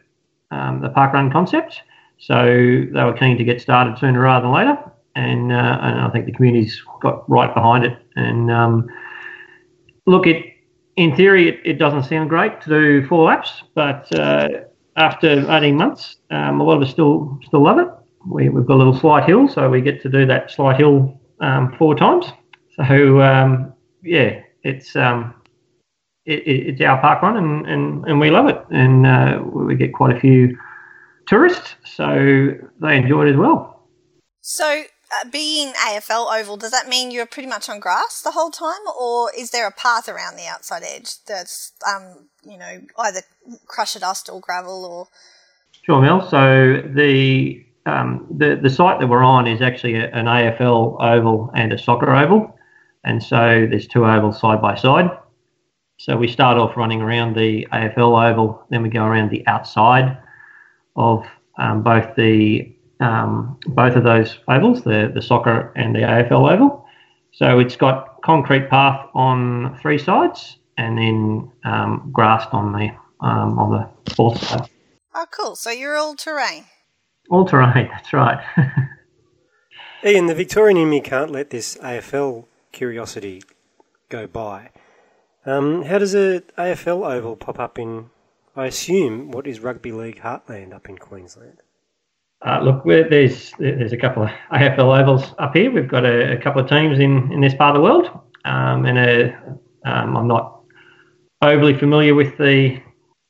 um, 0.52 0.80
the 0.80 0.90
park 0.90 1.12
run 1.12 1.30
concept. 1.32 1.82
So 2.18 2.44
they 2.94 3.04
were 3.04 3.16
keen 3.18 3.36
to 3.36 3.44
get 3.44 3.60
started 3.60 3.98
sooner 3.98 4.20
rather 4.20 4.46
than 4.46 4.54
later. 4.54 4.78
And, 5.14 5.52
uh, 5.52 5.78
and 5.82 6.00
I 6.00 6.08
think 6.10 6.26
the 6.26 6.32
community's 6.32 6.80
got 7.00 7.28
right 7.28 7.52
behind 7.52 7.84
it. 7.84 7.98
And 8.14 8.50
um, 8.50 8.88
look, 10.06 10.26
it 10.26 10.44
in 10.96 11.14
theory, 11.16 11.48
it, 11.48 11.60
it, 11.64 11.78
doesn't 11.78 12.04
sound 12.04 12.28
great 12.28 12.60
to 12.62 12.68
do 12.70 13.06
four 13.06 13.26
laps, 13.26 13.62
but 13.74 14.12
uh, 14.18 14.48
after 14.98 15.50
18 15.50 15.76
months, 15.76 16.16
um, 16.30 16.60
a 16.60 16.64
lot 16.64 16.76
of 16.76 16.82
us 16.82 16.90
still 16.90 17.38
still 17.46 17.62
love 17.62 17.78
it. 17.78 17.88
We, 18.26 18.46
have 18.46 18.66
got 18.66 18.74
a 18.74 18.82
little 18.82 18.98
slight 18.98 19.24
hill, 19.24 19.48
so 19.48 19.70
we 19.70 19.80
get 19.80 20.02
to 20.02 20.08
do 20.08 20.26
that 20.26 20.50
slight 20.50 20.76
hill 20.78 21.18
um, 21.40 21.74
four 21.78 21.94
times. 21.94 22.26
So 22.76 23.20
um, 23.20 23.72
yeah, 24.02 24.42
it's 24.64 24.94
um, 24.96 25.34
it, 26.26 26.42
it's 26.46 26.80
our 26.80 27.00
park 27.00 27.22
run, 27.22 27.36
and, 27.36 27.66
and, 27.66 28.04
and 28.06 28.20
we 28.20 28.30
love 28.30 28.48
it, 28.48 28.62
and 28.70 29.06
uh, 29.06 29.40
we 29.42 29.76
get 29.76 29.94
quite 29.94 30.16
a 30.16 30.20
few 30.20 30.56
tourists, 31.26 31.76
so 31.84 32.54
they 32.80 32.96
enjoy 32.96 33.26
it 33.26 33.30
as 33.30 33.36
well. 33.36 33.88
So 34.40 34.82
uh, 35.10 35.28
being 35.30 35.72
AFL 35.72 36.32
oval, 36.38 36.56
does 36.56 36.70
that 36.70 36.88
mean 36.88 37.10
you're 37.10 37.26
pretty 37.26 37.48
much 37.48 37.68
on 37.68 37.80
grass 37.80 38.20
the 38.22 38.32
whole 38.32 38.50
time, 38.50 38.80
or 39.00 39.30
is 39.36 39.50
there 39.50 39.66
a 39.66 39.72
path 39.72 40.08
around 40.08 40.36
the 40.36 40.46
outside 40.46 40.82
edge 40.82 41.24
that's, 41.26 41.72
um, 41.88 42.28
you 42.42 42.58
know, 42.58 42.80
either 42.98 43.20
crusher 43.66 43.98
dust 43.98 44.28
or 44.30 44.40
gravel 44.40 44.84
or? 44.84 45.08
Sure, 45.82 46.02
Mel. 46.02 46.28
So 46.28 46.82
the 46.94 47.64
um, 47.86 48.26
the 48.30 48.58
the 48.62 48.68
site 48.68 49.00
that 49.00 49.06
we're 49.06 49.24
on 49.24 49.46
is 49.46 49.62
actually 49.62 49.94
a, 49.94 50.10
an 50.10 50.26
AFL 50.26 51.00
oval 51.00 51.50
and 51.54 51.72
a 51.72 51.78
soccer 51.78 52.14
oval, 52.14 52.54
and 53.04 53.22
so 53.22 53.66
there's 53.70 53.86
two 53.86 54.04
ovals 54.04 54.38
side 54.38 54.60
by 54.60 54.74
side. 54.74 55.10
So 55.96 56.16
we 56.16 56.28
start 56.28 56.58
off 56.58 56.76
running 56.76 57.00
around 57.00 57.34
the 57.34 57.66
AFL 57.72 58.30
oval, 58.30 58.64
then 58.70 58.82
we 58.82 58.88
go 58.88 59.04
around 59.04 59.30
the 59.30 59.44
outside 59.46 60.18
of 60.94 61.24
um, 61.58 61.82
both 61.82 62.14
the 62.14 62.72
um, 63.00 63.58
both 63.66 63.96
of 63.96 64.04
those 64.04 64.38
ovals, 64.48 64.82
the 64.82 65.10
the 65.14 65.22
soccer 65.22 65.72
and 65.76 65.94
the 65.94 66.00
AFL 66.00 66.52
oval. 66.52 66.86
So 67.32 67.58
it's 67.58 67.76
got 67.76 68.20
concrete 68.22 68.68
path 68.68 69.08
on 69.14 69.78
three 69.80 69.98
sides, 69.98 70.58
and 70.76 70.98
then 70.98 71.50
um, 71.64 72.10
grassed 72.12 72.52
on 72.52 72.72
the 72.72 72.90
um, 73.20 73.58
on 73.58 73.70
the 73.70 74.14
fourth 74.14 74.42
side. 74.44 74.68
Oh, 75.14 75.26
cool. 75.30 75.56
So 75.56 75.70
you're 75.70 75.96
all 75.96 76.14
terrain. 76.14 76.64
All 77.30 77.44
terrain. 77.44 77.88
That's 77.92 78.12
right. 78.12 78.38
Ian, 80.04 80.26
the 80.26 80.34
Victorian 80.34 80.76
in 80.76 80.90
me 80.90 81.00
can't 81.00 81.30
let 81.30 81.50
this 81.50 81.76
AFL 81.78 82.44
curiosity 82.70 83.42
go 84.08 84.28
by. 84.28 84.70
Um, 85.44 85.82
how 85.82 85.98
does 85.98 86.14
a 86.14 86.42
AFL 86.56 87.10
oval 87.10 87.34
pop 87.34 87.58
up 87.58 87.78
in, 87.78 88.10
I 88.54 88.66
assume, 88.66 89.30
what 89.30 89.46
is 89.46 89.60
rugby 89.60 89.90
league 89.90 90.20
heartland 90.20 90.72
up 90.72 90.88
in 90.88 90.98
Queensland? 90.98 91.62
Uh, 92.46 92.60
look, 92.60 92.84
there's 92.84 93.52
there's 93.58 93.92
a 93.92 93.96
couple 93.96 94.22
of 94.22 94.30
AFL 94.52 95.00
ovals 95.00 95.34
up 95.38 95.54
here. 95.54 95.72
We've 95.72 95.88
got 95.88 96.04
a, 96.04 96.36
a 96.36 96.40
couple 96.40 96.62
of 96.62 96.68
teams 96.68 97.00
in, 97.00 97.32
in 97.32 97.40
this 97.40 97.54
part 97.54 97.74
of 97.74 97.82
the 97.82 97.84
world, 97.84 98.06
um, 98.44 98.86
and 98.86 98.96
a, 98.96 99.36
um, 99.84 100.16
I'm 100.16 100.28
not 100.28 100.60
overly 101.42 101.76
familiar 101.76 102.14
with 102.14 102.38
the 102.38 102.80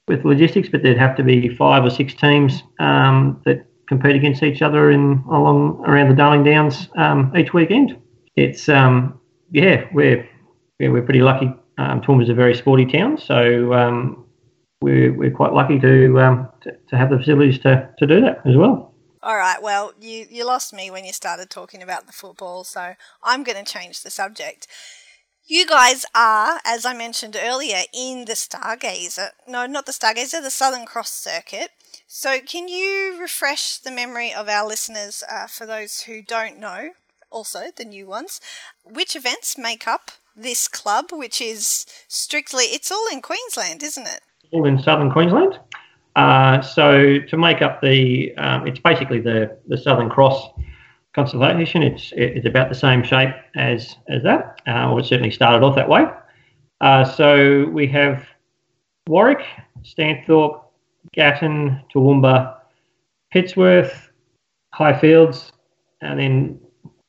with 0.08 0.24
logistics, 0.24 0.68
but 0.68 0.82
there'd 0.82 0.98
have 0.98 1.16
to 1.16 1.22
be 1.22 1.48
five 1.48 1.84
or 1.84 1.90
six 1.90 2.14
teams 2.14 2.62
um, 2.80 3.40
that 3.46 3.66
compete 3.88 4.14
against 4.14 4.42
each 4.42 4.60
other 4.60 4.90
in 4.90 5.24
along 5.30 5.82
around 5.86 6.10
the 6.10 6.14
Darling 6.14 6.44
Downs 6.44 6.88
um, 6.96 7.32
each 7.34 7.54
weekend. 7.54 7.98
It's 8.36 8.68
um, 8.68 9.18
yeah, 9.50 9.84
we're 9.94 10.28
we're 10.80 11.02
pretty 11.02 11.22
lucky. 11.22 11.50
Um, 11.78 12.02
Toowoomba's 12.02 12.28
a 12.28 12.34
very 12.34 12.54
sporty 12.54 12.84
town, 12.84 13.16
so 13.16 13.72
um, 13.72 14.26
we're 14.82 15.14
we're 15.14 15.30
quite 15.30 15.54
lucky 15.54 15.78
to, 15.78 16.08
to 16.08 16.72
to 16.88 16.96
have 16.96 17.08
the 17.08 17.18
facilities 17.18 17.58
to 17.60 17.88
to 17.98 18.06
do 18.06 18.20
that 18.20 18.42
as 18.44 18.54
well. 18.54 18.87
All 19.22 19.36
right. 19.36 19.60
Well, 19.60 19.92
you 20.00 20.26
you 20.30 20.44
lost 20.44 20.72
me 20.72 20.90
when 20.90 21.04
you 21.04 21.12
started 21.12 21.50
talking 21.50 21.82
about 21.82 22.06
the 22.06 22.12
football, 22.12 22.64
so 22.64 22.94
I'm 23.22 23.42
going 23.42 23.62
to 23.62 23.70
change 23.70 24.02
the 24.02 24.10
subject. 24.10 24.66
You 25.46 25.66
guys 25.66 26.04
are, 26.14 26.60
as 26.66 26.84
I 26.84 26.92
mentioned 26.92 27.34
earlier, 27.40 27.84
in 27.94 28.26
the 28.26 28.34
Stargazer. 28.34 29.30
No, 29.46 29.64
not 29.64 29.86
the 29.86 29.92
Stargazer, 29.92 30.42
the 30.42 30.50
Southern 30.50 30.84
Cross 30.84 31.10
Circuit. 31.10 31.70
So, 32.06 32.38
can 32.40 32.68
you 32.68 33.18
refresh 33.18 33.78
the 33.78 33.90
memory 33.90 34.32
of 34.32 34.48
our 34.48 34.66
listeners, 34.66 35.24
uh, 35.30 35.46
for 35.46 35.64
those 35.64 36.02
who 36.02 36.20
don't 36.22 36.58
know, 36.58 36.90
also 37.30 37.70
the 37.74 37.84
new 37.84 38.06
ones, 38.06 38.40
which 38.84 39.16
events 39.16 39.56
make 39.58 39.88
up 39.88 40.10
this 40.36 40.68
club, 40.68 41.06
which 41.12 41.40
is 41.40 41.86
strictly, 42.06 42.64
it's 42.64 42.92
all 42.92 43.06
in 43.10 43.20
Queensland, 43.20 43.82
isn't 43.82 44.06
it? 44.06 44.20
All 44.52 44.66
in 44.66 44.78
southern 44.82 45.10
Queensland. 45.10 45.58
Uh, 46.18 46.60
so, 46.60 47.18
to 47.20 47.36
make 47.36 47.62
up 47.62 47.80
the, 47.80 48.34
um, 48.38 48.66
it's 48.66 48.80
basically 48.80 49.20
the, 49.20 49.56
the 49.68 49.78
Southern 49.78 50.10
Cross 50.10 50.50
constellation. 51.14 51.82
It's 51.82 52.12
it's 52.16 52.46
about 52.46 52.68
the 52.68 52.74
same 52.74 53.02
shape 53.02 53.34
as 53.56 53.96
as 54.08 54.22
that, 54.22 54.60
uh, 54.66 54.90
or 54.90 55.00
it 55.00 55.06
certainly 55.06 55.30
started 55.30 55.64
off 55.64 55.74
that 55.76 55.88
way. 55.88 56.06
Uh, 56.80 57.04
so 57.04 57.66
we 57.72 57.86
have 57.88 58.26
Warwick, 59.08 59.44
Stanthorpe, 59.82 60.62
Gatton, 61.12 61.82
Toowoomba, 61.92 62.56
Pittsworth, 63.32 64.10
Highfields, 64.74 65.50
and 66.00 66.20
then 66.20 66.60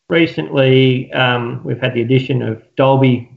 recently 0.10 1.12
um, 1.14 1.62
we've 1.64 1.80
had 1.80 1.94
the 1.94 2.02
addition 2.02 2.42
of 2.42 2.64
Dalby, 2.78 3.30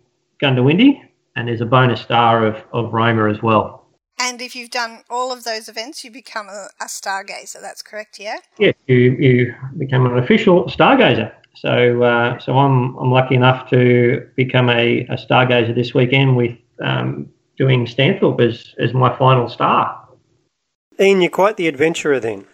Goondiwindi, 0.42 1.02
and 1.36 1.48
there's 1.48 1.60
a 1.60 1.66
bonus 1.66 2.00
star 2.00 2.46
of, 2.46 2.56
of 2.72 2.92
Roma 2.94 3.30
as 3.30 3.42
well. 3.42 3.81
And 4.18 4.40
if 4.40 4.54
you've 4.54 4.70
done 4.70 5.02
all 5.10 5.32
of 5.32 5.44
those 5.44 5.68
events, 5.68 6.04
you 6.04 6.10
become 6.10 6.48
a, 6.48 6.68
a 6.80 6.86
stargazer. 6.86 7.60
That's 7.60 7.82
correct, 7.82 8.18
yeah. 8.18 8.36
Yes, 8.58 8.74
you, 8.86 8.96
you 8.96 9.54
become 9.78 10.06
an 10.06 10.18
official 10.18 10.64
stargazer. 10.64 11.32
So 11.54 12.02
uh, 12.02 12.38
so 12.38 12.56
I'm 12.58 12.96
I'm 12.96 13.10
lucky 13.10 13.34
enough 13.34 13.68
to 13.70 14.26
become 14.36 14.70
a, 14.70 15.00
a 15.00 15.16
stargazer 15.16 15.74
this 15.74 15.92
weekend 15.92 16.36
with 16.36 16.56
um, 16.82 17.28
doing 17.58 17.86
Stanthorpe 17.86 18.40
as, 18.40 18.74
as 18.78 18.94
my 18.94 19.16
final 19.18 19.48
star. 19.48 19.98
Ian, 20.98 21.20
you're 21.20 21.30
quite 21.30 21.56
the 21.56 21.68
adventurer 21.68 22.20
then. 22.20 22.46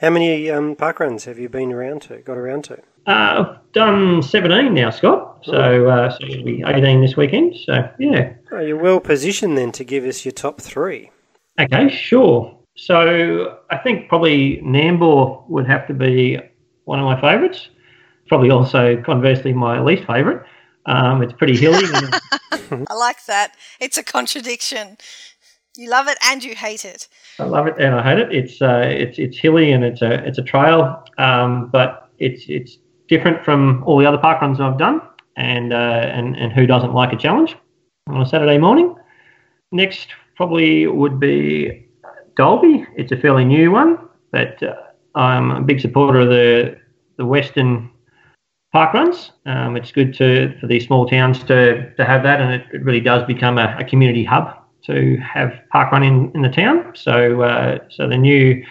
How 0.00 0.10
many 0.10 0.50
um, 0.50 0.76
park 0.76 1.00
runs 1.00 1.24
have 1.24 1.38
you 1.38 1.48
been 1.48 1.72
around 1.72 2.02
to? 2.02 2.18
Got 2.18 2.36
around 2.36 2.64
to? 2.64 2.74
Uh, 3.06 3.56
I've 3.56 3.72
done 3.72 4.22
17 4.22 4.74
now, 4.74 4.90
Scott. 4.90 5.35
So, 5.46 5.86
uh, 5.88 6.10
so 6.10 6.26
it'll 6.26 6.44
be 6.44 6.62
18 6.66 7.00
this 7.00 7.16
weekend. 7.16 7.56
So, 7.64 7.88
yeah. 7.98 8.32
Oh, 8.50 8.58
you're 8.58 8.76
well 8.76 9.00
positioned 9.00 9.56
then 9.56 9.72
to 9.72 9.84
give 9.84 10.04
us 10.04 10.24
your 10.24 10.32
top 10.32 10.60
three. 10.60 11.10
Okay, 11.58 11.88
sure. 11.88 12.58
So, 12.76 13.58
I 13.70 13.78
think 13.78 14.08
probably 14.08 14.58
Nambour 14.58 15.48
would 15.48 15.66
have 15.66 15.86
to 15.86 15.94
be 15.94 16.38
one 16.84 16.98
of 16.98 17.04
my 17.04 17.20
favourites. 17.20 17.68
Probably 18.28 18.50
also, 18.50 19.00
conversely, 19.02 19.52
my 19.52 19.80
least 19.80 20.04
favourite. 20.06 20.44
Um, 20.86 21.22
it's 21.22 21.32
pretty 21.32 21.56
hilly. 21.56 21.84
I 22.88 22.94
like 22.94 23.24
that. 23.26 23.54
It's 23.80 23.96
a 23.96 24.02
contradiction. 24.02 24.98
You 25.76 25.90
love 25.90 26.08
it 26.08 26.18
and 26.24 26.42
you 26.42 26.54
hate 26.54 26.84
it. 26.84 27.06
I 27.38 27.44
love 27.44 27.66
it 27.66 27.74
and 27.78 27.94
I 27.94 28.02
hate 28.02 28.18
it. 28.18 28.32
It's 28.32 28.62
uh, 28.62 28.84
it's 28.86 29.18
it's 29.18 29.36
hilly 29.36 29.72
and 29.72 29.84
it's 29.84 30.00
a 30.00 30.26
it's 30.26 30.38
a 30.38 30.42
trail, 30.42 31.04
um, 31.18 31.68
but 31.68 32.10
it's 32.18 32.44
it's 32.48 32.78
different 33.08 33.44
from 33.44 33.84
all 33.84 33.98
the 33.98 34.06
other 34.06 34.18
park 34.18 34.40
runs 34.40 34.58
I've 34.58 34.78
done, 34.78 35.02
and 35.36 35.72
uh, 35.72 36.10
and 36.12 36.36
and 36.36 36.52
who 36.52 36.66
doesn't 36.66 36.92
like 36.92 37.12
a 37.12 37.16
challenge 37.16 37.56
on 38.08 38.20
a 38.20 38.26
Saturday 38.26 38.58
morning? 38.58 38.94
Next 39.72 40.08
probably 40.36 40.86
would 40.86 41.18
be 41.18 41.88
Dalby. 42.36 42.86
It's 42.96 43.12
a 43.12 43.16
fairly 43.16 43.44
new 43.44 43.70
one, 43.70 43.98
but 44.32 44.62
uh, 44.62 44.74
I'm 45.14 45.50
a 45.50 45.60
big 45.62 45.80
supporter 45.80 46.20
of 46.20 46.28
the 46.28 46.78
the 47.16 47.26
Western 47.26 47.90
park 48.72 48.94
runs. 48.94 49.32
Um, 49.46 49.76
it's 49.76 49.92
good 49.92 50.14
to 50.14 50.58
for 50.60 50.66
these 50.66 50.86
small 50.86 51.06
towns 51.08 51.42
to 51.44 51.94
to 51.94 52.04
have 52.04 52.22
that, 52.22 52.40
and 52.40 52.52
it, 52.52 52.66
it 52.72 52.82
really 52.82 53.00
does 53.00 53.24
become 53.24 53.58
a, 53.58 53.76
a 53.78 53.84
community 53.84 54.24
hub 54.24 54.56
to 54.84 55.16
have 55.16 55.60
park 55.70 55.90
run 55.92 56.02
in, 56.02 56.30
in 56.34 56.42
the 56.42 56.48
town. 56.48 56.92
So 56.94 57.42
uh, 57.42 57.78
so 57.90 58.08
the 58.08 58.16
new 58.16 58.64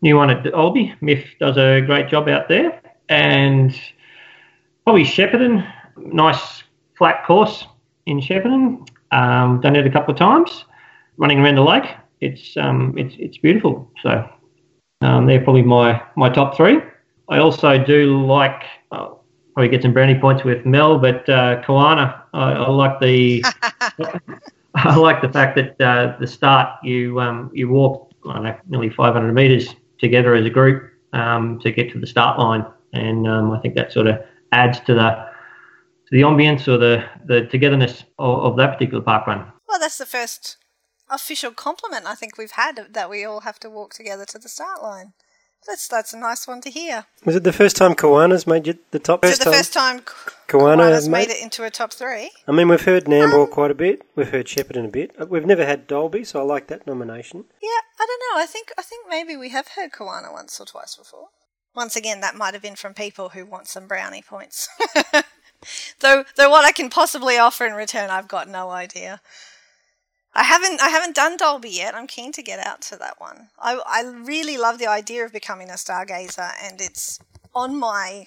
new 0.00 0.16
one 0.16 0.30
at 0.30 0.42
Dalby, 0.42 0.94
Miff 1.00 1.24
does 1.38 1.56
a 1.56 1.80
great 1.80 2.08
job 2.08 2.28
out 2.28 2.48
there, 2.48 2.80
and 3.08 3.78
probably 4.84 5.04
Shepparton, 5.04 5.70
nice 5.96 6.62
flat 6.96 7.24
course 7.26 7.66
in 8.06 8.20
Shepparton. 8.20 8.88
Um, 9.10 9.60
done 9.60 9.76
it 9.76 9.86
a 9.86 9.90
couple 9.90 10.12
of 10.12 10.18
times, 10.18 10.64
running 11.16 11.40
around 11.40 11.56
the 11.56 11.62
lake. 11.62 11.84
It's 12.20 12.56
um, 12.56 12.94
it's 12.96 13.14
it's 13.18 13.38
beautiful. 13.38 13.90
So 14.02 14.28
um, 15.02 15.26
they're 15.26 15.42
probably 15.42 15.62
my 15.62 16.02
my 16.16 16.30
top 16.30 16.56
three. 16.56 16.78
I 17.28 17.38
also 17.38 17.82
do 17.82 18.24
like. 18.24 18.62
Uh, 18.90 19.10
probably 19.54 19.68
get 19.68 19.82
some 19.82 19.92
brownie 19.92 20.18
points 20.18 20.44
with 20.44 20.64
Mel, 20.64 20.98
but 20.98 21.28
uh, 21.28 21.62
Kawana, 21.62 22.22
I, 22.32 22.52
I 22.52 22.70
like 22.70 22.98
the 23.00 23.44
I 24.74 24.96
like 24.96 25.20
the 25.20 25.28
fact 25.28 25.56
that 25.56 25.80
uh, 25.80 26.16
the 26.18 26.26
start 26.26 26.82
you 26.82 27.20
um, 27.20 27.50
you 27.52 27.68
walk 27.68 28.10
I 28.28 28.34
don't 28.34 28.44
know, 28.44 28.56
nearly 28.68 28.90
500 28.90 29.32
metres 29.32 29.74
together 29.98 30.34
as 30.34 30.46
a 30.46 30.50
group 30.50 30.90
um, 31.12 31.58
to 31.60 31.70
get 31.70 31.92
to 31.92 31.98
the 31.98 32.06
start 32.06 32.38
line, 32.38 32.64
and 32.92 33.28
um, 33.28 33.52
I 33.52 33.60
think 33.60 33.74
that 33.74 33.92
sort 33.92 34.06
of 34.06 34.20
adds 34.52 34.80
to 34.80 34.94
the 34.94 35.31
to 36.12 36.16
the 36.18 36.22
ambience 36.22 36.68
or 36.68 36.78
the, 36.78 37.04
the 37.24 37.46
togetherness 37.46 38.04
of, 38.18 38.44
of 38.44 38.56
that 38.58 38.74
particular 38.74 39.02
park 39.02 39.26
run. 39.26 39.50
Well, 39.68 39.80
that's 39.80 39.98
the 39.98 40.06
first 40.06 40.58
official 41.10 41.50
compliment 41.52 42.06
I 42.06 42.14
think 42.14 42.38
we've 42.38 42.52
had 42.52 42.80
that 42.92 43.10
we 43.10 43.24
all 43.24 43.40
have 43.40 43.58
to 43.60 43.70
walk 43.70 43.94
together 43.94 44.24
to 44.26 44.38
the 44.38 44.48
start 44.48 44.82
line. 44.82 45.12
That's 45.66 45.86
that's 45.86 46.12
a 46.12 46.18
nice 46.18 46.48
one 46.48 46.60
to 46.62 46.70
hear. 46.70 47.06
Was 47.24 47.36
it 47.36 47.44
the 47.44 47.52
first 47.52 47.76
time 47.76 47.94
Kawana's 47.94 48.48
made 48.48 48.66
you 48.66 48.78
the 48.90 48.98
top? 48.98 49.24
Is 49.24 49.38
it 49.38 49.44
the 49.44 49.52
first 49.52 49.72
time 49.72 50.00
Kawana 50.48 50.90
has 50.90 51.08
made- 51.08 51.28
made 51.28 51.34
it 51.36 51.40
into 51.40 51.62
a 51.62 51.70
top 51.70 51.92
three? 51.92 52.32
I 52.48 52.52
mean, 52.52 52.66
we've 52.66 52.82
heard 52.82 53.04
Nambour 53.04 53.48
quite 53.48 53.70
a 53.70 53.74
bit. 53.74 54.02
We've 54.16 54.28
heard 54.28 54.46
Shepparton 54.46 54.86
a 54.86 54.88
bit. 54.88 55.12
Uh, 55.16 55.26
We've 55.26 55.46
never 55.46 55.64
had 55.64 55.86
Dalby, 55.86 56.24
so 56.24 56.40
I 56.40 56.42
like 56.42 56.66
that 56.66 56.84
nomination. 56.84 57.44
Yeah, 57.62 57.68
I 58.00 58.06
don't 58.08 58.22
know. 58.36 58.42
I 58.42 58.46
think 58.46 58.72
I 58.76 58.82
think 58.82 59.06
maybe 59.08 59.36
we 59.36 59.50
have 59.50 59.68
heard 59.76 59.92
Kawana 59.92 60.32
once 60.32 60.60
or 60.60 60.66
twice 60.66 60.96
before. 60.96 61.28
Once 61.76 61.94
again, 61.94 62.20
that 62.22 62.34
might 62.34 62.54
have 62.54 62.62
been 62.62 62.74
from 62.74 62.92
people 62.92 63.28
who 63.28 63.46
want 63.46 63.68
some 63.68 63.86
brownie 63.86 64.22
points. 64.22 64.68
though, 66.00 66.24
though, 66.36 66.50
what 66.50 66.64
I 66.64 66.72
can 66.72 66.90
possibly 66.90 67.38
offer 67.38 67.66
in 67.66 67.74
return, 67.74 68.10
I've 68.10 68.28
got 68.28 68.48
no 68.48 68.70
idea. 68.70 69.20
I 70.34 70.44
haven't, 70.44 70.80
I 70.80 70.88
haven't 70.88 71.14
done 71.14 71.36
Dalby 71.36 71.70
yet. 71.70 71.94
I'm 71.94 72.06
keen 72.06 72.32
to 72.32 72.42
get 72.42 72.64
out 72.66 72.80
to 72.82 72.96
that 72.96 73.20
one. 73.20 73.48
I, 73.58 73.80
I 73.86 74.02
really 74.02 74.56
love 74.56 74.78
the 74.78 74.86
idea 74.86 75.24
of 75.24 75.32
becoming 75.32 75.68
a 75.68 75.74
stargazer, 75.74 76.52
and 76.62 76.80
it's 76.80 77.18
on 77.54 77.78
my 77.78 78.26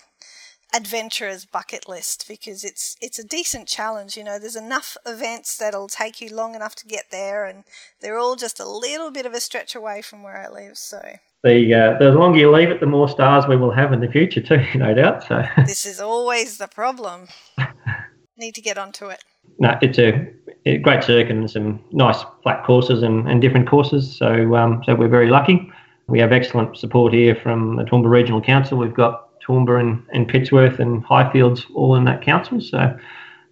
adventurer's 0.76 1.46
bucket 1.46 1.88
list 1.88 2.26
because 2.28 2.64
it's 2.64 2.98
it's 3.02 3.18
a 3.18 3.24
decent 3.24 3.68
challenge. 3.68 4.18
You 4.18 4.24
know, 4.24 4.38
there's 4.38 4.56
enough 4.56 4.98
events 5.06 5.58
that'll 5.58 5.88
take 5.88 6.20
you 6.22 6.36
long 6.36 6.54
enough 6.54 6.76
to 6.76 6.88
get 6.88 7.06
there, 7.12 7.46
and 7.46 7.64
they're 8.02 8.20
all 8.20 8.36
just 8.36 8.60
a 8.60 8.70
little 8.70 9.10
bit 9.10 9.26
of 9.26 9.34
a 9.34 9.40
stretch 9.40 9.74
away 9.76 10.02
from 10.02 10.22
where 10.22 10.38
I 10.38 10.50
live. 10.50 10.78
So 10.78 11.18
The 11.44 11.74
uh, 11.74 12.00
the 12.00 12.12
longer 12.12 12.40
you 12.40 12.52
leave 12.52 12.70
it, 12.70 12.80
the 12.80 12.86
more 12.88 13.08
stars 13.08 13.46
we 13.48 13.56
will 13.56 13.72
have 13.72 13.94
in 13.94 14.00
the 14.00 14.08
future 14.08 14.42
too, 14.42 14.66
no 14.76 14.94
doubt. 14.94 15.24
So 15.28 15.44
this 15.66 15.86
is 15.86 16.00
always 16.00 16.58
the 16.58 16.68
problem. 16.68 17.28
Need 18.38 18.56
to 18.56 18.62
get 18.62 18.78
onto 18.78 19.08
it. 19.08 19.24
no, 19.60 19.78
it's 19.82 19.98
a, 20.00 20.28
a 20.66 20.78
great 20.80 21.04
circuit 21.04 21.32
and 21.32 21.50
some 21.50 21.82
nice 21.92 22.22
flat 22.44 22.66
courses 22.66 23.02
and, 23.04 23.30
and 23.30 23.42
different 23.42 23.70
courses. 23.70 24.16
So 24.18 24.56
um, 24.56 24.82
so 24.86 24.96
we're 24.96 25.08
very 25.08 25.30
lucky. 25.30 25.72
We 26.08 26.20
have 26.20 26.32
excellent 26.32 26.78
support 26.78 27.14
here 27.14 27.36
from 27.36 27.78
the 27.78 27.84
Toowoomba 27.84 28.10
Regional 28.10 28.42
Council. 28.42 28.78
We've 28.78 28.94
got 28.94 29.40
Toowoomba 29.42 29.80
and, 29.80 30.04
and 30.14 30.28
Pittsworth 30.28 30.80
and 30.80 31.04
Highfields 31.06 31.64
all 31.76 31.96
in 31.96 32.04
that 32.06 32.22
council. 32.24 32.60
So 32.60 32.98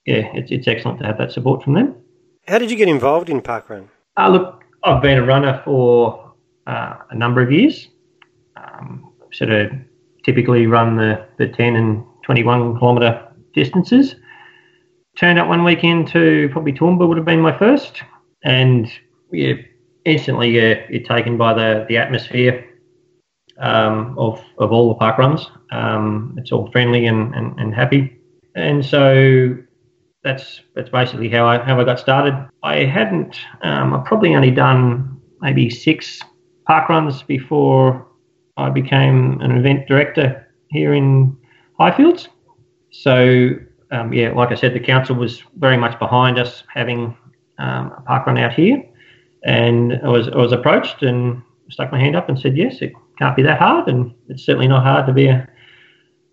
yeah, 0.06 0.30
it's 0.34 0.52
it's 0.52 0.68
excellent 0.68 1.00
to 1.00 1.06
have 1.06 1.18
that 1.20 1.32
support 1.32 1.64
from 1.64 1.74
them. 1.74 1.96
How 2.48 2.58
did 2.58 2.72
you 2.72 2.78
get 2.78 2.88
involved 2.90 3.30
in 3.30 3.42
parkrun? 3.42 3.88
Uh, 4.18 4.30
look, 4.30 4.64
I've 4.84 5.02
been 5.02 5.18
a 5.18 5.26
runner 5.26 5.62
for 5.64 6.23
uh, 6.68 6.96
a 7.10 7.16
number 7.16 7.42
of 7.42 7.52
years. 7.52 7.90
Um, 8.56 9.14
sort 9.32 9.50
of 9.50 9.72
typically 10.24 10.68
run 10.68 10.96
the, 10.96 11.26
the 11.38 11.48
10 11.48 11.76
and 11.76 12.04
21 12.24 12.80
kilometre 12.80 13.28
distances. 13.54 14.16
Turned 15.18 15.38
up 15.38 15.48
one 15.48 15.64
weekend 15.64 16.08
to 16.10 16.50
probably 16.52 16.74
Toowoomba 16.74 17.08
would 17.08 17.18
have 17.18 17.26
been 17.26 17.42
my 17.42 17.56
first, 17.58 18.02
and 18.44 18.92
yeah, 19.32 19.54
instantly 20.06 20.50
yeah, 20.50 20.86
you're 20.90 21.04
taken 21.04 21.38
by 21.38 21.54
the, 21.54 21.86
the 21.88 21.98
atmosphere 21.98 22.68
um, 23.60 24.18
of, 24.18 24.44
of 24.58 24.72
all 24.72 24.90
the 24.90 24.96
park 24.96 25.20
runs. 25.20 25.52
Um, 25.72 26.36
it's 26.40 26.52
all 26.52 26.72
friendly 26.72 27.06
and, 27.06 27.34
and, 27.36 27.60
and 27.60 27.76
happy. 27.76 28.20
And 28.56 28.84
so 28.84 29.56
that's 30.24 30.62
that's 30.76 30.90
basically 30.90 31.30
how 31.30 31.46
I 31.46 31.58
how 31.58 31.80
I 31.80 31.84
got 31.84 32.00
started. 32.00 32.50
I 32.64 32.86
hadn't 32.86 33.38
um, 33.62 33.94
I've 33.94 34.06
probably 34.06 34.36
only 34.36 34.52
done 34.52 35.22
maybe 35.42 35.70
six 35.70 36.22
park 36.66 36.90
runs 36.90 37.24
before 37.24 38.08
I 38.58 38.70
became 38.70 39.40
an 39.42 39.52
event 39.52 39.88
director 39.88 40.48
here 40.70 40.94
in 40.94 41.38
Highfields. 41.80 42.28
So 42.92 43.56
um, 43.94 44.12
yeah, 44.12 44.32
like 44.32 44.52
I 44.52 44.56
said, 44.56 44.74
the 44.74 44.80
council 44.80 45.16
was 45.16 45.44
very 45.58 45.78
much 45.78 45.98
behind 46.00 46.40
us 46.40 46.64
having 46.74 47.16
um, 47.60 47.94
a 47.98 48.02
park 48.02 48.26
run 48.26 48.38
out 48.38 48.54
here, 48.54 48.84
and 49.44 50.00
I 50.04 50.10
was 50.10 50.28
I 50.28 50.38
was 50.38 50.52
approached 50.52 51.04
and 51.04 51.42
stuck 51.70 51.92
my 51.92 52.00
hand 52.00 52.16
up 52.16 52.28
and 52.28 52.40
said 52.40 52.58
yes, 52.58 52.82
it 52.82 52.94
can't 53.20 53.36
be 53.36 53.44
that 53.44 53.60
hard, 53.60 53.88
and 53.88 54.14
it's 54.30 54.44
certainly 54.44 54.68
not 54.68 54.84
hard 54.84 55.06
to 55.06 55.14
be 55.14 55.28
a 55.28 55.48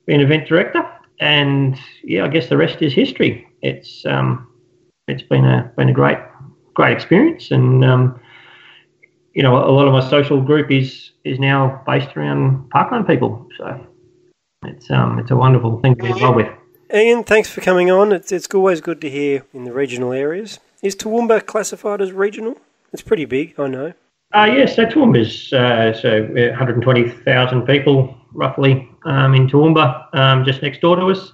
be 0.07 0.15
an 0.15 0.23
event 0.23 0.49
director. 0.49 0.83
And 1.21 1.79
yeah, 2.03 2.25
I 2.25 2.29
guess 2.29 2.49
the 2.49 2.57
rest 2.57 2.81
is 2.81 2.95
history. 2.95 3.47
It's 3.61 4.07
um, 4.07 4.51
it's 5.07 5.23
been 5.23 5.45
a 5.45 5.71
been 5.77 5.91
a 5.91 5.93
great 5.93 6.19
great 6.73 6.93
experience, 6.93 7.51
and 7.51 7.85
um, 7.85 8.19
you 9.35 9.43
know, 9.43 9.57
a 9.57 9.71
lot 9.71 9.87
of 9.87 9.93
my 9.93 10.09
social 10.09 10.41
group 10.41 10.71
is 10.71 11.11
is 11.25 11.39
now 11.39 11.83
based 11.87 12.17
around 12.17 12.71
parkrun 12.71 13.07
people. 13.07 13.47
So 13.59 13.87
it's 14.65 14.91
um 14.91 15.19
it's 15.19 15.31
a 15.31 15.37
wonderful 15.37 15.81
thing 15.81 15.97
to 15.97 16.03
be 16.03 16.11
involved 16.11 16.37
with. 16.37 16.49
Ian, 16.93 17.23
thanks 17.23 17.49
for 17.49 17.61
coming 17.61 17.89
on. 17.89 18.13
It's, 18.13 18.33
it's 18.33 18.49
always 18.53 18.81
good 18.81 19.01
to 19.03 19.09
hear 19.09 19.45
in 19.55 19.63
the 19.63 19.73
regional 19.73 20.13
areas. 20.13 20.59
Is 20.83 20.97
Toowoomba 20.97 21.47
classified 21.47 22.01
as 22.01 22.11
regional? 22.11 22.59
It's 22.93 23.03
pretty 23.03 23.27
big, 23.27 23.55
I 23.61 23.69
know. 23.69 23.93
Uh, 24.35 24.49
yes, 24.53 24.75
so 24.75 24.87
Toowoomba's 24.87 25.53
uh, 25.53 25.93
so 25.93 26.25
uh, 26.25 26.51
120,000 26.51 27.63
people 27.63 28.17
roughly 28.33 28.89
um, 29.05 29.35
in 29.35 29.49
Toowoomba, 29.49 30.13
um, 30.15 30.45
just 30.45 30.63
next 30.63 30.81
door 30.81 30.97
to 30.97 31.07
us. 31.11 31.33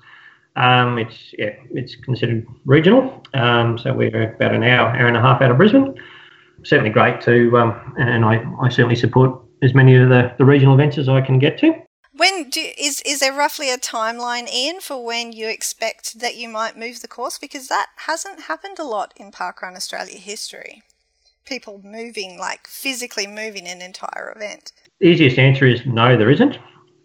Um, 0.56 0.98
it's 0.98 1.34
yeah, 1.38 1.54
it's 1.72 1.94
considered 1.96 2.46
regional. 2.64 3.22
Um, 3.34 3.78
so 3.78 3.92
we're 3.92 4.34
about 4.34 4.54
an 4.54 4.62
hour, 4.62 4.88
hour 4.88 5.06
and 5.06 5.16
a 5.16 5.20
half 5.20 5.42
out 5.42 5.50
of 5.50 5.58
Brisbane. 5.58 5.94
Certainly 6.66 6.90
great 6.90 7.20
to, 7.20 7.56
um, 7.58 7.94
and 7.96 8.24
I, 8.24 8.44
I 8.60 8.68
certainly 8.68 8.96
support 8.96 9.40
as 9.62 9.72
many 9.72 9.94
of 9.94 10.08
the, 10.08 10.34
the 10.36 10.44
regional 10.44 10.74
events 10.74 10.98
as 10.98 11.08
I 11.08 11.20
can 11.20 11.38
get 11.38 11.58
to. 11.58 11.72
When 12.12 12.50
do 12.50 12.66
is 12.76 13.02
is 13.02 13.20
there 13.20 13.32
roughly 13.32 13.70
a 13.70 13.76
timeline, 13.76 14.50
Ian, 14.52 14.80
for 14.80 15.04
when 15.04 15.32
you 15.32 15.48
expect 15.48 16.18
that 16.18 16.36
you 16.36 16.48
might 16.48 16.76
move 16.76 17.02
the 17.02 17.08
course? 17.08 17.38
Because 17.38 17.68
that 17.68 17.86
hasn't 17.96 18.40
happened 18.40 18.78
a 18.80 18.84
lot 18.84 19.12
in 19.16 19.30
Parkrun 19.30 19.76
Australia 19.76 20.18
history. 20.18 20.82
People 21.44 21.80
moving, 21.84 22.36
like 22.36 22.66
physically 22.66 23.28
moving 23.28 23.68
an 23.68 23.80
entire 23.80 24.32
event. 24.34 24.72
The 24.98 25.06
easiest 25.06 25.38
answer 25.38 25.66
is 25.66 25.86
no, 25.86 26.16
there 26.16 26.30
isn't. 26.30 26.58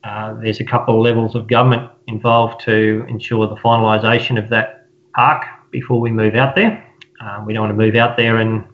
Uh, 0.03 0.33
there's 0.41 0.59
a 0.59 0.65
couple 0.65 0.95
of 0.95 1.01
levels 1.01 1.35
of 1.35 1.47
government 1.47 1.91
involved 2.07 2.61
to 2.61 3.05
ensure 3.07 3.47
the 3.47 3.57
finalisation 3.57 4.41
of 4.41 4.49
that 4.49 4.87
park 5.13 5.43
before 5.69 5.99
we 5.99 6.09
move 6.09 6.33
out 6.33 6.55
there. 6.55 6.83
Uh, 7.21 7.43
we 7.45 7.53
don't 7.53 7.63
want 7.63 7.77
to 7.77 7.85
move 7.85 7.95
out 7.95 8.17
there 8.17 8.37
and 8.37 8.65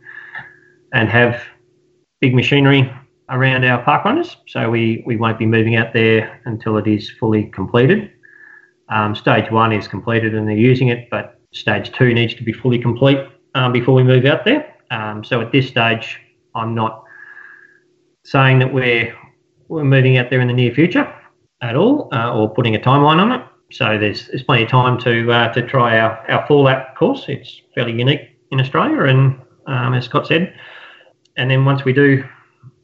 and 0.93 1.09
have 1.09 1.41
big 2.19 2.33
machinery 2.33 2.91
around 3.29 3.65
our 3.65 3.83
park 3.83 4.05
runners, 4.05 4.37
so 4.47 4.69
we, 4.69 5.03
we 5.05 5.17
won't 5.17 5.37
be 5.37 5.45
moving 5.45 5.75
out 5.75 5.93
there 5.93 6.41
until 6.45 6.77
it 6.77 6.87
is 6.87 7.09
fully 7.19 7.45
completed. 7.45 8.11
Um, 8.89 9.15
stage 9.15 9.51
one 9.51 9.73
is 9.73 9.87
completed 9.87 10.33
and 10.33 10.47
they're 10.47 10.55
using 10.55 10.87
it, 10.87 11.09
but 11.09 11.39
stage 11.51 11.91
two 11.91 12.13
needs 12.13 12.33
to 12.35 12.43
be 12.43 12.53
fully 12.53 12.79
complete 12.79 13.19
um, 13.55 13.73
before 13.73 13.93
we 13.93 14.03
move 14.03 14.25
out 14.25 14.45
there. 14.45 14.75
Um, 14.91 15.23
so 15.23 15.41
at 15.41 15.51
this 15.51 15.67
stage, 15.67 16.19
I'm 16.55 16.73
not 16.73 17.03
saying 18.23 18.59
that 18.59 18.73
we're 18.73 19.15
we're 19.67 19.83
moving 19.83 20.17
out 20.17 20.29
there 20.29 20.39
in 20.39 20.47
the 20.47 20.53
near 20.53 20.73
future 20.73 21.13
at 21.61 21.75
all, 21.75 22.07
uh, 22.13 22.33
or 22.33 22.53
putting 22.53 22.75
a 22.75 22.79
timeline 22.79 23.19
on 23.19 23.31
it. 23.33 23.41
So 23.71 23.97
there's 23.97 24.27
there's 24.27 24.43
plenty 24.43 24.63
of 24.63 24.69
time 24.69 24.97
to 24.99 25.31
uh, 25.31 25.53
to 25.53 25.61
try 25.67 25.99
our 25.99 26.29
our 26.29 26.47
full 26.47 26.63
lap 26.63 26.95
course. 26.95 27.25
It's 27.27 27.61
fairly 27.75 27.93
unique 27.93 28.21
in 28.51 28.61
Australia, 28.61 29.03
and 29.03 29.39
um, 29.67 29.93
as 29.93 30.05
Scott 30.05 30.27
said, 30.27 30.53
and 31.37 31.49
then 31.49 31.65
once 31.65 31.85
we 31.85 31.93
do 31.93 32.23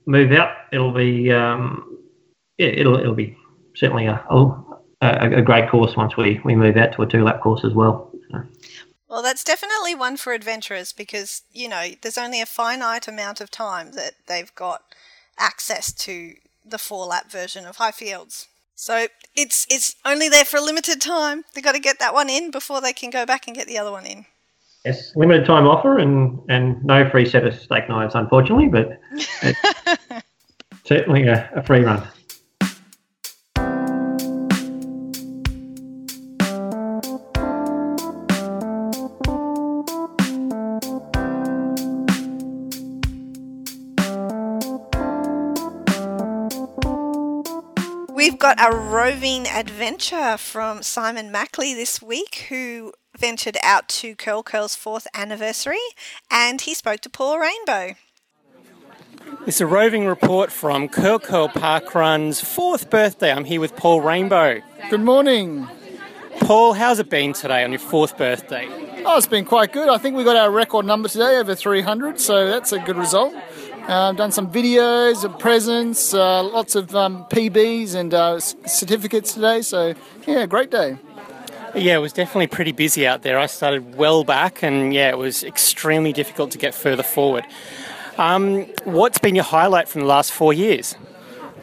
move 0.05 0.31
out, 0.31 0.55
it'll 0.71 0.93
be 0.93 1.31
um, 1.31 1.99
yeah, 2.57 2.67
it'll 2.67 2.97
it'll 2.97 3.15
be 3.15 3.37
certainly 3.75 4.05
a, 4.05 4.23
a, 4.29 5.37
a 5.37 5.41
great 5.41 5.69
course 5.69 5.95
once 5.95 6.15
we, 6.15 6.39
we 6.45 6.55
move 6.55 6.77
out 6.77 6.93
to 6.93 7.01
a 7.01 7.07
two 7.07 7.23
lap 7.23 7.41
course 7.41 7.63
as 7.65 7.73
well. 7.73 8.11
Well, 9.13 9.21
that's 9.21 9.43
definitely 9.43 9.93
one 9.93 10.17
for 10.17 10.33
adventurers 10.33 10.91
because, 10.91 11.43
you 11.51 11.69
know, 11.69 11.89
there's 12.01 12.17
only 12.17 12.41
a 12.41 12.47
finite 12.47 13.07
amount 13.07 13.41
of 13.41 13.51
time 13.51 13.91
that 13.91 14.13
they've 14.25 14.53
got 14.55 14.81
access 15.37 15.93
to 15.93 16.33
the 16.65 16.79
four 16.79 17.05
lap 17.05 17.29
version 17.29 17.67
of 17.67 17.77
Highfields. 17.77 18.47
So 18.73 19.07
it's 19.35 19.67
it's 19.69 19.95
only 20.03 20.29
there 20.29 20.45
for 20.45 20.57
a 20.57 20.63
limited 20.63 20.99
time. 20.99 21.45
They've 21.53 21.63
got 21.63 21.73
to 21.73 21.79
get 21.79 21.99
that 21.99 22.15
one 22.15 22.27
in 22.27 22.49
before 22.49 22.81
they 22.81 22.91
can 22.91 23.11
go 23.11 23.23
back 23.23 23.45
and 23.45 23.55
get 23.55 23.67
the 23.67 23.77
other 23.77 23.91
one 23.91 24.07
in. 24.07 24.25
Yes, 24.85 25.15
limited 25.15 25.45
time 25.45 25.65
offer 25.65 25.97
and, 25.97 26.37
and 26.49 26.83
no 26.83 27.09
free 27.09 27.25
set 27.25 27.45
of 27.45 27.57
steak 27.57 27.87
knives, 27.87 28.15
unfortunately, 28.15 28.67
but 28.67 28.99
certainly 30.83 31.25
a, 31.25 31.49
a 31.55 31.63
free 31.63 31.83
run. 31.83 32.05
We've 48.13 48.37
got 48.37 48.57
a 48.59 48.75
roving 48.75 49.47
adventure 49.47 50.35
from 50.35 50.83
Simon 50.83 51.31
Mackley 51.31 51.73
this 51.73 52.01
week, 52.01 52.47
who 52.49 52.91
ventured 53.17 53.57
out 53.63 53.87
to 53.89 54.15
Curl 54.15 54.43
Curl's 54.43 54.75
fourth 54.75 55.07
anniversary, 55.13 55.83
and 56.29 56.61
he 56.61 56.73
spoke 56.73 57.01
to 57.01 57.09
Paul 57.09 57.39
Rainbow. 57.39 57.95
It's 59.45 59.61
a 59.61 59.67
roving 59.67 60.05
report 60.05 60.51
from 60.51 60.87
Curl 60.87 61.19
Curl 61.19 61.49
Park 61.49 61.95
Run's 61.95 62.41
fourth 62.41 62.89
birthday. 62.89 63.31
I'm 63.31 63.45
here 63.45 63.59
with 63.59 63.75
Paul 63.75 64.01
Rainbow. 64.01 64.61
Good 64.89 65.01
morning. 65.01 65.67
Paul, 66.39 66.73
how's 66.73 66.99
it 66.99 67.09
been 67.09 67.33
today 67.33 67.63
on 67.63 67.71
your 67.71 67.79
fourth 67.79 68.17
birthday? 68.17 68.67
Oh, 69.05 69.17
it's 69.17 69.27
been 69.27 69.45
quite 69.45 69.73
good. 69.73 69.89
I 69.89 69.97
think 69.97 70.15
we 70.15 70.23
got 70.23 70.35
our 70.35 70.49
record 70.49 70.85
number 70.85 71.09
today, 71.09 71.37
over 71.37 71.55
300, 71.55 72.19
so 72.19 72.47
that's 72.47 72.71
a 72.71 72.79
good 72.79 72.97
result. 72.97 73.33
Uh, 73.87 74.13
done 74.13 74.31
some 74.31 74.49
videos, 74.49 75.25
and 75.25 75.37
presents, 75.37 76.13
uh, 76.13 76.41
lots 76.43 76.75
of 76.75 76.95
um, 76.95 77.25
PBs 77.25 77.95
and 77.95 78.13
uh, 78.13 78.39
certificates 78.39 79.33
today, 79.33 79.61
so 79.61 79.93
yeah, 80.25 80.45
great 80.45 80.71
day. 80.71 80.97
Yeah, 81.75 81.95
it 81.95 82.01
was 82.01 82.13
definitely 82.13 82.47
pretty 82.47 82.71
busy 82.71 83.07
out 83.07 83.23
there. 83.23 83.39
I 83.39 83.47
started 83.47 83.95
well 83.95 84.23
back, 84.23 84.61
and 84.61 84.93
yeah, 84.93 85.09
it 85.09 85.17
was 85.17 85.43
extremely 85.43 86.13
difficult 86.13 86.51
to 86.51 86.59
get 86.59 86.75
further 86.75 87.01
forward. 87.01 87.45
Um, 88.17 88.65
what's 88.83 89.17
been 89.17 89.33
your 89.33 89.43
highlight 89.43 89.87
from 89.87 90.01
the 90.01 90.07
last 90.07 90.31
four 90.31 90.53
years? 90.53 90.95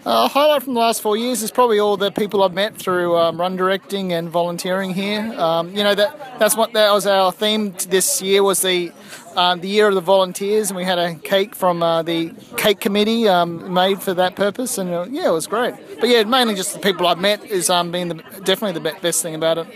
Uh, 0.05 0.29
highlight 0.29 0.63
from 0.63 0.75
the 0.75 0.81
last 0.81 1.03
four 1.03 1.17
years 1.17 1.43
is 1.43 1.51
probably 1.51 1.79
all 1.79 1.97
the 1.97 2.11
people 2.11 2.43
I've 2.43 2.55
met 2.55 2.75
through 2.75 3.17
um, 3.19 3.39
run 3.39 3.57
directing 3.57 4.13
and 4.13 4.31
volunteering 4.31 4.95
here. 4.95 5.21
Um, 5.39 5.77
you 5.77 5.85
know 5.85 5.95
that 5.95 6.39
that's 6.39 6.57
what 6.57 6.73
that 6.73 6.91
was 6.91 7.07
our 7.07 7.31
theme 7.31 7.75
this 7.89 8.23
year 8.23 8.43
was 8.43 8.63
the 8.63 8.93
um, 9.37 9.61
the 9.61 9.69
year 9.69 9.89
of 9.89 9.95
the 9.95 10.01
volunteers, 10.01 10.71
and 10.71 10.77
we 10.77 10.85
had 10.85 10.99
a 10.99 11.15
cake 11.15 11.55
from 11.55 11.83
uh, 11.83 12.03
the 12.03 12.33
cake 12.57 12.81
committee 12.81 13.29
um, 13.29 13.73
made 13.73 14.03
for 14.03 14.15
that 14.15 14.37
purpose, 14.37 14.79
and 14.79 14.91
uh, 14.91 15.07
yeah, 15.11 15.29
it 15.29 15.33
was 15.33 15.47
great. 15.47 15.75
But 16.01 16.09
yeah, 16.09 16.25
mainly 16.25 16.55
just 16.55 16.75
the 16.75 16.81
people 16.81 17.07
I've 17.07 17.19
met 17.19 17.45
is 17.45 17.71
um, 17.71 17.91
being 17.91 18.09
the, 18.09 18.15
definitely 18.45 18.73
the 18.73 18.95
best 19.01 19.23
thing 19.23 19.35
about 19.35 19.59
it. 19.59 19.67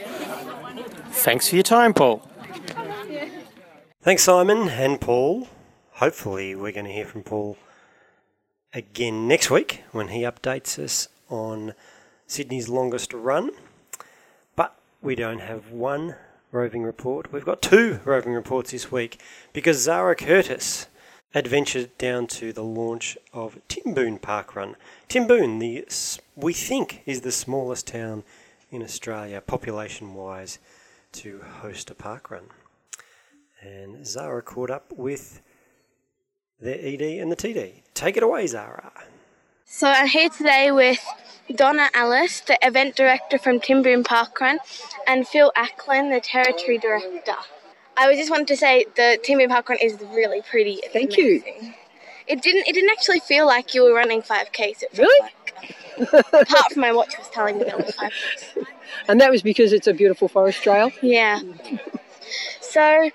Thanks 1.10 1.48
for 1.48 1.56
your 1.56 1.62
time, 1.62 1.94
Paul. 1.94 2.28
Thanks, 4.02 4.24
Simon 4.24 4.68
and 4.68 5.00
Paul. 5.00 5.48
Hopefully, 5.92 6.54
we're 6.54 6.72
going 6.72 6.86
to 6.86 6.92
hear 6.92 7.06
from 7.06 7.22
Paul 7.22 7.56
again 8.72 9.28
next 9.28 9.50
week 9.50 9.82
when 9.92 10.08
he 10.08 10.22
updates 10.22 10.78
us 10.78 11.08
on 11.30 11.72
Sydney's 12.26 12.68
longest 12.68 13.12
run. 13.12 13.50
But 14.56 14.76
we 15.00 15.14
don't 15.14 15.38
have 15.38 15.70
one 15.70 16.16
roving 16.54 16.84
report. 16.84 17.32
We've 17.32 17.44
got 17.44 17.60
two 17.60 18.00
roving 18.04 18.32
reports 18.32 18.70
this 18.70 18.90
week 18.90 19.20
because 19.52 19.82
Zara 19.82 20.14
Curtis 20.14 20.86
adventured 21.34 21.98
down 21.98 22.28
to 22.28 22.52
the 22.52 22.62
launch 22.62 23.18
of 23.32 23.58
Timboon 23.66 24.18
Park 24.18 24.54
Run. 24.54 24.76
Timboon, 25.08 25.58
the 25.58 25.84
we 26.36 26.52
think 26.52 27.02
is 27.06 27.22
the 27.22 27.32
smallest 27.32 27.88
town 27.88 28.22
in 28.70 28.82
Australia, 28.82 29.40
population 29.40 30.14
wise, 30.14 30.60
to 31.12 31.40
host 31.60 31.90
a 31.90 31.94
park 31.94 32.30
run. 32.30 32.44
And 33.60 34.06
Zara 34.06 34.42
caught 34.42 34.70
up 34.70 34.92
with 34.92 35.40
their 36.60 36.78
ED 36.78 37.02
and 37.02 37.30
the 37.30 37.36
TD. 37.36 37.82
Take 37.94 38.16
it 38.16 38.22
away, 38.22 38.46
Zara. 38.46 38.92
So 39.64 39.88
I'm 39.88 40.06
here 40.06 40.28
today 40.28 40.70
with 40.70 41.04
Donna 41.54 41.90
Ellis, 41.94 42.40
the 42.40 42.58
event 42.62 42.96
director 42.96 43.38
from 43.38 43.60
Timboon 43.60 44.02
Parkrun, 44.04 44.58
and 45.06 45.26
Phil 45.26 45.52
Acklin, 45.56 46.12
the 46.12 46.20
territory 46.20 46.78
director. 46.78 47.34
I 47.96 48.14
just 48.16 48.30
wanted 48.30 48.48
to 48.48 48.56
say 48.56 48.86
the 48.96 49.18
Timboon 49.22 49.50
Parkrun 49.50 49.76
is 49.80 50.00
really 50.00 50.42
pretty. 50.42 50.80
Thank 50.92 51.14
amazing. 51.14 51.44
you. 51.62 51.74
It 52.26 52.42
didn't. 52.42 52.66
It 52.66 52.72
didn't 52.72 52.90
actually 52.90 53.20
feel 53.20 53.46
like 53.46 53.74
you 53.74 53.82
were 53.84 53.92
running 53.94 54.22
5Ks. 54.22 54.84
Really? 54.96 55.30
Like, 56.00 56.26
apart 56.32 56.72
from 56.72 56.80
my 56.80 56.92
watch 56.92 57.16
was 57.18 57.28
telling 57.28 57.58
me 57.58 57.64
that 57.64 57.78
it 57.78 57.86
was 57.86 57.94
5Ks. 57.96 58.66
And 59.08 59.20
that 59.20 59.30
was 59.30 59.42
because 59.42 59.72
it's 59.72 59.86
a 59.88 59.92
beautiful 59.92 60.28
forest 60.28 60.62
trail. 60.62 60.92
Yeah. 61.02 61.40
So, 62.60 63.10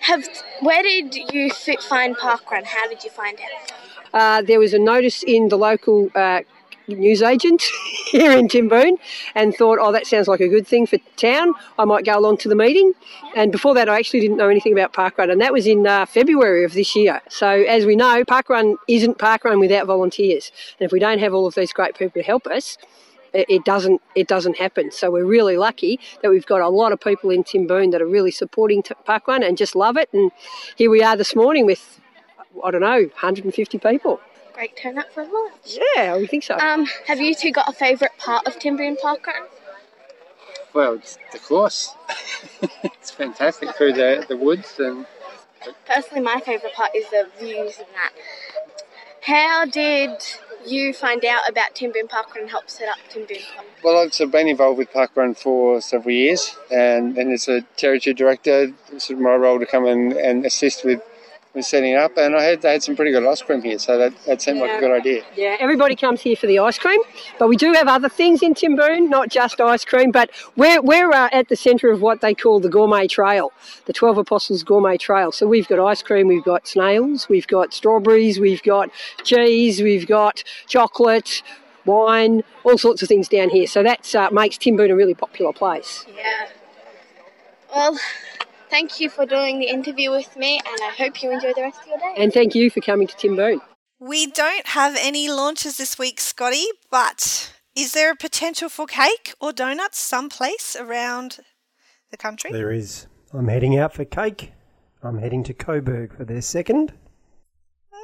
have 0.00 0.24
where 0.60 0.82
did 0.82 1.14
you 1.32 1.50
fi- 1.50 1.76
find 1.76 2.16
Parkrun? 2.16 2.64
How 2.64 2.88
did 2.88 3.02
you 3.04 3.10
find 3.10 3.36
it? 3.38 3.72
Uh, 4.12 4.42
there 4.42 4.60
was 4.60 4.72
a 4.74 4.78
notice 4.78 5.22
in 5.24 5.48
the 5.48 5.58
local 5.58 6.08
uh, 6.14 6.40
newsagent 6.88 7.62
here 8.10 8.32
in 8.32 8.48
Timboon 8.48 8.96
and 9.34 9.54
thought, 9.54 9.78
oh, 9.80 9.92
that 9.92 10.06
sounds 10.06 10.28
like 10.28 10.40
a 10.40 10.48
good 10.48 10.66
thing 10.66 10.86
for 10.86 10.98
town. 11.16 11.52
I 11.78 11.84
might 11.84 12.04
go 12.04 12.18
along 12.18 12.38
to 12.38 12.48
the 12.48 12.54
meeting. 12.54 12.92
And 13.36 13.50
before 13.50 13.74
that, 13.74 13.88
I 13.88 13.98
actually 13.98 14.20
didn't 14.20 14.36
know 14.36 14.48
anything 14.48 14.72
about 14.72 14.92
Parkrun, 14.92 15.30
and 15.30 15.40
that 15.40 15.52
was 15.52 15.66
in 15.66 15.86
uh, 15.86 16.06
February 16.06 16.64
of 16.64 16.72
this 16.72 16.94
year. 16.94 17.20
So, 17.28 17.48
as 17.48 17.84
we 17.86 17.96
know, 17.96 18.24
Parkrun 18.24 18.76
isn't 18.88 19.18
Parkrun 19.18 19.60
without 19.60 19.86
volunteers. 19.86 20.52
And 20.78 20.86
if 20.86 20.92
we 20.92 20.98
don't 21.00 21.18
have 21.18 21.34
all 21.34 21.46
of 21.46 21.54
these 21.54 21.72
great 21.72 21.96
people 21.96 22.20
to 22.20 22.26
help 22.26 22.46
us, 22.46 22.78
it 23.34 23.64
doesn't 23.64 24.00
it 24.14 24.28
doesn't 24.28 24.58
happen. 24.58 24.90
So 24.92 25.10
we're 25.10 25.24
really 25.24 25.56
lucky 25.56 25.98
that 26.22 26.30
we've 26.30 26.46
got 26.46 26.60
a 26.60 26.68
lot 26.68 26.92
of 26.92 27.00
people 27.00 27.30
in 27.30 27.42
Timboon 27.42 27.90
that 27.90 28.00
are 28.00 28.06
really 28.06 28.30
supporting 28.30 28.82
Parkrun 28.82 29.46
and 29.46 29.56
just 29.56 29.74
love 29.74 29.96
it. 29.96 30.08
And 30.12 30.30
here 30.76 30.90
we 30.90 31.02
are 31.02 31.16
this 31.16 31.34
morning 31.34 31.66
with 31.66 32.00
I 32.64 32.70
don't 32.70 32.80
know 32.80 33.00
150 33.00 33.78
people. 33.78 34.20
Great 34.54 34.76
turnout 34.76 35.12
for 35.12 35.24
lunch. 35.24 35.78
Yeah, 35.96 36.16
we 36.16 36.26
think 36.26 36.44
so. 36.44 36.56
Um, 36.56 36.86
have 37.06 37.20
you 37.20 37.34
two 37.34 37.50
got 37.50 37.68
a 37.68 37.72
favourite 37.72 38.16
part 38.18 38.46
of 38.46 38.58
Timboon 38.58 38.96
Parkrun? 38.96 39.48
Well, 40.72 40.94
it's 40.94 41.18
the 41.32 41.38
course. 41.38 41.92
it's 42.82 43.10
fantastic 43.10 43.74
through 43.76 43.94
the, 43.94 44.24
the 44.28 44.36
woods 44.36 44.78
and 44.78 45.06
Personally, 45.86 46.22
my 46.22 46.40
favourite 46.40 46.74
part 46.74 46.90
is 46.94 47.08
the 47.10 47.28
views 47.38 47.78
and 47.78 47.88
that. 47.94 48.12
How 49.22 49.64
did 49.64 50.22
you 50.66 50.92
find 50.92 51.24
out 51.24 51.48
about 51.48 51.74
Timboon 51.74 52.08
Parkrun 52.08 52.42
and 52.42 52.50
help 52.50 52.68
set 52.68 52.88
up 52.88 52.98
Timboon 53.08 53.38
Parkrun? 53.38 53.82
well, 53.82 53.98
I've 53.98 54.12
sort 54.12 54.28
of 54.28 54.32
been 54.32 54.48
involved 54.48 54.78
with 54.78 54.92
Parkrun 54.92 55.36
for 55.36 55.80
several 55.80 56.14
years, 56.14 56.54
and, 56.70 57.16
and 57.16 57.32
as 57.32 57.48
a 57.48 57.62
territory 57.76 58.14
director, 58.14 58.72
it's 58.92 59.06
sort 59.06 59.18
of 59.18 59.24
my 59.24 59.34
role 59.34 59.58
to 59.58 59.66
come 59.66 59.86
and, 59.86 60.12
and 60.12 60.44
assist 60.44 60.84
with, 60.84 61.00
with 61.54 61.64
setting 61.64 61.92
it 61.92 61.96
up. 61.96 62.16
And 62.16 62.34
I 62.36 62.42
had 62.42 62.62
they 62.62 62.72
had 62.72 62.82
some 62.82 62.96
pretty 62.96 63.12
good 63.12 63.24
ice 63.24 63.42
cream 63.42 63.62
here, 63.62 63.78
so 63.78 63.96
that, 63.98 64.12
that 64.24 64.42
seemed 64.42 64.60
like 64.60 64.72
a 64.72 64.80
good 64.80 64.90
idea. 64.90 65.24
Yeah, 65.36 65.56
everybody 65.60 65.96
comes 65.96 66.20
here 66.20 66.36
for 66.36 66.46
the 66.46 66.58
ice 66.58 66.78
cream, 66.78 67.00
but 67.38 67.48
we 67.48 67.56
do 67.56 67.72
have 67.72 67.88
other 67.88 68.08
things 68.08 68.42
in 68.42 68.54
Timboon, 68.54 69.08
not 69.08 69.28
just 69.28 69.60
ice 69.60 69.84
cream. 69.84 70.10
But 70.10 70.30
we're, 70.56 70.82
we're 70.82 71.12
uh, 71.12 71.28
at 71.32 71.48
the 71.48 71.56
centre 71.56 71.90
of 71.90 72.00
what 72.00 72.20
they 72.20 72.34
call 72.34 72.60
the 72.60 72.68
Gourmet 72.68 73.06
Trail, 73.06 73.52
the 73.86 73.92
12 73.92 74.18
Apostles 74.18 74.62
Gourmet 74.62 74.96
Trail. 74.96 75.32
So 75.32 75.46
we've 75.46 75.68
got 75.68 75.78
ice 75.78 76.02
cream, 76.02 76.28
we've 76.28 76.44
got 76.44 76.66
snails, 76.66 77.28
we've 77.28 77.46
got 77.46 77.72
strawberries, 77.72 78.38
we've 78.40 78.62
got 78.62 78.90
cheese, 79.22 79.82
we've 79.82 80.06
got 80.06 80.42
chocolate, 80.66 81.42
wine, 81.84 82.42
all 82.64 82.78
sorts 82.78 83.02
of 83.02 83.08
things 83.08 83.28
down 83.28 83.50
here. 83.50 83.66
So 83.66 83.82
that 83.82 84.14
uh, 84.14 84.30
makes 84.32 84.58
Timboon 84.58 84.90
a 84.90 84.96
really 84.96 85.14
popular 85.14 85.52
place. 85.52 86.04
Yeah. 86.14 86.48
Well, 87.74 87.98
thank 88.74 88.98
you 88.98 89.08
for 89.08 89.24
doing 89.24 89.60
the 89.60 89.68
interview 89.68 90.10
with 90.10 90.36
me, 90.36 90.58
and 90.66 90.78
I 90.82 90.92
hope 90.98 91.22
you 91.22 91.30
enjoy 91.30 91.52
the 91.54 91.62
rest 91.62 91.82
of 91.82 91.86
your 91.86 91.98
day. 91.98 92.14
And 92.16 92.32
thank 92.32 92.56
you 92.56 92.70
for 92.70 92.80
coming 92.80 93.06
to 93.06 93.16
Timboon. 93.16 93.60
We 94.00 94.26
don't 94.26 94.66
have 94.66 94.96
any 94.98 95.30
launches 95.30 95.76
this 95.76 95.96
week, 95.96 96.18
Scotty, 96.18 96.66
but 96.90 97.54
is 97.76 97.92
there 97.92 98.10
a 98.10 98.16
potential 98.16 98.68
for 98.68 98.86
cake 98.86 99.32
or 99.40 99.52
donuts 99.52 100.00
someplace 100.00 100.74
around 100.74 101.38
the 102.10 102.16
country? 102.16 102.50
There 102.50 102.72
is. 102.72 103.06
I'm 103.32 103.46
heading 103.46 103.78
out 103.78 103.94
for 103.94 104.04
cake. 104.04 104.52
I'm 105.04 105.18
heading 105.18 105.44
to 105.44 105.54
Coburg 105.54 106.16
for 106.16 106.24
their 106.24 106.42
second. 106.42 106.94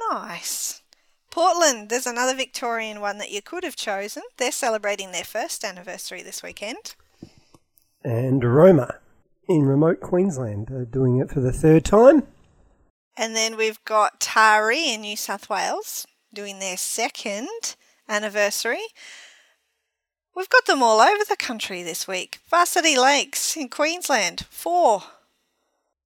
Nice. 0.09 0.83
Portland, 1.31 1.89
there's 1.89 2.07
another 2.07 2.33
Victorian 2.33 3.01
one 3.01 3.17
that 3.17 3.31
you 3.31 3.41
could 3.41 3.65
have 3.65 3.75
chosen. 3.75 4.23
They're 4.37 4.53
celebrating 4.53 5.11
their 5.11 5.25
first 5.25 5.65
anniversary 5.65 6.21
this 6.21 6.41
weekend. 6.41 6.95
And 8.05 8.41
Roma 8.41 9.00
in 9.55 9.63
remote 9.63 9.99
Queensland 9.99 10.71
are 10.71 10.85
doing 10.85 11.17
it 11.17 11.29
for 11.29 11.39
the 11.39 11.51
third 11.51 11.85
time. 11.85 12.27
And 13.17 13.35
then 13.35 13.57
we've 13.57 13.83
got 13.85 14.19
Taree 14.19 14.93
in 14.93 15.01
New 15.01 15.17
South 15.17 15.49
Wales 15.49 16.07
doing 16.33 16.59
their 16.59 16.77
second 16.77 17.75
anniversary. 18.07 18.83
We've 20.35 20.49
got 20.49 20.65
them 20.65 20.81
all 20.81 21.01
over 21.01 21.23
the 21.27 21.35
country 21.35 21.83
this 21.83 22.07
week. 22.07 22.39
Varsity 22.49 22.97
Lakes 22.97 23.57
in 23.57 23.69
Queensland, 23.69 24.45
four. 24.49 25.03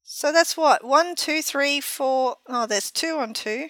So 0.04 0.32
that's 0.32 0.58
what? 0.58 0.84
One, 0.84 1.16
two, 1.16 1.42
three, 1.42 1.80
four. 1.80 2.38
Oh, 2.48 2.66
there's 2.66 2.92
two 2.92 3.18
on 3.18 3.34
two. 3.34 3.70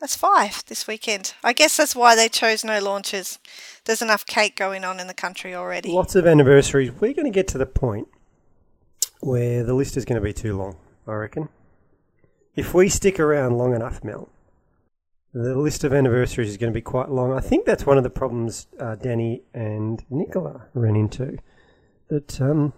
That's 0.00 0.16
five 0.16 0.64
this 0.66 0.86
weekend. 0.88 1.34
I 1.44 1.52
guess 1.52 1.76
that's 1.76 1.94
why 1.94 2.16
they 2.16 2.28
chose 2.28 2.64
no 2.64 2.80
launches. 2.80 3.38
There's 3.84 4.02
enough 4.02 4.26
cake 4.26 4.56
going 4.56 4.84
on 4.84 4.98
in 4.98 5.06
the 5.06 5.14
country 5.14 5.54
already. 5.54 5.90
Lots 5.90 6.16
of 6.16 6.26
anniversaries. 6.26 6.90
We're 6.90 7.14
going 7.14 7.26
to 7.26 7.30
get 7.30 7.48
to 7.48 7.58
the 7.58 7.66
point 7.66 8.08
where 9.24 9.64
the 9.64 9.74
list 9.74 9.96
is 9.96 10.04
going 10.04 10.20
to 10.20 10.24
be 10.24 10.32
too 10.32 10.56
long, 10.56 10.76
I 11.06 11.14
reckon. 11.14 11.48
If 12.54 12.74
we 12.74 12.88
stick 12.88 13.18
around 13.18 13.56
long 13.56 13.74
enough, 13.74 14.04
Mel, 14.04 14.28
the 15.32 15.56
list 15.56 15.82
of 15.82 15.92
anniversaries 15.92 16.50
is 16.50 16.56
going 16.56 16.72
to 16.72 16.76
be 16.76 16.82
quite 16.82 17.10
long. 17.10 17.32
I 17.32 17.40
think 17.40 17.64
that's 17.64 17.84
one 17.84 17.98
of 17.98 18.04
the 18.04 18.10
problems 18.10 18.68
uh, 18.78 18.94
Danny 18.94 19.42
and 19.52 20.04
Nicola 20.08 20.66
ran 20.74 20.94
into. 20.94 21.38
That 22.08 22.40
um, 22.40 22.72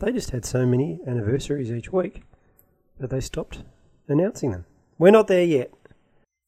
they 0.00 0.12
just 0.12 0.30
had 0.30 0.44
so 0.44 0.66
many 0.66 1.00
anniversaries 1.06 1.70
each 1.70 1.92
week 1.92 2.22
that 2.98 3.10
they 3.10 3.20
stopped 3.20 3.62
announcing 4.08 4.50
them. 4.50 4.66
We're 4.98 5.10
not 5.10 5.28
there 5.28 5.44
yet. 5.44 5.72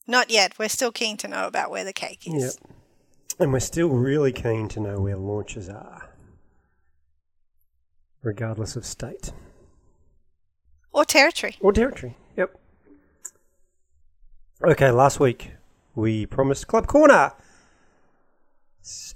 Not 0.07 0.31
yet. 0.31 0.59
We're 0.59 0.69
still 0.69 0.93
keen 0.93 1.17
to 1.19 1.29
know 1.29 1.47
about 1.47 1.71
where 1.71 1.85
the 1.85 1.93
cake 1.93 2.27
is. 2.27 2.59
Yep. 2.61 2.75
And 3.41 3.53
we're 3.53 3.61
still 3.61 3.89
really 3.89 4.33
keen 4.33 4.69
to 4.69 4.81
know 4.81 5.01
where 5.01 5.17
launches 5.17 5.69
are, 5.69 6.08
regardless 8.23 8.77
of 8.77 8.85
state 8.85 9.33
Or 10.93 11.05
territory. 11.05 11.57
or 11.61 11.73
territory. 11.73 12.17
Yep. 12.37 12.59
Okay, 14.65 14.91
last 14.91 15.21
week 15.21 15.53
we 15.95 16.27
promised 16.27 16.67
Club 16.67 16.87
Corner. 16.87 17.33
So, 18.81 19.15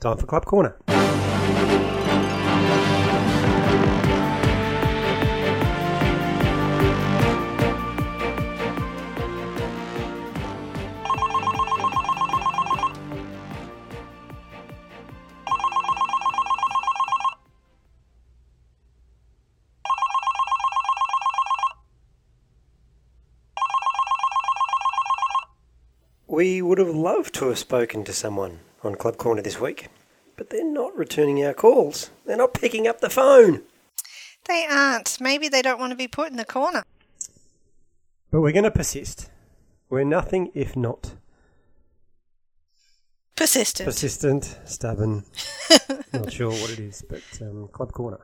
time 0.00 0.16
for 0.18 0.26
Club 0.26 0.44
Corner. 0.44 0.76
Loved 27.14 27.34
to 27.34 27.48
have 27.48 27.58
spoken 27.58 28.02
to 28.04 28.12
someone 28.12 28.58
on 28.82 28.96
Club 28.96 29.16
Corner 29.16 29.40
this 29.40 29.60
week, 29.60 29.88
but 30.36 30.50
they're 30.50 30.64
not 30.68 30.96
returning 30.96 31.44
our 31.44 31.54
calls. 31.54 32.10
They're 32.26 32.36
not 32.36 32.54
picking 32.54 32.88
up 32.88 33.00
the 33.00 33.10
phone. 33.10 33.62
They 34.46 34.66
aren't. 34.68 35.20
Maybe 35.20 35.48
they 35.48 35.62
don't 35.62 35.78
want 35.78 35.92
to 35.92 35.96
be 35.96 36.08
put 36.08 36.30
in 36.30 36.36
the 36.36 36.44
corner. 36.44 36.82
But 38.30 38.40
we're 38.40 38.52
going 38.52 38.64
to 38.64 38.70
persist. 38.70 39.30
We're 39.88 40.04
nothing 40.04 40.50
if 40.54 40.76
not 40.76 41.14
Persistent. 43.36 43.86
persistent, 43.86 44.58
stubborn. 44.64 45.24
not 46.12 46.32
sure 46.32 46.50
what 46.50 46.70
it 46.70 46.78
is, 46.80 47.04
but 47.08 47.22
um, 47.40 47.68
Club 47.68 47.92
Corner. 47.92 48.20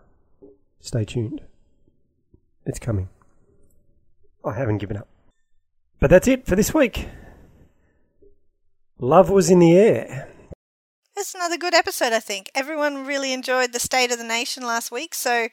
Stay 0.81 1.05
tuned. 1.05 1.43
It's 2.67 2.79
coming. 2.79 3.09
I 4.45 4.55
haven't 4.55 4.79
given 4.79 4.97
up. 4.97 5.09
But 6.01 6.11
that's 6.11 6.27
it 6.29 6.47
for 6.47 6.57
this 6.57 6.73
week. 6.75 7.07
Love 9.01 9.31
was 9.31 9.49
in 9.49 9.61
the 9.61 9.73
air. 9.73 10.29
It's 11.17 11.35
another 11.35 11.57
good 11.57 11.73
episode, 11.73 12.13
I 12.13 12.21
think. 12.21 12.51
Everyone 12.55 13.07
really 13.07 13.33
enjoyed 13.33 13.73
the 13.73 13.81
State 13.81 14.13
of 14.13 14.19
the 14.19 14.25
Nation 14.25 14.63
last 14.63 14.93
week, 14.93 15.15
so 15.15 15.49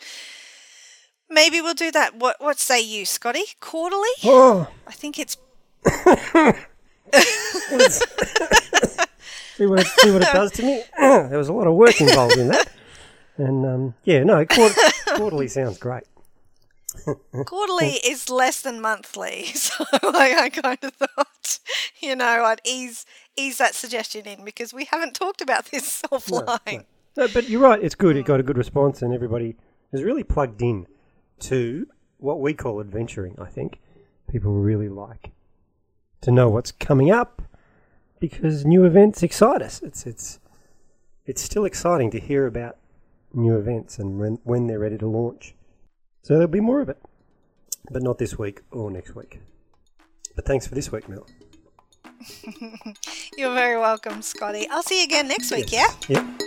maybe 1.29 1.61
we'll 1.61 1.73
do 1.73 1.89
that. 1.91 2.15
What 2.15 2.35
what 2.41 2.59
say 2.59 2.81
you, 2.81 3.05
Scotty? 3.05 3.43
Quarterly? 3.61 4.09
Oh, 4.25 4.67
I 4.85 4.91
think 4.91 5.17
it's 5.17 5.37
see 9.55 9.65
what 9.65 9.79
it, 9.79 9.87
see 9.87 10.11
what 10.11 10.23
it 10.23 10.33
does 10.33 10.51
to 10.51 10.63
me. 10.63 10.83
there 10.97 11.37
was 11.37 11.47
a 11.47 11.53
lot 11.53 11.67
of 11.67 11.75
work 11.75 12.01
involved 12.01 12.37
in 12.37 12.49
that, 12.49 12.69
and 13.37 13.65
um, 13.65 13.93
yeah, 14.03 14.23
no, 14.25 14.45
quart- 14.45 14.75
quarterly 15.15 15.47
sounds 15.47 15.77
great. 15.77 16.03
Quarterly 17.45 17.99
is 18.05 18.29
less 18.29 18.61
than 18.61 18.81
monthly, 18.81 19.45
so 19.53 19.85
I, 19.91 20.35
I 20.43 20.49
kind 20.49 20.79
of 20.83 20.93
thought, 20.93 21.59
you 21.99 22.15
know, 22.15 22.43
I'd 22.45 22.61
ease 22.65 23.05
ease 23.37 23.57
that 23.59 23.75
suggestion 23.75 24.25
in 24.25 24.43
because 24.43 24.73
we 24.73 24.85
haven't 24.85 25.13
talked 25.13 25.41
about 25.41 25.65
this 25.65 26.01
offline. 26.11 26.85
No, 27.15 27.27
but 27.33 27.49
you're 27.49 27.61
right. 27.61 27.81
It's 27.81 27.95
good. 27.95 28.15
It 28.15 28.23
mm. 28.23 28.27
got 28.27 28.39
a 28.39 28.43
good 28.43 28.57
response, 28.57 29.01
and 29.01 29.13
everybody 29.13 29.55
is 29.91 30.03
really 30.03 30.23
plugged 30.23 30.61
in 30.61 30.87
to 31.39 31.87
what 32.17 32.39
we 32.39 32.53
call 32.53 32.79
adventuring. 32.79 33.35
I 33.39 33.45
think 33.45 33.79
people 34.29 34.53
really 34.53 34.89
like 34.89 35.31
to 36.21 36.31
know 36.31 36.49
what's 36.49 36.71
coming 36.71 37.11
up 37.11 37.41
because 38.19 38.65
new 38.65 38.85
events 38.85 39.23
excite 39.23 39.61
us. 39.61 39.81
It's 39.81 40.05
it's 40.05 40.39
it's 41.25 41.41
still 41.41 41.65
exciting 41.65 42.11
to 42.11 42.19
hear 42.19 42.47
about 42.47 42.77
new 43.33 43.57
events 43.57 43.99
and 43.99 44.19
when 44.19 44.39
when 44.43 44.67
they're 44.67 44.79
ready 44.79 44.97
to 44.97 45.07
launch. 45.07 45.55
So 46.27 46.33
there'll 46.33 46.49
be 46.49 46.59
more 46.59 46.81
of 46.81 46.89
it, 46.89 47.01
but 47.89 48.03
not 48.03 48.17
this 48.17 48.37
week 48.37 48.59
or 48.71 48.91
next 48.91 49.15
week. 49.15 49.39
But 50.35 50.43
thanks 50.45 50.67
for 50.67 50.75
this 50.75 50.91
week, 50.91 51.07
Mel. 51.07 51.25
You're 53.37 53.53
very 53.53 53.79
welcome, 53.79 54.21
Scotty. 54.21 54.67
I'll 54.69 54.83
see 54.83 54.99
you 54.99 55.05
again 55.05 55.29
next 55.29 55.49
week, 55.51 55.71
yeah? 55.71 55.87
Yep. 56.09 56.46